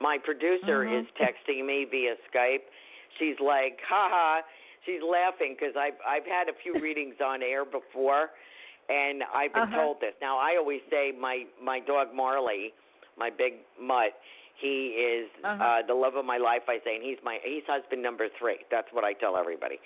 My 0.00 0.18
producer 0.18 0.84
Mhm. 0.84 1.00
is 1.00 1.06
texting 1.20 1.64
me 1.66 1.84
via 1.84 2.16
Skype. 2.30 2.64
She's 3.18 3.38
like, 3.40 3.80
"Ha 3.88 4.08
ha!" 4.10 4.42
She's 4.84 5.02
laughing 5.02 5.54
because 5.58 5.76
I've 5.76 5.94
I've 6.06 6.26
had 6.26 6.48
a 6.48 6.54
few 6.62 6.74
readings 6.82 7.20
on 7.20 7.42
air 7.42 7.64
before, 7.64 8.30
and 8.88 9.22
I've 9.32 9.52
been 9.54 9.64
Uh-huh. 9.64 9.76
told 9.76 10.00
this. 10.00 10.14
Now 10.20 10.38
I 10.38 10.56
always 10.56 10.80
say 10.90 11.12
my 11.12 11.46
my 11.62 11.78
dog 11.80 12.12
Marley, 12.14 12.74
my 13.16 13.30
big 13.30 13.54
mutt, 13.80 14.12
he 14.60 14.88
is 14.98 15.30
Uh-huh. 15.44 15.62
uh 15.62 15.82
the 15.86 15.94
love 15.94 16.16
of 16.16 16.24
my 16.24 16.38
life. 16.38 16.62
I 16.68 16.80
say, 16.84 16.96
and 16.96 17.04
he's 17.04 17.18
my 17.22 17.38
he's 17.44 17.64
husband 17.66 18.02
number 18.02 18.28
three. 18.38 18.58
That's 18.70 18.88
what 18.92 19.04
I 19.04 19.12
tell 19.14 19.36
everybody. 19.36 19.78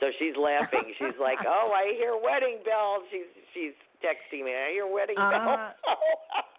So 0.00 0.10
she's 0.18 0.36
laughing. 0.36 0.92
She's 0.98 1.16
like, 1.18 1.38
"Oh, 1.46 1.72
I 1.72 1.94
hear 1.96 2.16
wedding 2.16 2.58
bells." 2.64 3.04
She's 3.10 3.26
she's 3.54 3.72
texting 4.04 4.44
me. 4.44 4.52
I 4.54 4.70
hear 4.72 4.86
wedding 4.86 5.16
Uh-huh. 5.18 5.32
bells. 5.32 5.74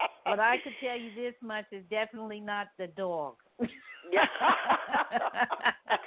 but 0.26 0.40
i 0.40 0.58
could 0.64 0.74
tell 0.84 0.98
you 0.98 1.12
this 1.16 1.34
much 1.42 1.66
it's 1.72 1.88
definitely 1.90 2.40
not 2.40 2.68
the 2.78 2.88
dog 2.88 3.36
Yeah. 4.12 4.26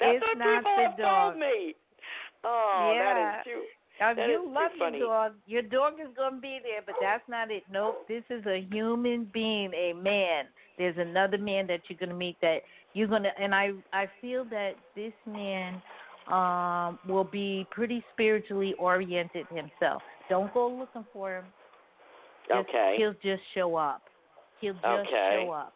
That's 0.00 0.16
It's 0.16 0.22
what 0.22 0.38
not 0.38 0.58
people 0.58 0.72
the 0.76 0.82
have 0.82 0.96
dog. 0.98 1.32
told 1.32 1.40
me. 1.40 1.74
Oh, 2.44 2.92
Yeah. 2.94 3.14
that 3.14 3.38
is 3.40 3.44
too. 3.44 3.62
Now, 4.00 4.10
you 4.26 4.44
love 4.52 4.70
your 4.76 4.90
dog. 5.00 5.32
Your 5.46 5.62
dog 5.62 5.94
is 6.00 6.08
going 6.16 6.34
to 6.34 6.40
be 6.40 6.58
there, 6.62 6.82
but 6.84 6.96
that's 7.00 7.22
not 7.28 7.50
it. 7.50 7.62
Nope. 7.70 8.06
This 8.08 8.24
is 8.28 8.44
a 8.46 8.66
human 8.70 9.30
being, 9.32 9.72
a 9.72 9.92
man. 9.92 10.46
There's 10.78 10.98
another 10.98 11.38
man 11.38 11.66
that 11.68 11.80
you're 11.88 11.98
going 11.98 12.08
to 12.10 12.14
meet 12.16 12.36
that 12.42 12.58
you're 12.92 13.06
going 13.08 13.22
to, 13.22 13.30
and 13.40 13.54
I, 13.54 13.70
I 13.92 14.06
feel 14.20 14.44
that 14.50 14.72
this 14.94 15.12
man 15.26 15.80
um 16.28 16.98
will 17.06 17.24
be 17.24 17.66
pretty 17.70 18.02
spiritually 18.12 18.74
oriented 18.78 19.46
himself. 19.48 20.02
Don't 20.30 20.52
go 20.54 20.68
looking 20.68 21.04
for 21.12 21.36
him. 21.36 21.44
Just, 22.48 22.68
Okay. 22.68 22.94
He'll 22.98 23.14
just 23.22 23.42
show 23.54 23.76
up. 23.76 24.02
He'll 24.60 24.74
just 24.74 24.84
Okay. 24.84 25.44
show 25.44 25.50
up. 25.52 25.72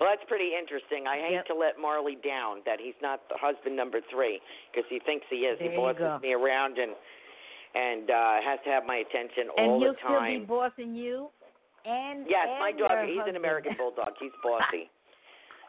Well, 0.00 0.08
that's 0.10 0.22
pretty 0.28 0.54
interesting. 0.54 1.06
I 1.08 1.18
hate 1.18 1.32
Yep. 1.32 1.46
to 1.46 1.54
let 1.54 1.78
Marley 1.78 2.14
down 2.16 2.62
that 2.64 2.78
he's 2.78 2.94
not 3.00 3.28
the 3.28 3.36
husband 3.36 3.74
number 3.74 4.00
three 4.02 4.40
because 4.70 4.88
he 4.88 5.00
thinks 5.00 5.26
he 5.28 5.46
is. 5.46 5.58
There 5.58 5.70
he 5.70 5.76
bosses 5.76 6.22
me 6.22 6.32
around 6.34 6.78
and 6.78 6.94
and 7.74 8.10
uh 8.10 8.40
has 8.40 8.58
to 8.64 8.70
have 8.70 8.86
my 8.86 8.96
attention 8.96 9.50
and 9.56 9.70
all 9.70 9.80
the 9.80 9.92
time. 9.94 10.14
And 10.14 10.26
he'll 10.26 10.38
still 10.38 10.40
be 10.40 10.46
bossing 10.46 10.94
you. 10.94 11.30
And 11.84 12.26
yes, 12.28 12.46
and 12.48 12.58
my 12.60 12.72
dog. 12.72 13.06
He's 13.08 13.18
an. 13.26 13.36
American 13.36 13.74
bulldog. 13.78 14.14
He's 14.20 14.32
bossy. 14.42 14.88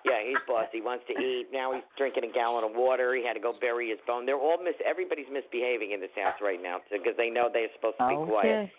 yeah, 0.06 0.22
he's 0.24 0.38
bossy. 0.48 0.78
He 0.78 0.82
wants 0.82 1.06
to 1.08 1.14
eat. 1.20 1.48
Now 1.52 1.74
he's 1.74 1.84
drinking 1.98 2.24
a 2.24 2.32
gallon 2.32 2.64
of 2.64 2.72
water. 2.76 3.16
He 3.16 3.26
had 3.26 3.34
to 3.34 3.40
go 3.40 3.52
bury 3.60 3.90
his 3.90 4.00
bone. 4.08 4.26
They're 4.26 4.38
all 4.40 4.58
mis. 4.64 4.76
Everybody's 4.86 5.28
misbehaving 5.32 5.92
in 5.92 6.00
this 6.00 6.12
house 6.16 6.40
right 6.42 6.62
now 6.62 6.80
because 6.92 7.18
they 7.18 7.30
know 7.30 7.50
they're 7.52 7.68
supposed 7.76 7.98
to 7.98 8.08
be 8.08 8.16
quiet. 8.30 8.70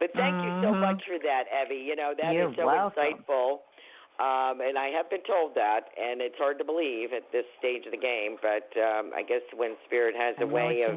But 0.00 0.10
thank 0.16 0.42
you 0.42 0.50
so 0.62 0.72
Mhm. 0.72 0.80
much 0.80 1.04
for 1.06 1.18
that, 1.20 1.44
Evie. 1.52 1.76
You 1.76 1.94
know 1.94 2.14
that 2.16 2.32
is 2.32 2.36
You're 2.36 2.54
so 2.56 2.66
welcome. 2.66 2.96
insightful. 3.04 3.60
Um, 4.18 4.60
and 4.60 4.76
I 4.76 4.88
have 4.88 5.08
been 5.08 5.22
told 5.22 5.54
that, 5.54 5.92
and 5.96 6.20
it's 6.20 6.36
hard 6.36 6.58
to 6.58 6.64
believe 6.64 7.12
at 7.12 7.30
this 7.32 7.44
stage 7.58 7.86
of 7.86 7.92
the 7.92 7.98
game. 8.00 8.36
But 8.42 8.68
um, 8.80 9.12
I 9.14 9.22
guess 9.22 9.40
when 9.54 9.76
Spirit 9.86 10.14
has 10.16 10.36
I 10.38 10.42
a 10.42 10.46
way 10.46 10.82
of 10.82 10.96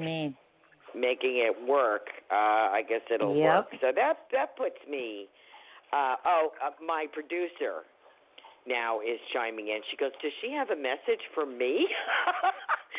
making 0.95 1.38
it 1.38 1.56
work, 1.68 2.08
uh, 2.32 2.72
I 2.72 2.82
guess 2.88 3.01
it'll 3.14 3.36
Yep. 3.36 3.43
work. 3.43 3.68
So 3.82 3.91
that 3.95 4.28
that 4.32 4.58
puts 4.58 4.80
me. 4.89 5.28
Uh, 5.91 6.16
oh, 6.26 6.51
uh, 6.64 6.72
my 6.86 7.06
producer 7.14 7.84
now 8.68 8.99
is 8.99 9.20
chiming 9.34 9.68
in. 9.68 9.82
She 9.91 9.97
goes, 9.97 10.12
"Does 10.22 10.34
she 10.41 10.51
have 10.51 10.70
a 10.70 10.76
message 10.76 11.22
for 11.34 11.45
me?" 11.45 11.88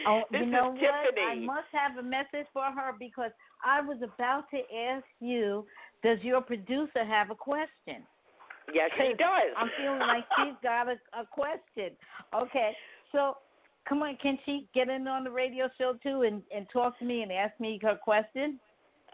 Oh, 0.07 0.22
this 0.32 0.42
you 0.42 0.50
know 0.50 0.72
is 0.72 0.80
what? 0.80 1.18
I 1.18 1.36
must 1.36 1.68
have 1.72 1.96
a 1.96 2.02
message 2.02 2.46
for 2.52 2.64
her 2.64 2.94
because 2.98 3.30
I 3.64 3.80
was 3.80 3.98
about 4.02 4.44
to 4.50 4.59
ask 4.74 5.05
you, 5.20 5.64
does 6.05 6.18
your 6.22 6.40
producer 6.40 7.05
have 7.05 7.30
a 7.30 7.34
question? 7.34 8.07
yes, 8.72 8.90
she 8.96 9.12
does. 9.18 9.50
I'm 9.59 9.70
feeling 9.76 9.98
like 10.00 10.24
she's 10.38 10.55
got 10.62 10.86
a, 10.88 10.96
a 11.18 11.26
question. 11.30 11.90
Okay, 12.32 12.72
so 13.12 13.38
come 13.88 14.02
on, 14.02 14.16
can 14.22 14.38
she 14.46 14.68
get 14.74 14.88
in 14.88 15.09
on 15.09 15.24
the 15.24 15.30
radio 15.30 15.68
show 15.76 15.94
too 16.02 16.22
and, 16.22 16.42
and 16.55 16.66
talk 16.72 16.98
to 17.00 17.05
me 17.05 17.22
and 17.22 17.32
ask 17.32 17.59
me 17.59 17.78
her 17.82 17.96
question? 17.96 18.61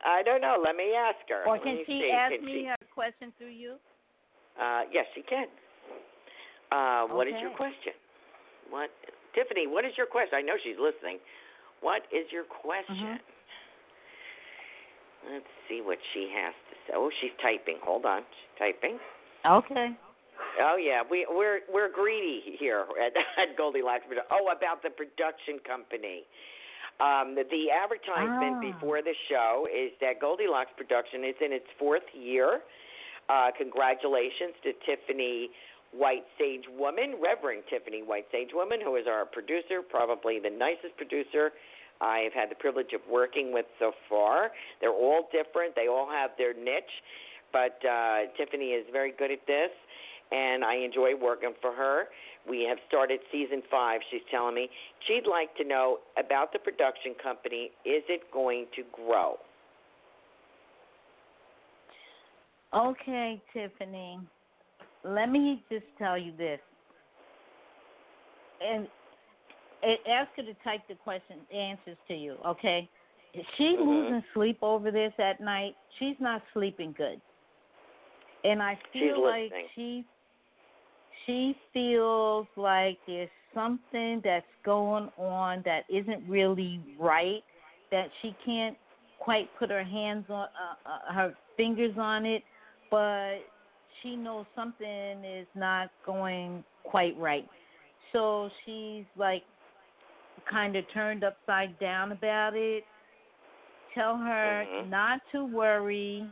I 0.04 0.22
don't 0.22 0.40
know. 0.40 0.56
Let 0.64 0.76
me 0.76 0.92
ask 0.96 1.18
her. 1.28 1.44
Or 1.46 1.58
can 1.58 1.78
she 1.86 2.08
see. 2.08 2.10
ask 2.10 2.32
Can 2.34 2.44
me 2.44 2.52
she- 2.62 2.66
her 2.66 2.76
question 2.94 3.32
through 3.38 3.52
you? 3.52 3.76
Uh, 4.60 4.82
yes, 4.92 5.06
she 5.14 5.22
can. 5.22 5.46
Uh, 6.72 7.06
What 7.14 7.26
is 7.26 7.34
your 7.40 7.50
question? 7.56 7.92
What, 8.70 8.90
Tiffany? 9.34 9.66
What 9.66 9.84
is 9.84 9.92
your 9.98 10.06
question? 10.06 10.38
I 10.38 10.42
know 10.42 10.54
she's 10.62 10.78
listening. 10.78 11.18
What 11.80 12.02
is 12.12 12.26
your 12.30 12.44
question? 12.44 13.18
Let's 15.28 15.44
see 15.68 15.80
what 15.84 15.98
she 16.14 16.30
has 16.32 16.54
to 16.70 16.74
say. 16.86 16.92
Oh, 16.96 17.10
she's 17.20 17.34
typing. 17.42 17.76
Hold 17.82 18.06
on, 18.06 18.22
she's 18.22 18.54
typing. 18.58 18.98
Okay. 19.44 19.88
Oh 20.60 20.76
yeah, 20.80 21.02
we 21.08 21.26
we're 21.28 21.60
we're 21.72 21.92
greedy 21.92 22.56
here 22.58 22.84
at, 22.96 23.12
at 23.50 23.56
Goldilocks. 23.56 24.04
Oh, 24.30 24.48
about 24.56 24.82
the 24.82 24.90
production 24.90 25.60
company. 25.66 26.24
Um, 27.00 27.32
the, 27.34 27.44
the 27.48 27.72
advertisement 27.72 28.60
Ah. 28.60 28.72
before 28.72 29.00
the 29.00 29.14
show 29.28 29.66
is 29.72 29.92
that 30.00 30.20
Goldilocks 30.20 30.70
Production 30.76 31.24
is 31.24 31.34
in 31.40 31.52
its 31.52 31.64
fourth 31.78 32.04
year. 32.12 32.60
Uh, 33.28 33.48
congratulations 33.56 34.52
to 34.64 34.72
Tiffany 34.84 35.48
White 35.92 36.24
Sage 36.36 36.64
Woman, 36.76 37.16
Reverend 37.22 37.62
Tiffany 37.70 38.02
White 38.02 38.26
Sage 38.30 38.50
Woman, 38.52 38.80
who 38.84 38.96
is 38.96 39.06
our 39.08 39.24
producer, 39.24 39.80
probably 39.80 40.38
the 40.40 40.50
nicest 40.50 40.94
producer 40.98 41.52
I 42.00 42.20
have 42.20 42.32
had 42.32 42.50
the 42.50 42.54
privilege 42.54 42.92
of 42.94 43.00
working 43.10 43.52
with 43.52 43.66
so 43.78 43.92
far. 44.08 44.50
They're 44.80 44.90
all 44.90 45.28
different. 45.32 45.74
They 45.76 45.88
all 45.88 46.08
have 46.10 46.30
their 46.38 46.54
niche, 46.54 46.96
but 47.52 47.78
uh, 47.84 48.30
Tiffany 48.36 48.70
is 48.70 48.86
very 48.92 49.12
good 49.16 49.30
at 49.30 49.46
this, 49.46 49.70
and 50.32 50.64
I 50.64 50.76
enjoy 50.76 51.14
working 51.20 51.52
for 51.60 51.72
her. 51.72 52.04
We 52.48 52.64
have 52.68 52.78
started 52.88 53.20
season 53.30 53.62
five. 53.70 54.00
She's 54.10 54.22
telling 54.30 54.54
me 54.54 54.68
she'd 55.06 55.28
like 55.28 55.54
to 55.56 55.64
know 55.64 55.98
about 56.18 56.52
the 56.52 56.58
production 56.58 57.14
company. 57.22 57.70
Is 57.84 58.02
it 58.08 58.22
going 58.32 58.66
to 58.76 58.82
grow? 58.92 59.36
Okay, 62.74 63.42
Tiffany. 63.52 64.18
Let 65.04 65.30
me 65.30 65.62
just 65.70 65.86
tell 65.98 66.16
you 66.16 66.32
this. 66.36 66.60
And 68.62 68.86
ask 69.82 70.30
her 70.36 70.42
to 70.42 70.54
type 70.64 70.80
the 70.88 70.94
question 70.94 71.38
answers 71.54 71.96
to 72.08 72.14
you, 72.14 72.36
okay? 72.46 72.88
Is 73.34 73.44
she 73.56 73.76
Mhm. 73.76 73.86
losing 73.86 74.24
sleep 74.34 74.58
over 74.62 74.90
this 74.90 75.12
at 75.18 75.40
night? 75.40 75.76
She's 75.98 76.18
not 76.20 76.42
sleeping 76.52 76.92
good. 76.92 77.20
And 78.44 78.62
I 78.62 78.76
She's 78.92 79.02
feel 79.02 79.22
like 79.22 79.50
listening. 79.50 79.68
she 79.74 80.04
she 81.26 81.56
feels 81.72 82.46
like 82.56 82.98
there's 83.06 83.30
something 83.54 84.20
that's 84.24 84.46
going 84.64 85.10
on 85.18 85.62
that 85.64 85.84
isn't 85.90 86.28
really 86.28 86.80
right 86.98 87.42
that 87.90 88.10
she 88.22 88.34
can't 88.44 88.76
quite 89.18 89.48
put 89.58 89.70
her 89.70 89.84
hands 89.84 90.24
on 90.30 90.46
uh, 90.86 90.88
uh, 90.88 91.12
her 91.12 91.34
fingers 91.56 91.94
on 91.98 92.24
it 92.24 92.42
but 92.90 93.38
she 94.02 94.16
knows 94.16 94.46
something 94.54 95.24
is 95.24 95.46
not 95.54 95.90
going 96.06 96.64
quite 96.84 97.16
right 97.18 97.46
so 98.12 98.48
she's 98.64 99.04
like 99.16 99.42
kind 100.48 100.76
of 100.76 100.84
turned 100.92 101.24
upside 101.24 101.78
down 101.78 102.12
about 102.12 102.54
it 102.54 102.84
tell 103.94 104.16
her 104.16 104.64
Mhm. 104.66 104.88
not 104.88 105.20
to 105.32 105.44
worry 105.44 106.24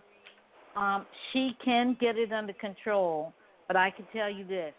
um 0.76 1.06
she 1.32 1.54
can 1.64 1.94
get 2.00 2.16
it 2.16 2.32
under 2.32 2.52
control 2.54 3.34
but 3.66 3.76
i 3.76 3.90
can 3.90 4.06
tell 4.12 4.30
you 4.30 4.44
this 4.44 4.74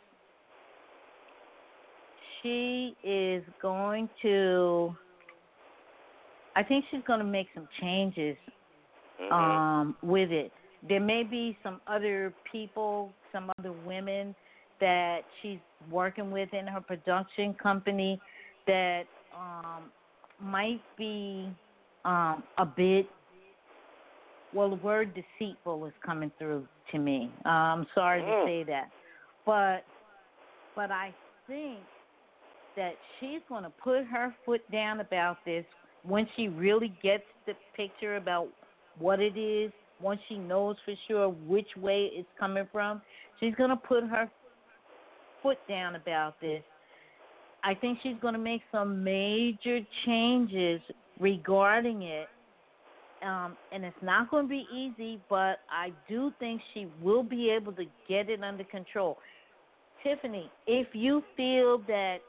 she 2.41 2.95
is 3.03 3.43
going 3.61 4.09
to 4.21 4.95
I 6.55 6.63
think 6.63 6.85
she's 6.89 7.03
going 7.03 7.19
to 7.19 7.25
make 7.25 7.47
some 7.53 7.67
changes 7.79 8.37
Mhm. 9.19 9.31
um 9.31 9.97
with 10.01 10.31
it. 10.31 10.51
There 10.81 10.99
may 10.99 11.23
be 11.23 11.57
some 11.61 11.81
other 11.87 12.33
people, 12.49 13.13
some 13.31 13.51
other 13.59 13.71
women 13.73 14.35
that 14.79 15.21
she's 15.41 15.59
working 15.89 16.31
with 16.31 16.53
in 16.53 16.65
her 16.67 16.81
production 16.81 17.53
company 17.55 18.19
that 18.65 19.03
um 19.39 19.91
might 20.39 20.81
be 20.97 21.49
um 22.05 22.43
a 22.57 22.65
bit 22.65 23.09
well 24.53 24.69
the 24.69 24.75
word 24.75 25.13
deceitful 25.13 25.85
is 25.85 25.93
coming 26.05 26.31
through 26.39 26.67
to 26.91 26.97
me. 26.99 27.31
Uh, 27.45 27.49
I'm 27.49 27.87
sorry 27.93 28.21
to 28.21 28.27
Mm. 28.27 28.45
say 28.45 28.63
that. 28.63 28.91
But 29.45 29.85
but 30.75 30.91
I 30.91 31.13
think 31.47 31.85
that 32.75 32.97
she's 33.19 33.41
going 33.49 33.63
to 33.63 33.69
put 33.69 34.05
her 34.05 34.33
foot 34.45 34.61
down 34.71 35.01
about 35.01 35.37
this 35.45 35.65
when 36.03 36.27
she 36.35 36.47
really 36.47 36.89
gets 37.01 37.25
the 37.45 37.55
picture 37.75 38.15
about 38.15 38.47
what 38.97 39.19
it 39.19 39.37
is, 39.37 39.71
once 39.99 40.21
she 40.27 40.37
knows 40.37 40.77
for 40.85 40.93
sure 41.07 41.29
which 41.29 41.75
way 41.77 42.05
it's 42.13 42.29
coming 42.39 42.67
from. 42.71 43.01
She's 43.39 43.55
going 43.55 43.69
to 43.71 43.75
put 43.75 44.03
her 44.03 44.29
foot 45.41 45.57
down 45.67 45.95
about 45.95 46.39
this. 46.39 46.63
I 47.63 47.73
think 47.75 47.99
she's 48.01 48.17
going 48.19 48.33
to 48.33 48.39
make 48.39 48.61
some 48.71 49.03
major 49.03 49.79
changes 50.05 50.81
regarding 51.19 52.03
it. 52.03 52.27
Um, 53.21 53.57
and 53.71 53.83
it's 53.83 54.01
not 54.01 54.31
going 54.31 54.45
to 54.45 54.49
be 54.49 54.65
easy, 54.73 55.19
but 55.29 55.59
I 55.69 55.91
do 56.07 56.31
think 56.39 56.61
she 56.73 56.87
will 57.01 57.23
be 57.23 57.49
able 57.49 57.73
to 57.73 57.85
get 58.07 58.29
it 58.29 58.41
under 58.43 58.63
control. 58.63 59.17
Tiffany, 60.03 60.51
if 60.67 60.87
you 60.93 61.23
feel 61.35 61.79
that 61.87 62.19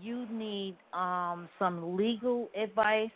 you 0.00 0.26
need 0.30 0.76
um, 0.94 1.48
some 1.58 1.96
legal 1.96 2.48
advice, 2.60 3.10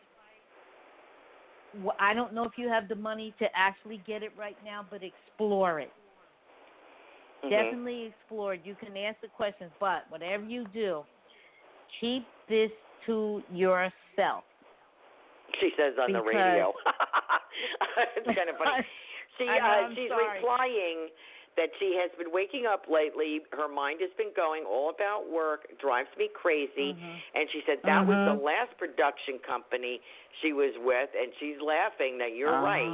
I 1.98 2.12
don't 2.12 2.34
know 2.34 2.44
if 2.44 2.52
you 2.58 2.68
have 2.68 2.88
the 2.88 2.94
money 2.96 3.34
to 3.38 3.46
actually 3.54 3.98
get 4.06 4.22
it 4.22 4.32
right 4.36 4.56
now, 4.62 4.84
but 4.90 5.02
explore 5.02 5.80
it. 5.80 5.92
Mhm. 7.42 7.50
Definitely 7.50 8.04
explore 8.04 8.54
it. 8.54 8.64
You 8.64 8.74
can 8.74 8.96
ask 8.96 9.20
the 9.20 9.28
questions, 9.28 9.72
but 9.80 10.08
whatever 10.10 10.44
you 10.44 10.64
do, 10.66 11.04
keep 12.00 12.24
this 12.48 12.70
to 13.06 13.42
yourself. 13.52 14.44
She 15.60 15.70
says 15.76 15.94
on 16.00 16.12
the 16.12 16.22
radio. 16.22 16.72
it's 18.16 18.26
kind 18.26 18.48
of 18.48 18.56
funny. 18.56 18.86
She 19.40 19.48
I 19.48 19.56
know, 19.58 19.88
uh, 19.88 19.94
she's 19.96 20.12
sorry. 20.12 20.28
replying 20.44 21.08
that 21.56 21.72
she 21.80 21.96
has 21.96 22.12
been 22.20 22.28
waking 22.36 22.68
up 22.68 22.84
lately. 22.84 23.40
Her 23.56 23.64
mind 23.66 24.00
has 24.04 24.12
been 24.20 24.28
going 24.36 24.64
all 24.68 24.92
about 24.92 25.24
work, 25.24 25.64
drives 25.80 26.12
me 26.20 26.28
crazy. 26.36 26.92
Mhm. 26.92 27.16
And 27.34 27.48
she 27.50 27.62
said 27.64 27.80
that 27.84 28.04
was 28.04 28.16
the 28.28 28.36
Mhm. 28.36 28.44
last 28.44 28.76
production 28.76 29.38
company 29.40 30.02
she 30.42 30.52
was 30.52 30.76
with, 30.84 31.08
and 31.16 31.32
she's 31.40 31.58
laughing 31.62 32.18
that 32.18 32.32
you're 32.36 32.52
right. 32.60 32.92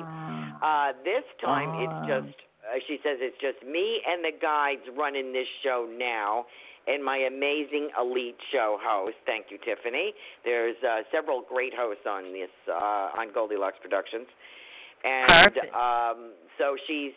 Ah. 0.62 0.88
Uh, 0.88 0.92
this 1.02 1.24
time 1.42 1.70
Ah. 1.74 1.82
it's 1.82 2.06
just, 2.06 2.38
uh, 2.70 2.78
she 2.86 2.98
says 3.02 3.18
it's 3.20 3.38
just 3.38 3.60
me 3.64 4.00
and 4.06 4.24
the 4.24 4.30
guides 4.32 4.86
running 4.90 5.32
this 5.32 5.48
show 5.62 5.86
now, 5.86 6.46
and 6.88 7.04
my 7.04 7.18
amazing 7.18 7.90
elite 8.00 8.36
show 8.50 8.78
host. 8.80 9.16
Thank 9.26 9.46
you, 9.50 9.58
Tiffany. 9.58 10.12
There's 10.44 10.76
uh, 10.82 11.02
several 11.12 11.42
great 11.46 11.72
hosts 11.76 12.04
on 12.08 12.32
this 12.32 12.48
uh, 12.68 13.20
on 13.20 13.32
Goldilocks 13.34 13.76
Productions. 13.82 14.26
and 15.04 15.52
um, 15.74 16.32
so 16.58 16.76
she's 16.86 17.12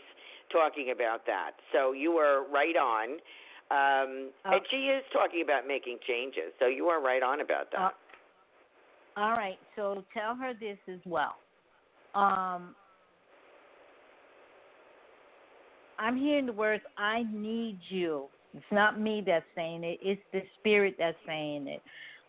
talking 0.52 0.92
about 0.94 1.26
that. 1.26 1.52
So 1.74 1.94
you 1.94 2.12
were 2.12 2.44
right 2.52 2.76
on, 2.76 3.12
um, 3.72 4.30
Oh. 4.46 4.52
and 4.52 4.62
she 4.70 4.88
is 4.92 5.04
talking 5.14 5.42
about 5.44 5.66
making 5.66 5.98
changes. 6.06 6.52
So 6.60 6.68
you 6.68 6.88
are 6.88 7.02
right 7.02 7.24
on 7.24 7.40
about 7.42 7.72
that. 7.72 7.80
Uh, 7.82 7.90
All 9.22 9.32
right, 9.32 9.58
so 9.78 10.04
tell 10.14 10.36
her 10.36 10.54
this 10.60 10.78
as 10.88 11.00
well. 11.06 11.36
Um, 12.14 12.76
I'm 15.98 16.18
hearing 16.18 16.46
the 16.46 16.54
words 16.54 16.84
"I 16.98 17.24
need 17.32 17.80
you." 17.90 18.26
It's 18.54 18.72
not 18.72 19.00
me 19.00 19.24
that's 19.26 19.46
saying 19.56 19.84
it; 19.84 20.00
it's 20.02 20.22
the 20.34 20.42
spirit 20.60 20.96
that's 21.00 21.18
saying 21.26 21.68
it. 21.68 21.82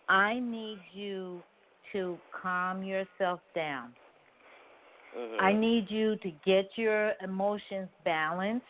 I 0.09 0.39
need 0.39 0.79
you 0.93 1.43
to 1.93 2.18
calm 2.31 2.83
yourself 2.83 3.41
down. 3.55 3.95
Mhm. 5.16 5.41
I 5.41 5.53
need 5.53 5.91
you 5.91 6.16
to 6.16 6.31
get 6.45 6.77
your 6.77 7.14
emotions 7.20 7.89
balanced. 8.05 8.66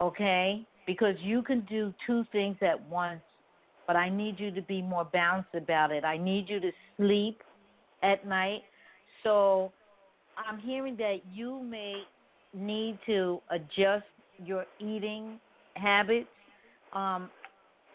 Okay? 0.00 0.64
Because 0.86 1.18
you 1.20 1.42
can 1.42 1.60
do 1.62 1.94
two 2.06 2.24
things 2.24 2.56
at 2.60 2.80
once, 2.82 3.22
but 3.86 3.96
I 3.96 4.08
need 4.08 4.40
you 4.40 4.50
to 4.50 4.62
be 4.62 4.82
more 4.82 5.04
balanced 5.04 5.54
about 5.54 5.92
it. 5.92 6.04
I 6.04 6.16
need 6.16 6.48
you 6.48 6.60
to 6.60 6.72
sleep 6.96 7.42
at 8.02 8.26
night. 8.26 8.64
So 9.22 9.72
I'm 10.36 10.58
hearing 10.58 10.96
that 10.96 11.18
you 11.32 11.60
may 11.62 12.02
need 12.52 12.98
to 13.06 13.40
adjust 13.50 14.04
your 14.38 14.66
eating 14.78 15.40
habits. 15.76 16.28
Um, 16.92 17.30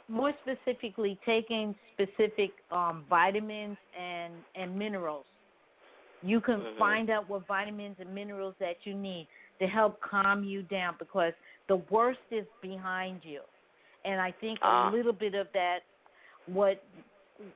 more 0.07 0.33
specifically, 0.41 1.19
taking 1.25 1.75
specific 1.93 2.51
um, 2.71 3.05
vitamins 3.09 3.77
and, 3.97 4.33
and 4.55 4.77
minerals. 4.77 5.25
You 6.21 6.41
can 6.41 6.61
Mhm. 6.61 6.77
find 6.77 7.09
out 7.09 7.29
what 7.29 7.47
vitamins 7.47 7.99
and 7.99 8.13
minerals 8.13 8.55
that 8.59 8.85
you 8.85 8.93
need 8.93 9.27
to 9.59 9.67
help 9.67 10.01
calm 10.01 10.43
you 10.43 10.63
down 10.63 10.95
because 10.97 11.33
the 11.67 11.77
worst 11.89 12.19
is 12.31 12.45
behind 12.61 13.23
you. 13.23 13.41
And 14.03 14.19
I 14.19 14.31
think 14.31 14.59
Ah. 14.61 14.89
a 14.89 14.91
little 14.91 15.13
bit 15.13 15.35
of 15.35 15.51
that 15.53 15.83
what 16.45 16.83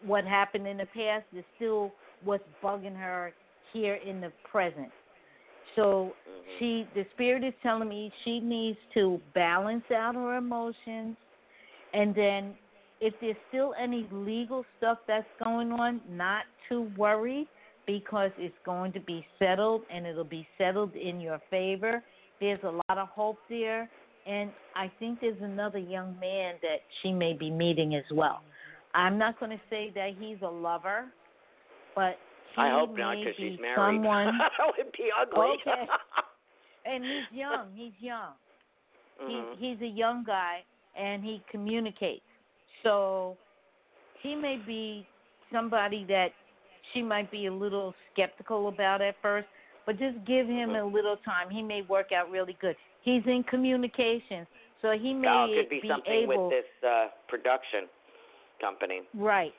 what 0.06 0.24
happened 0.24 0.66
in 0.68 0.78
the 0.78 0.86
past 0.86 1.26
is 1.34 1.44
still 1.56 1.94
what's 2.24 2.48
bugging 2.62 2.96
her 2.96 3.34
here 3.74 3.96
in 3.96 4.22
the 4.22 4.32
present. 4.44 4.92
So 5.76 6.16
Mhm. 6.26 6.58
she 6.58 6.90
the 6.94 7.06
spirit 7.12 7.44
is 7.44 7.54
telling 7.62 7.90
me 7.90 8.12
she 8.24 8.40
needs 8.40 8.80
to 8.94 9.22
balance 9.34 9.90
out 9.92 10.16
her 10.16 10.36
emotions 10.36 11.18
and 11.94 12.14
then 12.16 12.56
if 13.00 13.14
there's 13.20 13.38
still 13.50 13.74
any 13.78 14.08
legal 14.12 14.66
stuff 14.78 14.98
that's 15.08 15.28
going 15.44 15.72
on, 15.74 16.02
not 16.08 16.46
to 16.70 16.84
worry 16.96 17.48
because 17.86 18.32
it's 18.38 18.58
going 18.66 18.94
to 18.94 19.00
be 19.02 19.28
settled 19.38 19.84
and 19.90 20.08
it'll 20.08 20.24
be 20.24 20.48
settled 20.58 20.96
in 20.96 21.20
your 21.20 21.40
favor. 21.50 22.02
There's 22.40 22.64
a 22.64 22.72
lot 22.72 22.98
of 22.98 23.10
hope 23.10 23.40
there 23.50 23.90
and 24.26 24.52
I 24.76 24.90
think 25.00 25.20
there's 25.20 25.42
another 25.42 25.80
young 25.80 26.18
man 26.20 26.56
that 26.62 26.80
she 27.02 27.12
may 27.12 27.34
be 27.34 27.50
meeting 27.52 27.96
as 27.96 28.06
well. 28.12 28.44
I'm 28.94 29.18
not 29.18 29.40
going 29.40 29.52
to 29.52 29.62
say 29.70 29.92
that 29.96 30.12
he's 30.18 30.38
a 30.42 30.50
lover, 30.50 31.06
but 31.96 32.20
I 32.58 32.70
hope 32.70 32.98
not, 32.98 33.16
because 33.18 33.36
be 33.38 33.52
she's 33.52 33.60
married. 33.60 33.78
someone 33.98 34.38
that 34.38 34.52
would 34.78 34.92
be 34.94 35.10
ugly. 35.20 35.48
Okay. 35.62 35.86
and 36.86 37.04
he's 37.04 37.38
young. 37.40 37.68
He's 37.76 37.94
young. 38.00 38.34
Mhm. 39.24 39.56
He, 39.60 39.70
he's 39.70 39.82
a 39.82 39.88
young 39.88 40.24
guy, 40.26 40.64
and 40.98 41.24
he 41.24 41.42
communicates. 41.52 42.24
So 42.84 43.38
he 44.22 44.36
may 44.36 44.58
be 44.66 45.06
somebody 45.52 46.04
that 46.10 46.30
she 46.94 47.02
might 47.02 47.32
be 47.32 47.46
a 47.46 47.54
little 47.54 47.94
skeptical 48.12 48.68
about 48.68 49.02
at 49.02 49.16
first, 49.22 49.48
but 49.86 49.98
just 50.00 50.18
give 50.26 50.48
him 50.48 50.70
Mm-hmm. 50.70 50.88
a 50.88 50.94
little 50.94 51.18
time. 51.18 51.50
He 51.50 51.62
may 51.62 51.82
work 51.84 52.12
out 52.12 52.30
really 52.32 52.58
good. 52.60 52.76
He's 53.04 53.22
in 53.26 53.44
communications, 53.50 54.48
so 54.82 54.92
he 54.92 55.14
may 55.14 55.28
oh, 55.30 55.46
it 55.50 55.64
could 55.64 55.70
be, 55.70 55.82
be 55.82 55.88
something 55.90 56.12
able. 56.14 56.48
with 56.50 56.52
this 56.58 56.90
uh, 56.90 57.08
production 57.28 57.88
company. 58.62 59.02
Right. 59.14 59.54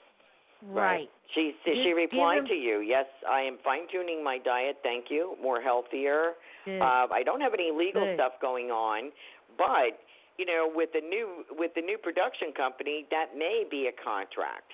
Right. 0.70 1.08
She 1.34 1.52
Just 1.64 1.82
she 1.82 1.92
replied 1.92 2.38
him- 2.38 2.46
to 2.46 2.54
you. 2.54 2.80
Yes, 2.80 3.06
I 3.28 3.40
am 3.42 3.58
fine 3.64 3.86
tuning 3.90 4.22
my 4.22 4.38
diet. 4.38 4.78
Thank 4.82 5.10
you. 5.10 5.36
More 5.42 5.60
healthier. 5.60 6.34
Good. 6.64 6.80
Uh, 6.80 7.08
I 7.10 7.22
don't 7.24 7.40
have 7.40 7.54
any 7.54 7.70
legal 7.72 8.04
Good. 8.04 8.16
stuff 8.16 8.40
going 8.40 8.70
on, 8.70 9.10
but 9.58 9.98
you 10.38 10.46
know, 10.46 10.70
with 10.72 10.92
the 10.92 11.00
new 11.00 11.44
with 11.50 11.74
the 11.74 11.82
new 11.82 11.98
production 11.98 12.52
company, 12.52 13.06
that 13.10 13.36
may 13.36 13.64
be 13.68 13.88
a 13.88 13.92
contract. 13.92 14.70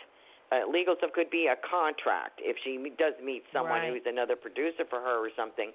Uh, 0.53 0.67
legal 0.67 0.97
stuff 0.99 1.13
could 1.13 1.31
be 1.31 1.47
a 1.47 1.57
contract. 1.57 2.41
If 2.43 2.57
she 2.65 2.77
does 2.99 3.15
meet 3.23 3.45
someone 3.53 3.81
Right. 3.81 3.93
who's 3.93 4.07
another 4.07 4.35
producer 4.37 4.85
for 4.85 4.99
her 5.01 5.25
or 5.25 5.31
something, 5.37 5.73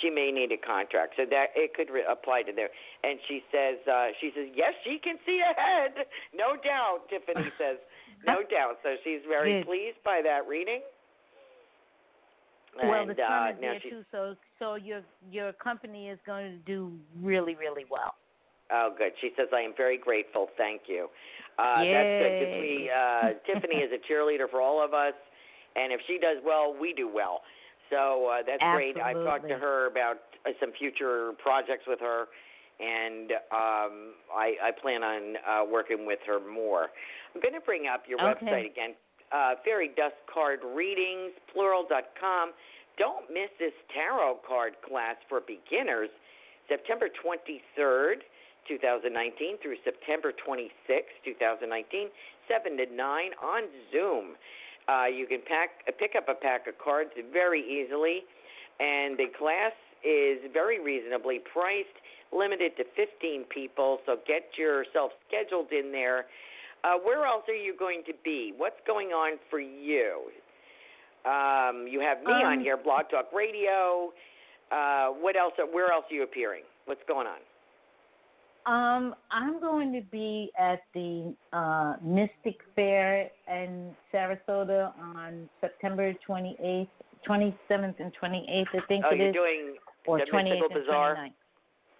she 0.00 0.08
may 0.10 0.32
need 0.32 0.50
a 0.50 0.56
contract. 0.56 1.14
So 1.16 1.26
that 1.26 1.52
it 1.54 1.74
could 1.74 1.90
re- 1.90 2.04
apply 2.08 2.42
to 2.44 2.52
there. 2.52 2.70
And 3.02 3.20
she 3.28 3.44
says, 3.52 3.76
uh, 3.86 4.12
she 4.20 4.30
says, 4.34 4.48
yes, 4.54 4.72
she 4.82 4.98
can 4.98 5.18
see 5.26 5.40
ahead, 5.40 6.06
no 6.32 6.56
doubt. 6.56 7.08
Tiffany 7.10 7.52
says, 7.58 7.76
no 8.26 8.42
doubt. 8.42 8.78
So 8.82 8.96
she's 9.04 9.20
very 9.28 9.60
Good. 9.60 9.66
pleased 9.66 9.98
by 10.04 10.20
that 10.24 10.48
reading. 10.48 10.80
well, 12.82 13.02
And, 13.02 13.10
the 13.10 13.14
sun 13.16 13.32
uh, 13.32 13.50
is 13.50 13.56
there 13.60 13.80
she's 13.80 13.92
too, 13.92 14.04
so 14.10 14.34
so 14.58 14.74
your 14.74 15.02
your 15.30 15.52
company 15.52 16.08
is 16.08 16.18
going 16.26 16.52
to 16.52 16.58
do 16.64 16.92
really 17.22 17.54
really 17.54 17.84
well. 17.90 18.14
Oh, 18.72 18.94
good. 18.96 19.12
She 19.20 19.30
says, 19.36 19.48
I 19.52 19.60
am 19.60 19.74
very 19.76 19.98
grateful. 19.98 20.48
Thank 20.56 20.82
you. 20.88 21.08
Uh, 21.58 21.84
That's 21.84 21.84
good 21.84 22.60
we, 22.60 22.90
uh, 22.90 23.28
Tiffany 23.46 23.76
is 23.76 23.90
a 23.92 24.00
cheerleader 24.10 24.48
for 24.50 24.60
all 24.60 24.82
of 24.82 24.94
us, 24.94 25.12
and 25.76 25.92
if 25.92 26.00
she 26.06 26.18
does 26.18 26.38
well, 26.44 26.74
we 26.74 26.94
do 26.94 27.08
well. 27.12 27.42
So 27.90 28.26
uh, 28.26 28.42
that's 28.46 28.62
great. 28.74 28.96
I've 28.98 29.22
talked 29.24 29.46
to 29.48 29.56
her 29.56 29.86
about 29.86 30.16
uh, 30.46 30.50
some 30.58 30.72
future 30.78 31.32
projects 31.42 31.84
with 31.86 32.00
her, 32.00 32.26
and 32.80 33.30
um, 33.52 34.14
I, 34.34 34.54
I 34.62 34.70
plan 34.80 35.02
on 35.02 35.36
uh, 35.46 35.70
working 35.70 36.06
with 36.06 36.18
her 36.26 36.40
more. 36.40 36.88
I'm 37.34 37.40
going 37.40 37.54
to 37.54 37.60
bring 37.60 37.86
up 37.86 38.04
your 38.08 38.20
Okay. 38.20 38.46
website 38.46 38.66
again, 38.66 38.94
uh, 39.32 39.56
Fairy 39.64 39.88
Dust 39.88 40.14
Card 40.26 40.60
Readings, 40.64 41.32
plural.com. 41.52 42.52
Don't 42.96 43.28
miss 43.30 43.50
this 43.58 43.74
tarot 43.92 44.36
card 44.46 44.80
class 44.82 45.16
for 45.28 45.40
beginners, 45.40 46.10
September 46.68 47.08
23rd. 47.08 48.22
2019 48.66 49.58
through 49.58 49.76
September 49.84 50.32
26, 50.32 50.72
2019, 51.22 52.08
7 52.48 52.76
to 52.78 52.86
9 52.86 53.30
on 53.42 53.62
Zoom. 53.92 54.36
Uh, 54.88 55.04
you 55.04 55.26
can 55.26 55.40
pack, 55.46 55.84
pick 55.98 56.14
up 56.16 56.30
a 56.30 56.34
pack 56.34 56.66
of 56.66 56.72
cards 56.78 57.10
very 57.30 57.60
easily, 57.60 58.24
and 58.80 59.18
the 59.18 59.26
class 59.36 59.72
is 60.02 60.38
very 60.52 60.80
reasonably 60.80 61.40
priced, 61.40 61.92
limited 62.32 62.74
to 62.78 62.84
15 62.96 63.44
people, 63.52 64.00
so 64.06 64.16
get 64.26 64.56
yourself 64.56 65.12
scheduled 65.28 65.70
in 65.70 65.92
there. 65.92 66.24
Uh, 66.84 66.98
where 67.02 67.24
else 67.24 67.44
are 67.48 67.54
you 67.54 67.74
going 67.76 68.02
to 68.06 68.12
be? 68.24 68.52
What's 68.56 68.76
going 68.86 69.08
on 69.08 69.38
for 69.48 69.58
you? 69.58 70.24
Um, 71.24 71.86
you 71.88 72.00
have 72.00 72.22
me 72.22 72.32
on 72.32 72.58
Um, 72.58 72.60
here, 72.60 72.76
Blog 72.76 73.08
Talk 73.10 73.32
Radio. 73.32 74.12
Uh, 74.70 75.08
what 75.08 75.34
else? 75.36 75.54
Where 75.72 75.90
else 75.90 76.04
are 76.10 76.14
you 76.14 76.22
appearing? 76.24 76.64
What's 76.84 77.00
going 77.08 77.26
on? 77.26 77.40
Um, 78.66 79.14
I'm 79.30 79.60
going 79.60 79.92
to 79.94 80.00
be 80.02 80.50
at 80.58 80.80
the 80.92 81.34
uh, 81.52 81.96
Mystic 82.02 82.60
Fair 82.74 83.30
in 83.48 83.94
Sarasota 84.12 84.92
on 84.98 85.48
September 85.60 86.14
28th, 86.28 86.88
27th, 87.28 88.00
and 88.00 88.12
28th. 88.22 88.66
I 88.74 88.80
think 88.88 89.04
Oh, 89.06 89.10
it 89.14 89.18
you're 89.18 89.28
is, 89.28 89.34
doing 89.34 89.76
or 90.06 90.18
the 90.18 90.24
28th 90.24 90.60
Mystical 90.60 90.68
Bazaar? 90.80 91.14
29th. 91.16 91.32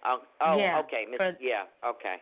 Oh, 0.07 0.18
oh 0.43 0.59
Yeah, 0.59 0.80
okay. 0.80 1.05
Miss, 1.11 1.16
for- 1.18 1.37
yeah, 1.41 1.64
okay. 1.87 2.16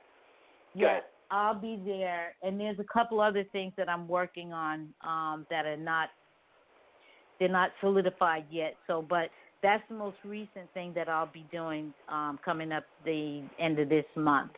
Yeah, 0.74 0.94
Good. 0.94 1.02
I'll 1.32 1.54
be 1.58 1.80
there, 1.84 2.34
and 2.42 2.60
there's 2.60 2.78
a 2.78 2.84
couple 2.84 3.18
other 3.20 3.42
things 3.52 3.72
that 3.78 3.88
I'm 3.88 4.06
working 4.06 4.52
on 4.52 4.88
um, 5.02 5.46
that 5.50 5.64
are 5.66 5.76
not 5.78 6.10
they're 7.40 7.48
not 7.48 7.70
solidified 7.80 8.44
yet. 8.50 8.74
So, 8.86 9.02
but 9.08 9.30
that's 9.62 9.82
the 9.88 9.94
most 9.96 10.18
recent 10.24 10.72
thing 10.74 10.92
that 10.94 11.08
I'll 11.08 11.30
be 11.32 11.44
doing 11.50 11.92
um, 12.08 12.38
coming 12.44 12.70
up 12.70 12.84
the 13.04 13.42
end 13.58 13.78
of 13.80 13.88
this 13.88 14.04
month. 14.14 14.52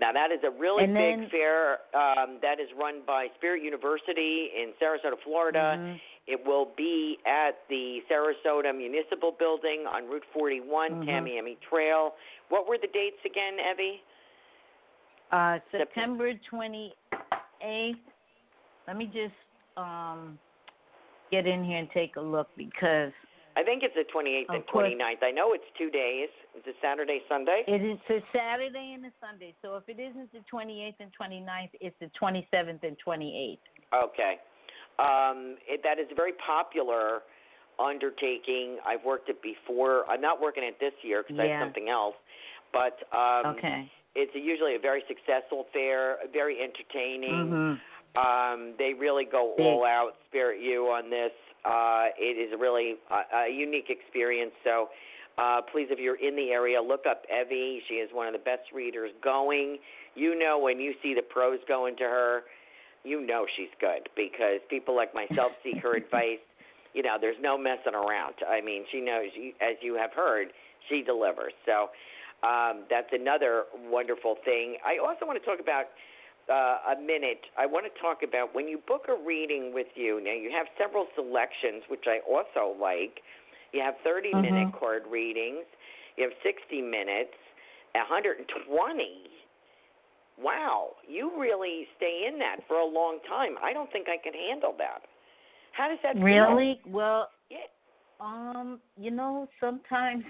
Now 0.00 0.10
that 0.12 0.32
is 0.32 0.40
a 0.42 0.50
really 0.58 0.84
And 0.84 0.94
big 0.94 1.18
then- 1.20 1.28
fair 1.30 1.72
um, 1.94 2.38
that 2.42 2.58
is 2.58 2.66
run 2.80 3.02
by 3.06 3.28
Spirit 3.36 3.62
University 3.62 4.50
in 4.56 4.72
Sarasota, 4.82 5.14
Florida. 5.22 5.76
Mhm. 5.78 6.00
It 6.26 6.44
will 6.44 6.72
be 6.76 7.18
at 7.26 7.68
the 7.68 8.02
Sarasota 8.10 8.74
Municipal 8.76 9.30
Building 9.38 9.84
on 9.86 10.08
Route 10.08 10.24
41, 10.32 11.04
Mhm. 11.04 11.06
Tamiami 11.06 11.60
Trail. 11.60 12.14
What 12.48 12.66
were 12.66 12.78
the 12.78 12.88
dates 12.88 13.22
again, 13.24 13.60
Evie? 13.60 14.02
Uh, 15.34 15.58
September 15.72 16.32
28th. 16.52 16.92
Let 18.86 18.96
me 18.96 19.06
just 19.06 19.34
um, 19.76 20.38
get 21.32 21.44
in 21.44 21.64
here 21.64 21.78
and 21.78 21.88
take 21.92 22.14
a 22.14 22.20
look 22.20 22.46
because 22.56 23.10
I 23.56 23.64
think 23.64 23.82
it's 23.82 23.94
the 23.96 24.04
28th 24.14 24.54
and 24.54 24.64
course. 24.68 24.92
29th. 24.92 25.24
I 25.24 25.32
know 25.32 25.52
it's 25.52 25.64
two 25.76 25.90
days. 25.90 26.28
It's 26.54 26.68
a 26.68 26.78
Saturday, 26.80 27.18
Sunday. 27.28 27.64
it 27.66 27.82
is 27.82 27.98
a 28.10 28.20
Saturday 28.32 28.92
and 28.94 29.04
a 29.06 29.10
Sunday. 29.20 29.54
So 29.60 29.74
if 29.74 29.88
it 29.88 30.00
isn't 30.00 30.30
the 30.32 30.38
28th 30.52 30.94
and 31.00 31.10
29th, 31.20 31.70
it's 31.80 31.96
the 31.98 32.10
27th 32.20 32.84
and 32.84 32.96
28th. 33.04 33.58
Okay. 33.92 34.34
Um, 35.00 35.56
it, 35.66 35.80
that 35.82 35.98
is 35.98 36.06
a 36.12 36.14
very 36.14 36.34
popular 36.46 37.22
undertaking. 37.80 38.78
I've 38.86 39.04
worked 39.04 39.28
it 39.28 39.42
before. 39.42 40.08
I'm 40.08 40.20
not 40.20 40.40
working 40.40 40.62
it 40.62 40.78
this 40.78 40.94
year 41.02 41.24
because 41.26 41.40
I 41.40 41.48
have 41.48 41.62
something 41.66 41.88
else. 41.88 42.14
But 42.72 43.02
um, 43.16 43.56
okay. 43.56 43.90
It's 44.14 44.34
a, 44.34 44.38
usually 44.38 44.76
a 44.76 44.78
very 44.78 45.02
successful 45.08 45.66
fair, 45.72 46.18
very 46.32 46.58
entertaining. 46.60 47.50
Mhm. 47.50 47.80
Um, 48.16 48.74
they 48.78 48.94
really 48.94 49.24
go 49.24 49.54
all 49.58 49.84
out, 49.84 50.14
Spirit 50.28 50.60
you 50.60 50.86
on 50.86 51.10
this. 51.10 51.32
Uh, 51.64 52.06
it 52.16 52.38
is 52.38 52.58
really 52.58 52.96
a, 53.10 53.36
a 53.36 53.48
unique 53.50 53.90
experience. 53.90 54.52
So, 54.62 54.90
uh, 55.36 55.62
please, 55.62 55.88
if 55.90 55.98
you're 55.98 56.20
in 56.20 56.36
the 56.36 56.50
area, 56.50 56.80
look 56.80 57.06
up 57.06 57.24
Evie. 57.28 57.82
She 57.88 57.94
is 57.94 58.10
one 58.12 58.28
of 58.28 58.32
the 58.32 58.38
best 58.38 58.70
readers 58.72 59.10
going. 59.22 59.78
You 60.14 60.38
know, 60.38 60.58
when 60.58 60.78
you 60.78 60.94
see 61.02 61.14
the 61.14 61.22
pros 61.22 61.58
going 61.66 61.96
to 61.96 62.04
her, 62.04 62.42
you 63.02 63.20
know 63.20 63.46
she's 63.56 63.72
good 63.80 64.08
because 64.14 64.60
people 64.70 64.94
like 64.94 65.12
myself 65.12 65.52
seek 65.64 65.78
her 65.82 65.96
advice. 65.96 66.38
You 66.92 67.02
know, 67.02 67.16
there's 67.20 67.40
no 67.40 67.58
messing 67.58 67.94
around. 67.94 68.34
I 68.48 68.60
mean, 68.60 68.84
she 68.92 69.00
knows, 69.00 69.30
you, 69.34 69.52
as 69.60 69.74
you 69.80 69.96
have 69.96 70.12
heard, 70.14 70.48
she 70.88 71.02
delivers. 71.02 71.52
So, 71.66 71.88
um, 72.42 72.84
that's 72.90 73.08
another 73.12 73.64
wonderful 73.88 74.36
thing. 74.44 74.76
I 74.84 74.98
also 74.98 75.26
want 75.26 75.40
to 75.40 75.44
talk 75.44 75.60
about 75.60 75.86
uh, 76.50 76.92
a 76.92 77.00
minute. 77.00 77.40
I 77.58 77.66
want 77.66 77.86
to 77.86 78.00
talk 78.00 78.22
about 78.22 78.54
when 78.54 78.68
you 78.68 78.78
book 78.86 79.06
a 79.08 79.16
reading 79.24 79.72
with 79.72 79.86
you. 79.94 80.20
Now 80.22 80.32
you 80.34 80.50
have 80.50 80.66
several 80.78 81.06
selections, 81.14 81.84
which 81.88 82.04
I 82.06 82.20
also 82.28 82.76
like. 82.80 83.20
You 83.72 83.80
have 83.82 83.94
30 84.04 84.34
Mhm. 84.34 84.42
minute 84.42 84.68
card 84.78 85.02
readings. 85.10 85.64
You 86.16 86.24
have 86.24 86.32
60 86.42 86.80
minutes, 86.82 87.34
120. 87.94 89.30
Wow, 90.38 90.90
you 91.08 91.30
really 91.38 91.86
stay 91.96 92.26
in 92.28 92.38
that 92.38 92.58
for 92.66 92.76
a 92.76 92.86
long 92.86 93.18
time. 93.28 93.56
I 93.62 93.72
don't 93.72 93.90
think 93.92 94.08
I 94.08 94.16
can 94.22 94.32
handle 94.34 94.74
that. 94.78 95.02
How 95.72 95.88
does 95.88 95.98
that 96.02 96.16
feel? 96.24 96.24
Really? 96.24 96.80
Well, 96.86 97.30
Yeah. 97.50 97.66
um, 98.20 98.80
you 98.96 99.10
know, 99.10 99.48
sometimes 99.60 100.24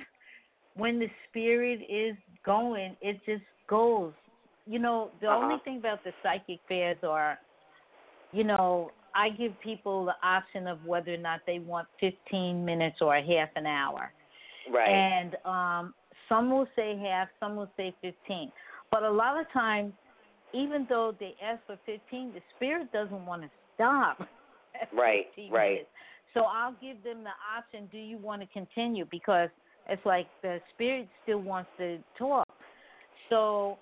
when 0.76 0.98
the 0.98 1.08
spirit 1.28 1.80
is 1.88 2.16
going, 2.44 2.96
it 3.00 3.20
just 3.24 3.44
goes. 3.68 4.12
You 4.66 4.78
know, 4.78 5.10
the 5.20 5.28
Uh-huh. 5.28 5.44
only 5.44 5.58
thing 5.64 5.78
about 5.78 6.02
the 6.04 6.12
psychic 6.22 6.60
fairs 6.68 7.02
are, 7.02 7.38
you 8.32 8.44
know, 8.44 8.90
I 9.14 9.28
give 9.30 9.58
people 9.60 10.04
the 10.04 10.16
option 10.22 10.66
of 10.66 10.84
whether 10.84 11.14
or 11.14 11.18
not 11.18 11.40
they 11.46 11.60
want 11.60 11.86
15 12.00 12.64
minutes 12.64 13.00
or 13.00 13.14
a 13.14 13.22
half 13.22 13.50
an 13.56 13.66
hour. 13.66 14.12
Right. 14.72 14.88
And 14.88 15.36
um, 15.44 15.94
some 16.28 16.50
will 16.50 16.66
say 16.74 16.96
half, 16.96 17.28
some 17.38 17.54
will 17.56 17.70
say 17.76 17.94
15. 18.00 18.50
But 18.90 19.04
a 19.04 19.10
lot 19.10 19.38
of 19.38 19.50
times, 19.52 19.92
even 20.52 20.86
though 20.88 21.14
they 21.18 21.34
ask 21.42 21.64
for 21.66 21.78
15, 21.86 22.32
the 22.32 22.40
spirit 22.56 22.90
doesn't 22.92 23.24
want 23.26 23.42
to 23.42 23.50
stop. 23.74 24.18
Right, 24.92 25.26
right. 25.52 25.70
minutes. 25.70 25.90
So 26.34 26.42
I'll 26.42 26.74
give 26.82 27.02
them 27.04 27.22
the 27.22 27.30
option 27.56 27.88
do 27.92 27.98
you 27.98 28.18
want 28.18 28.42
to 28.42 28.48
continue? 28.48 29.06
Because 29.08 29.48
it's 29.88 30.04
like 30.06 30.26
the 30.42 30.60
spirit 30.74 31.08
still 31.22 31.40
wants 31.40 31.70
to 31.78 31.98
talk. 32.18 32.46
So 33.28 33.78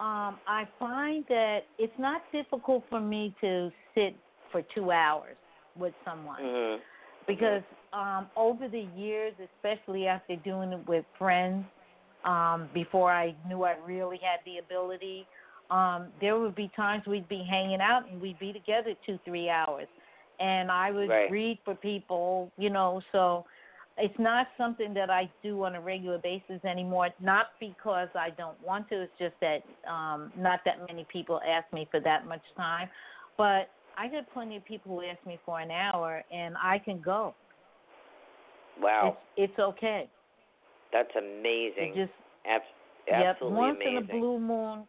um, 0.00 0.38
I 0.46 0.66
find 0.78 1.24
that 1.28 1.60
it's 1.78 1.92
not 1.98 2.22
difficult 2.32 2.84
for 2.90 3.00
me 3.00 3.34
to 3.40 3.70
sit 3.94 4.14
for 4.50 4.62
two 4.74 4.90
hours 4.90 5.36
with 5.76 5.94
someone 6.04 6.40
Mhm. 6.42 6.80
because 7.26 7.62
um 7.92 8.30
over 8.36 8.68
the 8.68 8.86
years 8.96 9.34
especially 9.40 10.06
after 10.06 10.36
doing 10.36 10.72
it 10.72 10.86
with 10.86 11.04
friends 11.18 11.64
um 12.24 12.68
before 12.72 13.10
i 13.10 13.34
knew 13.48 13.64
i 13.64 13.74
really 13.84 14.18
had 14.18 14.38
the 14.44 14.58
ability 14.58 15.26
um 15.70 16.12
there 16.20 16.38
would 16.38 16.54
be 16.54 16.70
times 16.76 17.04
we'd 17.06 17.28
be 17.28 17.42
hanging 17.42 17.80
out 17.80 18.08
and 18.08 18.20
we'd 18.20 18.38
be 18.38 18.52
together 18.52 18.94
two 19.04 19.18
three 19.24 19.48
hours 19.48 19.88
and 20.38 20.70
i 20.70 20.90
would 20.92 21.08
Right. 21.08 21.30
read 21.30 21.58
for 21.64 21.74
people 21.74 22.52
you 22.56 22.70
know 22.70 23.00
so 23.10 23.44
it's 23.96 24.18
not 24.18 24.48
something 24.58 24.92
that 24.94 25.10
i 25.10 25.30
do 25.42 25.64
on 25.64 25.74
a 25.74 25.80
regular 25.80 26.18
basis 26.18 26.62
anymore 26.64 27.10
not 27.20 27.46
because 27.60 28.08
i 28.14 28.30
don't 28.30 28.60
want 28.64 28.88
to 28.88 29.02
it's 29.02 29.12
just 29.18 29.34
that 29.40 29.62
um 29.90 30.32
not 30.36 30.60
that 30.64 30.78
many 30.88 31.06
people 31.12 31.40
ask 31.48 31.70
me 31.72 31.86
for 31.90 32.00
that 32.00 32.26
much 32.26 32.42
time 32.56 32.88
but 33.36 33.68
I 33.96 34.08
get 34.08 34.32
plenty 34.32 34.56
of 34.56 34.64
people 34.64 34.98
who 34.98 35.06
ask 35.06 35.24
me 35.26 35.38
for 35.44 35.60
an 35.60 35.70
hour, 35.70 36.22
and 36.32 36.56
I 36.62 36.78
can 36.78 37.00
go. 37.00 37.34
Wow, 38.80 39.18
It's 39.36 39.50
it's 39.52 39.58
okay. 39.58 40.08
that's 40.92 41.10
It 41.14 41.18
amazing. 41.18 41.94
just 41.94 42.12
Abs- 42.46 42.64
yep. 43.06 43.36
absolutely 43.36 43.56
Once 43.56 43.76
amazing. 43.76 43.96
in 43.96 44.16
a 44.16 44.18
blue 44.18 44.38
moon, 44.40 44.86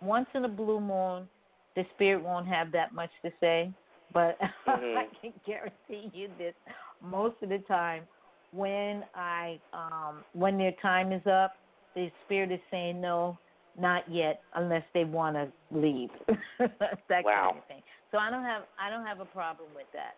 once 0.00 0.26
in 0.34 0.44
a 0.44 0.48
blue 0.48 0.80
moon, 0.80 1.28
the 1.76 1.84
spirit 1.94 2.22
won't 2.22 2.46
have 2.48 2.72
that 2.72 2.94
much 2.94 3.10
to 3.24 3.30
say. 3.40 3.70
But 4.12 4.38
I 4.66 4.70
Mhm. 4.70 5.20
can 5.20 5.32
guarantee 5.46 6.10
you 6.14 6.28
this: 6.38 6.54
most 7.02 7.36
of 7.42 7.48
the 7.48 7.58
time, 7.58 8.04
when 8.52 9.04
I 9.14 9.58
um 9.72 10.24
when 10.32 10.58
their 10.58 10.72
time 10.82 11.12
is 11.12 11.22
up, 11.26 11.54
the 11.94 12.10
spirit 12.24 12.50
is 12.52 12.60
saying 12.70 13.00
no, 13.00 13.38
not 13.78 14.02
yet, 14.10 14.40
unless 14.54 14.84
they 14.94 15.04
want 15.04 15.36
to 15.36 15.48
leave. 15.76 16.10
that 16.58 17.24
Wow. 17.24 17.48
kind 17.50 17.58
of 17.58 17.66
thing. 17.66 17.82
So 18.10 18.18
I 18.18 18.30
don't 18.30 18.44
have 18.44 18.62
I 18.78 18.90
don't 18.90 19.06
have 19.06 19.20
a 19.20 19.24
problem 19.26 19.68
with 19.74 19.86
that. 19.92 20.14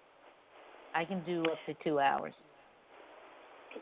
I 0.95 1.05
can 1.05 1.23
do 1.25 1.43
up 1.45 1.59
to 1.67 1.75
two 1.85 1.99
hours. 1.99 2.35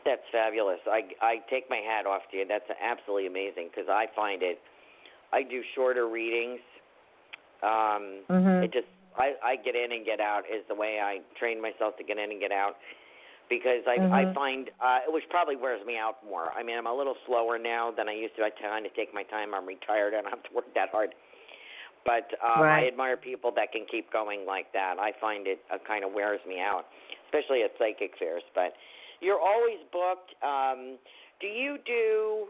That's 0.05 0.21
fabulous. 0.31 0.79
I 0.87 1.01
I 1.21 1.35
take 1.49 1.69
my 1.69 1.77
hat 1.77 2.05
off 2.05 2.21
to 2.31 2.37
you. 2.37 2.45
That's 2.47 2.69
absolutely 2.81 3.27
amazing 3.27 3.69
because 3.69 3.89
I 3.89 4.05
find 4.15 4.41
it. 4.43 4.59
I 5.33 5.43
do 5.43 5.61
shorter 5.75 6.07
readings. 6.09 6.59
Um, 7.63 8.23
Mhm. 8.29 8.63
It 8.63 8.73
just 8.73 8.87
I 9.17 9.33
I 9.43 9.55
get 9.55 9.75
in 9.75 9.91
and 9.91 10.05
get 10.05 10.19
out 10.19 10.43
is 10.45 10.63
the 10.67 10.75
way 10.75 10.99
I 11.01 11.19
train 11.37 11.61
myself 11.61 11.97
to 11.97 12.03
get 12.03 12.17
in 12.17 12.31
and 12.31 12.39
get 12.39 12.51
out 12.51 12.77
because 13.49 13.83
I 13.87 13.97
I 14.11 14.25
Mhm. 14.25 14.33
find 14.33 14.69
uh, 14.79 14.99
which 15.07 15.27
probably 15.29 15.55
wears 15.55 15.85
me 15.85 15.97
out 15.97 16.23
more. 16.25 16.51
I 16.55 16.63
mean 16.63 16.77
I'm 16.77 16.87
a 16.87 16.93
little 16.93 17.17
slower 17.25 17.57
now 17.57 17.91
than 17.91 18.07
I 18.09 18.13
used 18.13 18.35
to. 18.37 18.43
I 18.43 18.49
kind 18.49 18.85
of 18.85 18.93
take 18.93 19.13
my 19.13 19.23
time. 19.23 19.53
I'm 19.53 19.65
retired. 19.65 20.13
I 20.17 20.21
don't 20.21 20.29
have 20.29 20.43
to 20.43 20.53
work 20.53 20.73
that 20.75 20.89
hard. 20.91 21.13
But 22.03 22.33
um, 22.41 22.63
I 22.65 22.87
admire 22.87 23.15
people 23.15 23.51
that 23.51 23.71
can 23.71 23.85
keep 23.85 24.11
going 24.11 24.43
like 24.47 24.73
that. 24.73 24.95
I 24.99 25.11
find 25.21 25.45
it 25.45 25.59
uh, 25.71 25.77
kind 25.85 26.03
of 26.03 26.13
wears 26.13 26.39
me 26.47 26.59
out, 26.59 26.85
especially 27.25 27.61
at 27.61 27.77
psychic 27.77 28.17
fairs. 28.17 28.41
But 28.55 28.73
you're 29.19 29.39
always 29.39 29.77
booked. 29.91 30.33
Um, 30.41 30.97
do 31.39 31.45
you 31.45 31.77
do 31.85 32.47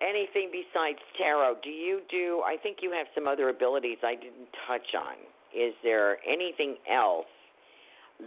anything 0.00 0.50
besides 0.50 0.98
tarot? 1.16 1.56
Do 1.62 1.70
you 1.70 2.00
do? 2.10 2.42
I 2.44 2.56
think 2.62 2.78
you 2.82 2.92
have 2.92 3.06
some 3.14 3.26
other 3.26 3.48
abilities 3.48 3.98
I 4.02 4.14
didn't 4.14 4.48
touch 4.66 4.94
on. 4.96 5.16
Is 5.54 5.74
there 5.82 6.18
anything 6.28 6.76
else 6.90 7.26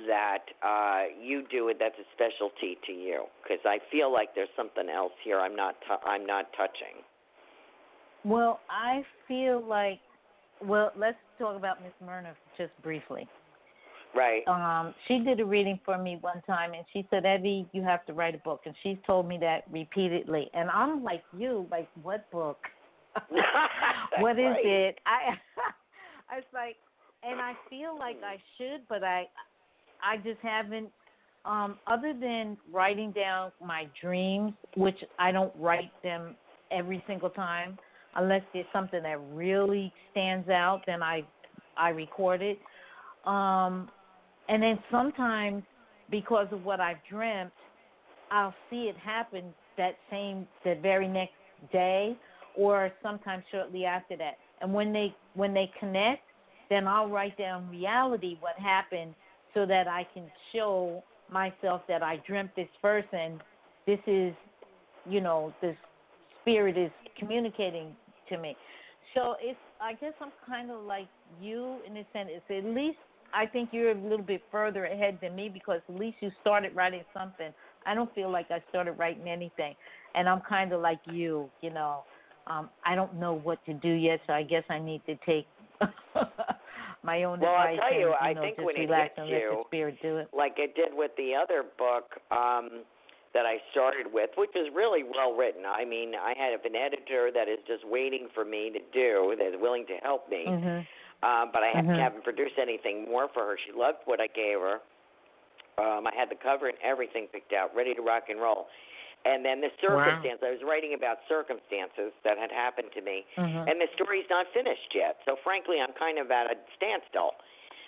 that 0.07 0.45
uh, 0.63 1.03
you 1.22 1.43
do 1.51 1.72
that's 1.78 1.95
a 1.99 2.07
specialty 2.15 2.78
to 2.88 2.91
you? 2.91 3.26
Because 3.43 3.63
I 3.65 3.80
feel 3.91 4.11
like 4.11 4.30
there's 4.36 4.53
something 4.55 4.89
else 4.89 5.13
here 5.24 5.39
I'm 5.39 5.55
not 5.55 5.76
I'm 6.05 6.26
not 6.26 6.45
touching. 6.57 7.03
Well, 8.24 8.59
I 8.69 9.03
feel 9.28 9.65
like, 9.67 9.99
well, 10.63 10.91
let's 10.97 11.17
talk 11.39 11.55
about 11.55 11.82
Miss 11.82 11.93
Myrna 12.05 12.36
just 12.57 12.72
briefly. 12.84 13.28
Right. 14.16 14.45
Um, 14.47 14.93
she 15.07 15.20
did 15.20 15.39
a 15.39 15.45
reading 15.45 15.80
for 15.86 15.97
me 15.97 16.18
one 16.20 16.41
time, 16.45 16.74
and 16.74 16.86
she 16.91 17.07
said, 17.09 17.26
"Evie, 17.26 17.68
you 17.72 17.82
have 17.84 18.05
to 18.07 18.14
write 18.14 18.36
a 18.36 18.39
book." 18.39 18.62
And 18.66 18.76
she's 18.84 18.97
told 19.07 19.28
me 19.28 19.38
that 19.39 19.64
repeatedly. 19.72 20.49
And 20.53 20.70
I'm 20.70 21.03
like 21.03 21.24
you, 21.38 21.68
like, 21.72 21.88
what 22.01 22.30
book? 22.32 22.57
what 24.20 24.38
is 24.38 24.45
Right. 24.45 24.66
it? 24.66 24.99
I, 25.05 25.38
I 26.30 26.36
was 26.36 26.45
like, 26.53 26.76
and 27.24 27.39
I 27.39 27.53
feel 27.70 27.97
like 27.97 28.18
I 28.24 28.38
should, 28.57 28.82
but 28.89 29.03
I, 29.03 29.28
I 30.03 30.18
just 30.18 30.39
haven't. 30.41 30.89
Um, 31.43 31.80
other 31.88 32.14
than 32.14 32.55
writing 32.72 33.12
down 33.12 33.51
my 33.66 33.88
dreams, 33.99 34.53
which 34.76 34.97
I 35.18 35.32
don't 35.32 35.53
write 35.57 35.91
them 36.03 36.36
every 36.70 37.03
single 37.07 37.32
time, 37.32 37.80
unless 38.16 38.43
there's 38.53 38.68
something 38.72 39.01
that 39.01 39.20
really 39.34 39.91
stands 40.12 40.49
out, 40.49 40.82
then 40.86 41.01
I, 41.01 41.24
I 41.78 41.89
record 41.89 42.41
it. 42.43 42.59
Um, 43.26 43.89
and 44.52 44.62
then 44.62 44.78
sometimes, 44.91 45.64
because 46.10 46.47
of 46.52 46.66
what 46.66 46.82
I've 46.82 46.97
dreamt, 47.10 47.54
I'll 48.32 48.54
see 48.70 48.84
it 48.84 48.97
happen 48.97 49.45
that 49.78 49.95
same, 50.12 50.45
the 50.66 50.76
very 50.82 51.08
next 51.08 51.34
day, 51.72 52.18
or 52.58 52.91
sometimes 53.02 53.45
shortly 53.49 53.86
after 53.86 54.18
that. 54.18 54.34
And 54.60 54.74
when 54.74 54.91
they 54.91 55.16
when 55.36 55.54
they 55.54 55.72
connect, 55.80 56.24
then 56.70 56.86
I'll 56.86 57.08
write 57.08 57.38
down 57.38 57.70
reality 57.70 58.38
what 58.41 58.60
happened, 58.60 59.16
so 59.54 59.66
that 59.66 59.88
I 59.88 60.06
can 60.14 60.30
show 60.54 61.02
myself 61.32 61.82
that 61.88 62.04
I 62.04 62.22
dreamt 62.28 62.52
this 62.58 62.68
person. 62.82 63.41
This 63.88 63.99
is, 64.06 64.34
you 65.10 65.22
know, 65.22 65.54
this 65.62 65.78
spirit 66.41 66.78
is 66.78 66.91
communicating 67.18 67.95
to 68.28 68.38
me. 68.38 68.58
So 69.16 69.36
it's 69.39 69.58
I 69.82 69.93
guess 69.93 70.14
I'm 70.20 70.32
kind 70.45 70.72
of 70.72 70.84
like 70.84 71.08
you 71.41 71.78
in 71.88 71.95
a 71.95 72.06
sense. 72.12 72.30
It's 72.32 72.66
at 72.66 72.70
least 72.70 72.97
I 73.34 73.45
think 73.45 73.69
you're 73.71 73.91
a 73.91 73.95
little 73.95 74.25
bit 74.25 74.41
further 74.51 74.86
ahead 74.86 75.19
than 75.21 75.36
me 75.36 75.49
because 75.49 75.82
at 75.88 75.95
least 75.95 76.17
you 76.21 76.32
started 76.41 76.75
writing 76.75 77.03
something. 77.13 77.53
I 77.86 77.93
don't 77.95 78.13
feel 78.13 78.32
like 78.32 78.51
I 78.51 78.61
started 78.69 78.93
writing 78.93 79.27
anything, 79.27 79.75
and 80.15 80.29
I'm 80.29 80.41
kind 80.41 80.71
of 80.73 80.82
like 80.82 80.99
you. 81.11 81.49
You 81.61 81.71
know, 81.71 82.03
um, 82.47 82.69
I 82.86 82.95
don't 82.95 83.15
know 83.15 83.34
what 83.34 83.63
to 83.65 83.73
do 83.73 83.89
yet, 83.89 84.19
so 84.27 84.34
I 84.34 84.43
guess 84.43 84.63
I 84.69 84.79
need 84.79 85.01
to 85.05 85.15
take 85.25 85.47
my 87.03 87.23
own 87.23 87.39
well, 87.39 87.51
advice. 87.51 87.79
I'll 87.82 87.89
tell 87.89 87.99
you, 87.99 88.07
and, 88.07 88.15
I 88.21 88.34
know, 88.34 88.41
think 88.41 88.55
just 88.57 88.65
when 88.65 88.75
it 88.75 88.79
relax 88.82 89.09
hits 89.09 89.19
and 89.19 89.29
you, 89.29 89.36
let 89.36 89.57
the 89.57 89.63
spirit 89.67 89.97
do 90.01 90.17
it. 90.17 90.27
like 90.36 90.53
it 90.57 90.75
did 90.75 90.93
with 90.93 91.11
the 91.17 91.34
other 91.36 91.63
book 91.77 92.19
um, 92.32 92.84
that 93.34 93.45
I 93.45 93.57
started 93.71 94.07
with, 94.11 94.29
which 94.38 94.51
was 94.53 94.69
really 94.75 95.03
well 95.03 95.34
written. 95.36 95.63
I 95.65 95.86
mean, 95.86 96.13
I 96.15 96.34
have 96.38 96.65
an 96.65 96.75
editor 96.75 97.32
that 97.34 97.47
is 97.47 97.59
just 97.65 97.88
waiting 97.88 98.27
for 98.34 98.45
me 98.45 98.69
to 98.69 98.79
do, 98.93 99.36
that 99.39 99.47
is 99.47 99.55
willing 99.59 99.86
to 99.88 99.95
help 100.03 100.29
me. 100.29 100.45
Mhm. 100.47 100.86
Um, 101.24 101.51
but 101.53 101.61
I 101.61 101.72
Mhm. 101.76 101.97
haven't 101.97 102.24
produced 102.24 102.57
anything 102.57 103.05
more 103.05 103.28
for 103.30 103.45
her. 103.45 103.57
She 103.57 103.72
loved 103.72 103.99
what 104.05 104.19
I 104.19 104.28
gave 104.28 104.59
her. 104.59 104.82
Um, 105.78 106.07
I 106.07 106.13
had 106.15 106.30
the 106.30 106.36
cover 106.36 106.67
and 106.67 106.78
everything 106.84 107.28
picked 107.28 107.53
out, 107.53 107.74
ready 107.76 107.93
to 107.93 108.01
rock 108.01 108.30
and 108.30 108.41
roll. 108.41 108.67
And 109.24 109.45
then 109.45 109.61
the 109.61 109.69
circumstance, 109.80 110.41
I 110.41 110.49
was 110.49 110.63
writing 110.63 110.95
about 110.95 111.19
circumstances 111.30 112.11
that 112.24 112.39
had 112.39 112.51
happened 112.51 112.91
to 112.95 113.01
me, 113.01 113.26
Mhm. 113.38 113.69
and 113.69 113.80
the 113.80 113.88
story's 113.93 114.28
not 114.30 114.47
finished 114.51 114.95
yet. 114.95 115.22
So 115.26 115.36
frankly, 115.43 115.80
I'm 115.80 115.93
kind 115.93 116.17
of 116.17 116.32
at 116.32 116.49
a 116.51 116.57
standstill, 116.76 117.36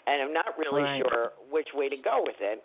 and 0.06 0.22
I'm 0.22 0.32
not 0.34 0.58
really 0.60 0.84
Right. 0.84 1.02
sure 1.02 1.34
which 1.50 1.74
way 1.74 1.90
to 1.90 1.98
go 1.98 2.22
with 2.22 2.40
it. 2.40 2.64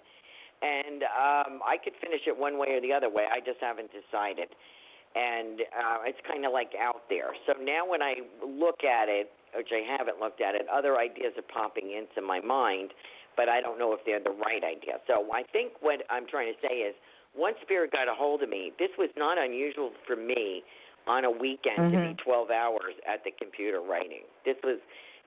And 0.61 1.05
um, 1.05 1.63
I 1.65 1.79
could 1.79 1.97
finish 1.97 2.27
it 2.27 2.37
one 2.37 2.59
way 2.59 2.75
or 2.75 2.81
the 2.81 2.93
other 2.93 3.09
way. 3.09 3.27
I 3.31 3.41
just 3.41 3.61
haven't 3.61 3.91
decided. 3.93 4.55
And 5.15 5.63
uh, 5.73 6.03
it's 6.05 6.21
kind 6.27 6.45
of 6.45 6.53
like 6.53 6.75
out 6.75 7.09
there. 7.09 7.35
So 7.47 7.55
now 7.55 7.87
when 7.87 8.03
I 8.03 8.17
look 8.45 8.85
at 8.85 9.09
it, 9.09 9.33
which 9.55 9.69
I 9.73 9.83
haven't 9.87 10.21
looked 10.21 10.41
at 10.41 10.55
it, 10.55 10.67
other 10.73 10.99
ideas 10.99 11.33
are 11.37 11.47
popping 11.53 11.93
into 11.93 12.27
my 12.27 12.41
mind, 12.41 12.93
but 13.37 13.49
I 13.49 13.61
don't 13.61 13.79
know 13.79 13.93
if 13.93 14.01
they're 14.05 14.23
the 14.23 14.35
right 14.35 14.63
idea. 14.65 14.99
So 15.07 15.31
I 15.33 15.43
think 15.53 15.73
what 15.81 16.03
I'm 16.11 16.27
trying 16.27 16.53
to 16.53 16.59
say 16.67 16.83
is 16.83 16.95
once 17.37 17.57
Spirit 17.63 17.93
got 17.93 18.09
a 18.09 18.15
hold 18.15 18.43
of 18.43 18.49
me, 18.49 18.73
this 18.79 18.91
was 18.99 19.11
not 19.17 19.39
unusual 19.39 19.93
for 20.07 20.17
me 20.17 20.63
on 21.07 21.25
a 21.25 21.31
weekend 21.31 21.91
to 21.93 21.97
Mhm. 21.97 22.13
be 22.13 22.17
12 22.25 22.51
hours 22.51 22.95
at 23.07 23.25
the 23.25 23.31
computer 23.31 23.81
writing. 23.81 24.25
This 24.45 24.57
was 24.63 24.79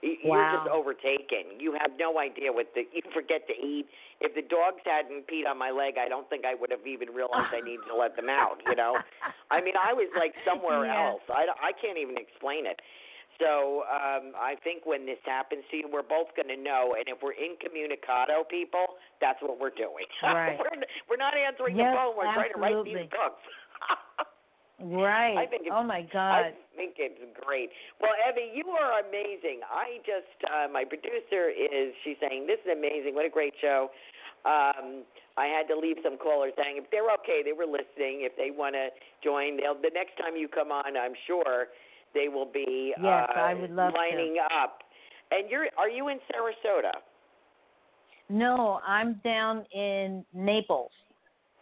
you're 0.02 0.18
Wow. 0.26 0.58
just 0.58 0.68
overtaken. 0.68 1.60
You 1.60 1.74
have 1.80 1.92
no 2.00 2.18
idea 2.18 2.52
what 2.52 2.74
the 2.74 2.86
you 2.92 3.02
forget 3.14 3.46
to 3.48 3.54
eat. 3.54 3.86
If 4.20 4.34
the 4.34 4.42
dogs 4.42 4.82
hadn't 4.84 5.28
peed 5.28 5.46
on 5.48 5.58
my 5.58 5.70
leg, 5.70 5.98
I 6.02 6.10
don't 6.10 6.28
think 6.30 6.44
I 6.44 6.56
would 6.56 6.72
have 6.72 6.86
even 6.88 7.14
realized 7.14 7.54
I 7.54 7.62
needed 7.62 7.86
to 7.86 7.96
let 7.96 8.16
them 8.16 8.28
out. 8.30 8.58
You 8.66 8.76
know, 8.76 9.02
I 9.52 9.62
mean, 9.62 9.76
I 9.78 9.94
was 9.94 10.10
like 10.18 10.34
somewhere 10.46 10.86
Yeah. 10.86 10.98
else. 10.98 11.22
I 11.30 11.46
I 11.62 11.72
can't 11.74 11.98
even 11.98 12.18
explain 12.18 12.66
it. 12.66 12.82
So 13.42 13.82
um, 13.90 14.38
I 14.38 14.54
think 14.64 14.86
when 14.86 15.10
this 15.10 15.18
happens 15.26 15.66
to 15.74 15.78
you, 15.78 15.90
we're 15.90 16.06
both 16.06 16.30
going 16.38 16.54
to 16.54 16.62
know. 16.62 16.94
And 16.94 17.10
if 17.10 17.18
we're 17.26 17.34
incommunicado 17.34 18.46
people, 18.46 19.02
that's 19.20 19.42
what 19.42 19.60
we're 19.60 19.74
doing. 19.74 20.06
Right. 20.22 20.56
we're, 20.56 20.70
we're 21.10 21.20
not 21.20 21.34
answering 21.36 21.76
Yes, 21.76 21.92
the 21.92 21.98
phone. 21.98 22.14
We're 22.16 22.34
trying 22.34 22.54
to 22.54 22.60
write 22.62 22.86
these 22.86 23.10
books. 23.10 23.42
Right. 24.82 25.38
I 25.38 25.46
think 25.46 25.70
it's, 25.70 25.76
oh 25.78 25.86
my 25.86 26.02
God. 26.10 26.50
I 26.50 26.54
think 26.76 26.98
it's 26.98 27.22
great. 27.38 27.70
Well, 28.02 28.18
Evie, 28.26 28.50
you 28.50 28.66
are 28.74 29.06
amazing. 29.06 29.62
I 29.70 30.02
just, 30.02 30.34
uh, 30.50 30.74
my 30.74 30.86
producer 30.90 31.54
is, 31.54 31.94
she's 32.02 32.18
saying, 32.18 32.50
this 32.50 32.58
is 32.66 32.74
amazing. 32.74 33.14
What 33.14 33.26
a 33.26 33.30
great 33.30 33.54
show. 33.62 33.94
Um, 34.42 35.06
I 35.38 35.46
had 35.46 35.70
to 35.70 35.78
leave 35.78 35.98
some 36.02 36.18
callers 36.18 36.54
hanging. 36.58 36.90
They're 36.90 37.14
okay. 37.22 37.46
They 37.46 37.54
were 37.54 37.70
listening. 37.70 38.26
If 38.26 38.34
they 38.42 38.50
want 38.50 38.74
to 38.74 38.90
join, 39.22 39.62
they'll, 39.62 39.78
the 39.78 39.94
next 39.94 40.18
time 40.18 40.34
you 40.34 40.50
come 40.50 40.72
on, 40.74 40.98
I'm 40.98 41.14
sure 41.30 41.70
they 42.14 42.28
will 42.28 42.50
be 42.52 42.94
Yes, 43.02 43.28
uh, 43.36 43.40
I 43.40 43.54
would 43.54 43.72
love 43.72 43.94
to. 43.94 44.00
lining 44.00 44.38
up. 44.62 44.80
And 45.32 45.50
you're, 45.50 45.68
are 45.78 45.90
you 45.90 46.10
in 46.10 46.18
Sarasota? 46.32 46.92
No, 48.30 48.80
I'm 48.86 49.20
down 49.24 49.66
in 49.74 50.26
Naples. 50.34 50.92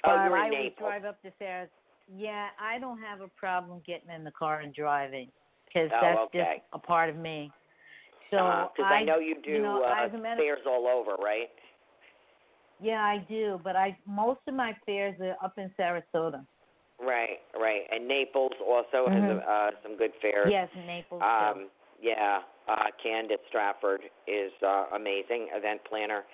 Oh, 0.06 0.16
but 0.16 0.26
you're 0.26 0.38
in 0.38 0.43
I 0.43 0.50
Naples. 0.50 0.74
drive 0.80 1.06
up 1.06 1.22
to 1.24 1.32
Sarasota. 1.41 1.68
Yeah, 2.16 2.47
I 2.60 2.80
don't 2.80 3.00
have 3.00 3.22
a 3.22 3.28
problem 3.38 3.82
getting 3.86 4.10
in 4.10 4.24
the 4.24 4.32
car 4.32 4.62
and 4.62 4.74
driving 4.74 5.30
because 5.68 5.91
Oh, 5.93 6.00
that's 6.02 6.20
okay. 6.36 6.54
just 6.56 6.66
a 6.74 6.80
part 6.80 7.10
of 7.10 7.16
me. 7.16 7.52
So 8.32 8.70
Because 8.76 8.91
I, 8.91 9.04
know 9.04 9.20
you 9.20 9.36
do 9.43 9.64
know, 9.64 9.84
uh, 9.84 10.10
fairs 10.38 10.60
all 10.68 10.88
over, 10.88 11.16
right? 11.22 11.50
Yeah, 12.82 13.02
I 13.02 13.26
do, 13.28 13.60
but 13.64 13.76
I 13.76 13.97
most 14.08 14.39
of 14.47 14.54
my 14.54 14.76
fairs 14.86 15.16
are 15.20 15.36
up 15.43 15.58
in 15.58 15.72
Sarasota. 15.80 16.45
Right, 17.02 17.39
right. 17.60 17.84
And 17.91 18.08
Naples 18.08 18.52
also 18.60 19.10
has 19.10 19.24
Mhm. 19.24 19.47
uh, 19.47 19.72
some 19.84 19.95
good 19.95 20.14
fairs. 20.22 20.52
Yes, 20.52 20.70
Naples. 20.76 21.22
too. 21.22 21.28
Um, 21.28 21.70
yeah, 22.02 22.43
uh, 22.68 22.91
Candace 23.02 23.41
Stratford 23.47 24.10
is 24.28 24.52
uh, 24.64 24.88
amazing. 24.93 25.50
Event 25.54 25.84
planner 25.86 26.26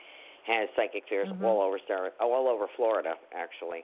has 0.45 0.69
psychic 0.75 1.07
fairs 1.07 1.29
Mhm. 1.29 1.43
all 1.43 1.61
over 1.61 1.79
all 2.19 2.47
over 2.47 2.67
Florida, 2.75 3.17
actually. 3.33 3.83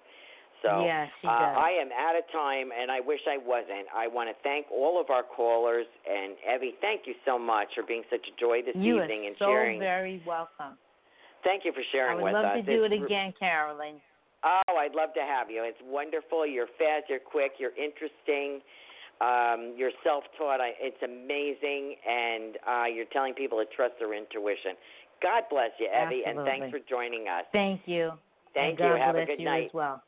So 0.62 0.86
Yeah, 0.86 1.08
she 1.22 1.28
uh, 1.28 1.40
does. 1.40 1.58
I 1.58 1.72
am 1.72 1.92
out 1.92 2.16
of 2.16 2.28
time, 2.30 2.72
and 2.72 2.92
I 2.92 3.00
wish 3.00 3.26
I 3.28 3.38
wasn't. 3.38 3.88
I 3.94 4.06
want 4.08 4.30
to 4.30 4.36
thank 4.44 4.68
all 4.72 5.00
of 5.00 5.10
our 5.10 5.24
callers 5.24 5.88
and 6.06 6.38
Evie. 6.46 6.74
Thank 6.82 7.08
you 7.08 7.16
so 7.26 7.40
much 7.40 7.74
for 7.74 7.82
being 7.82 8.04
such 8.12 8.28
a 8.28 8.32
joy 8.40 8.62
this 8.62 8.76
you 8.76 9.02
evening 9.02 9.24
are 9.24 9.28
and 9.30 9.38
so 9.38 9.46
sharing. 9.48 9.80
very 9.80 10.22
welcome. 10.26 10.78
Thank 11.44 11.66
you 11.66 11.72
for 11.74 11.82
sharing 11.92 12.22
with 12.22 12.36
us. 12.36 12.36
I 12.36 12.38
would 12.42 12.46
love 12.48 12.58
us. 12.60 12.66
to 12.66 12.72
do 12.78 12.84
It's 12.84 12.94
it 12.94 13.04
again, 13.06 13.34
Carol 13.40 13.82
Ann. 13.82 14.00
Oh, 14.44 14.76
I'd 14.78 14.96
love 14.96 15.14
to 15.14 15.22
have 15.22 15.50
you. 15.52 15.64
It's 15.64 15.78
wonderful. 15.86 16.48
You're 16.48 16.72
fast. 16.80 17.10
You're 17.10 17.20
quick. 17.20 17.54
You're 17.60 17.76
interesting. 17.78 18.62
Um, 19.22 19.76
you're 19.78 19.94
self-taught. 20.04 20.60
I, 20.60 20.74
it's 20.82 20.98
amazing, 21.06 21.94
and 22.02 22.58
uh, 22.66 22.86
you're 22.89 23.06
telling 23.14 23.36
people 23.36 23.60
to 23.60 23.66
trust 23.76 23.94
their 24.00 24.18
intuition. 24.18 24.74
God 25.22 25.44
bless 25.52 25.70
you, 25.78 25.86
Evie, 25.86 26.24
and 26.26 26.42
thanks 26.42 26.72
for 26.74 26.80
joining 26.89 27.28
us. 27.28 27.46
Thank 27.54 27.82
you. 27.86 28.14
Thank 28.56 28.80
and 28.80 28.89
you. 28.89 28.98
God 28.98 29.06
Have 29.06 29.16
a 29.16 29.26
good 29.26 29.39
you 29.39 29.46
night. 29.46 29.66
as 29.66 29.74
well. 29.74 30.02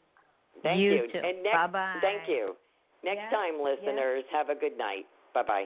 Thank 0.63 0.81
You 0.81 0.93
you. 0.93 1.07
too. 1.13 1.21
And 1.23 1.43
next, 1.43 1.69
Bye-bye. 1.69 1.99
Thank 2.01 2.27
you. 2.27 2.55
Next 3.03 3.29
Yes, 3.29 3.33
time, 3.33 3.61
listeners, 3.61 4.23
have 4.31 4.49
a 4.49 4.55
good 4.55 4.77
night. 4.77 5.05
Bye 5.33 5.43
bye. 5.43 5.65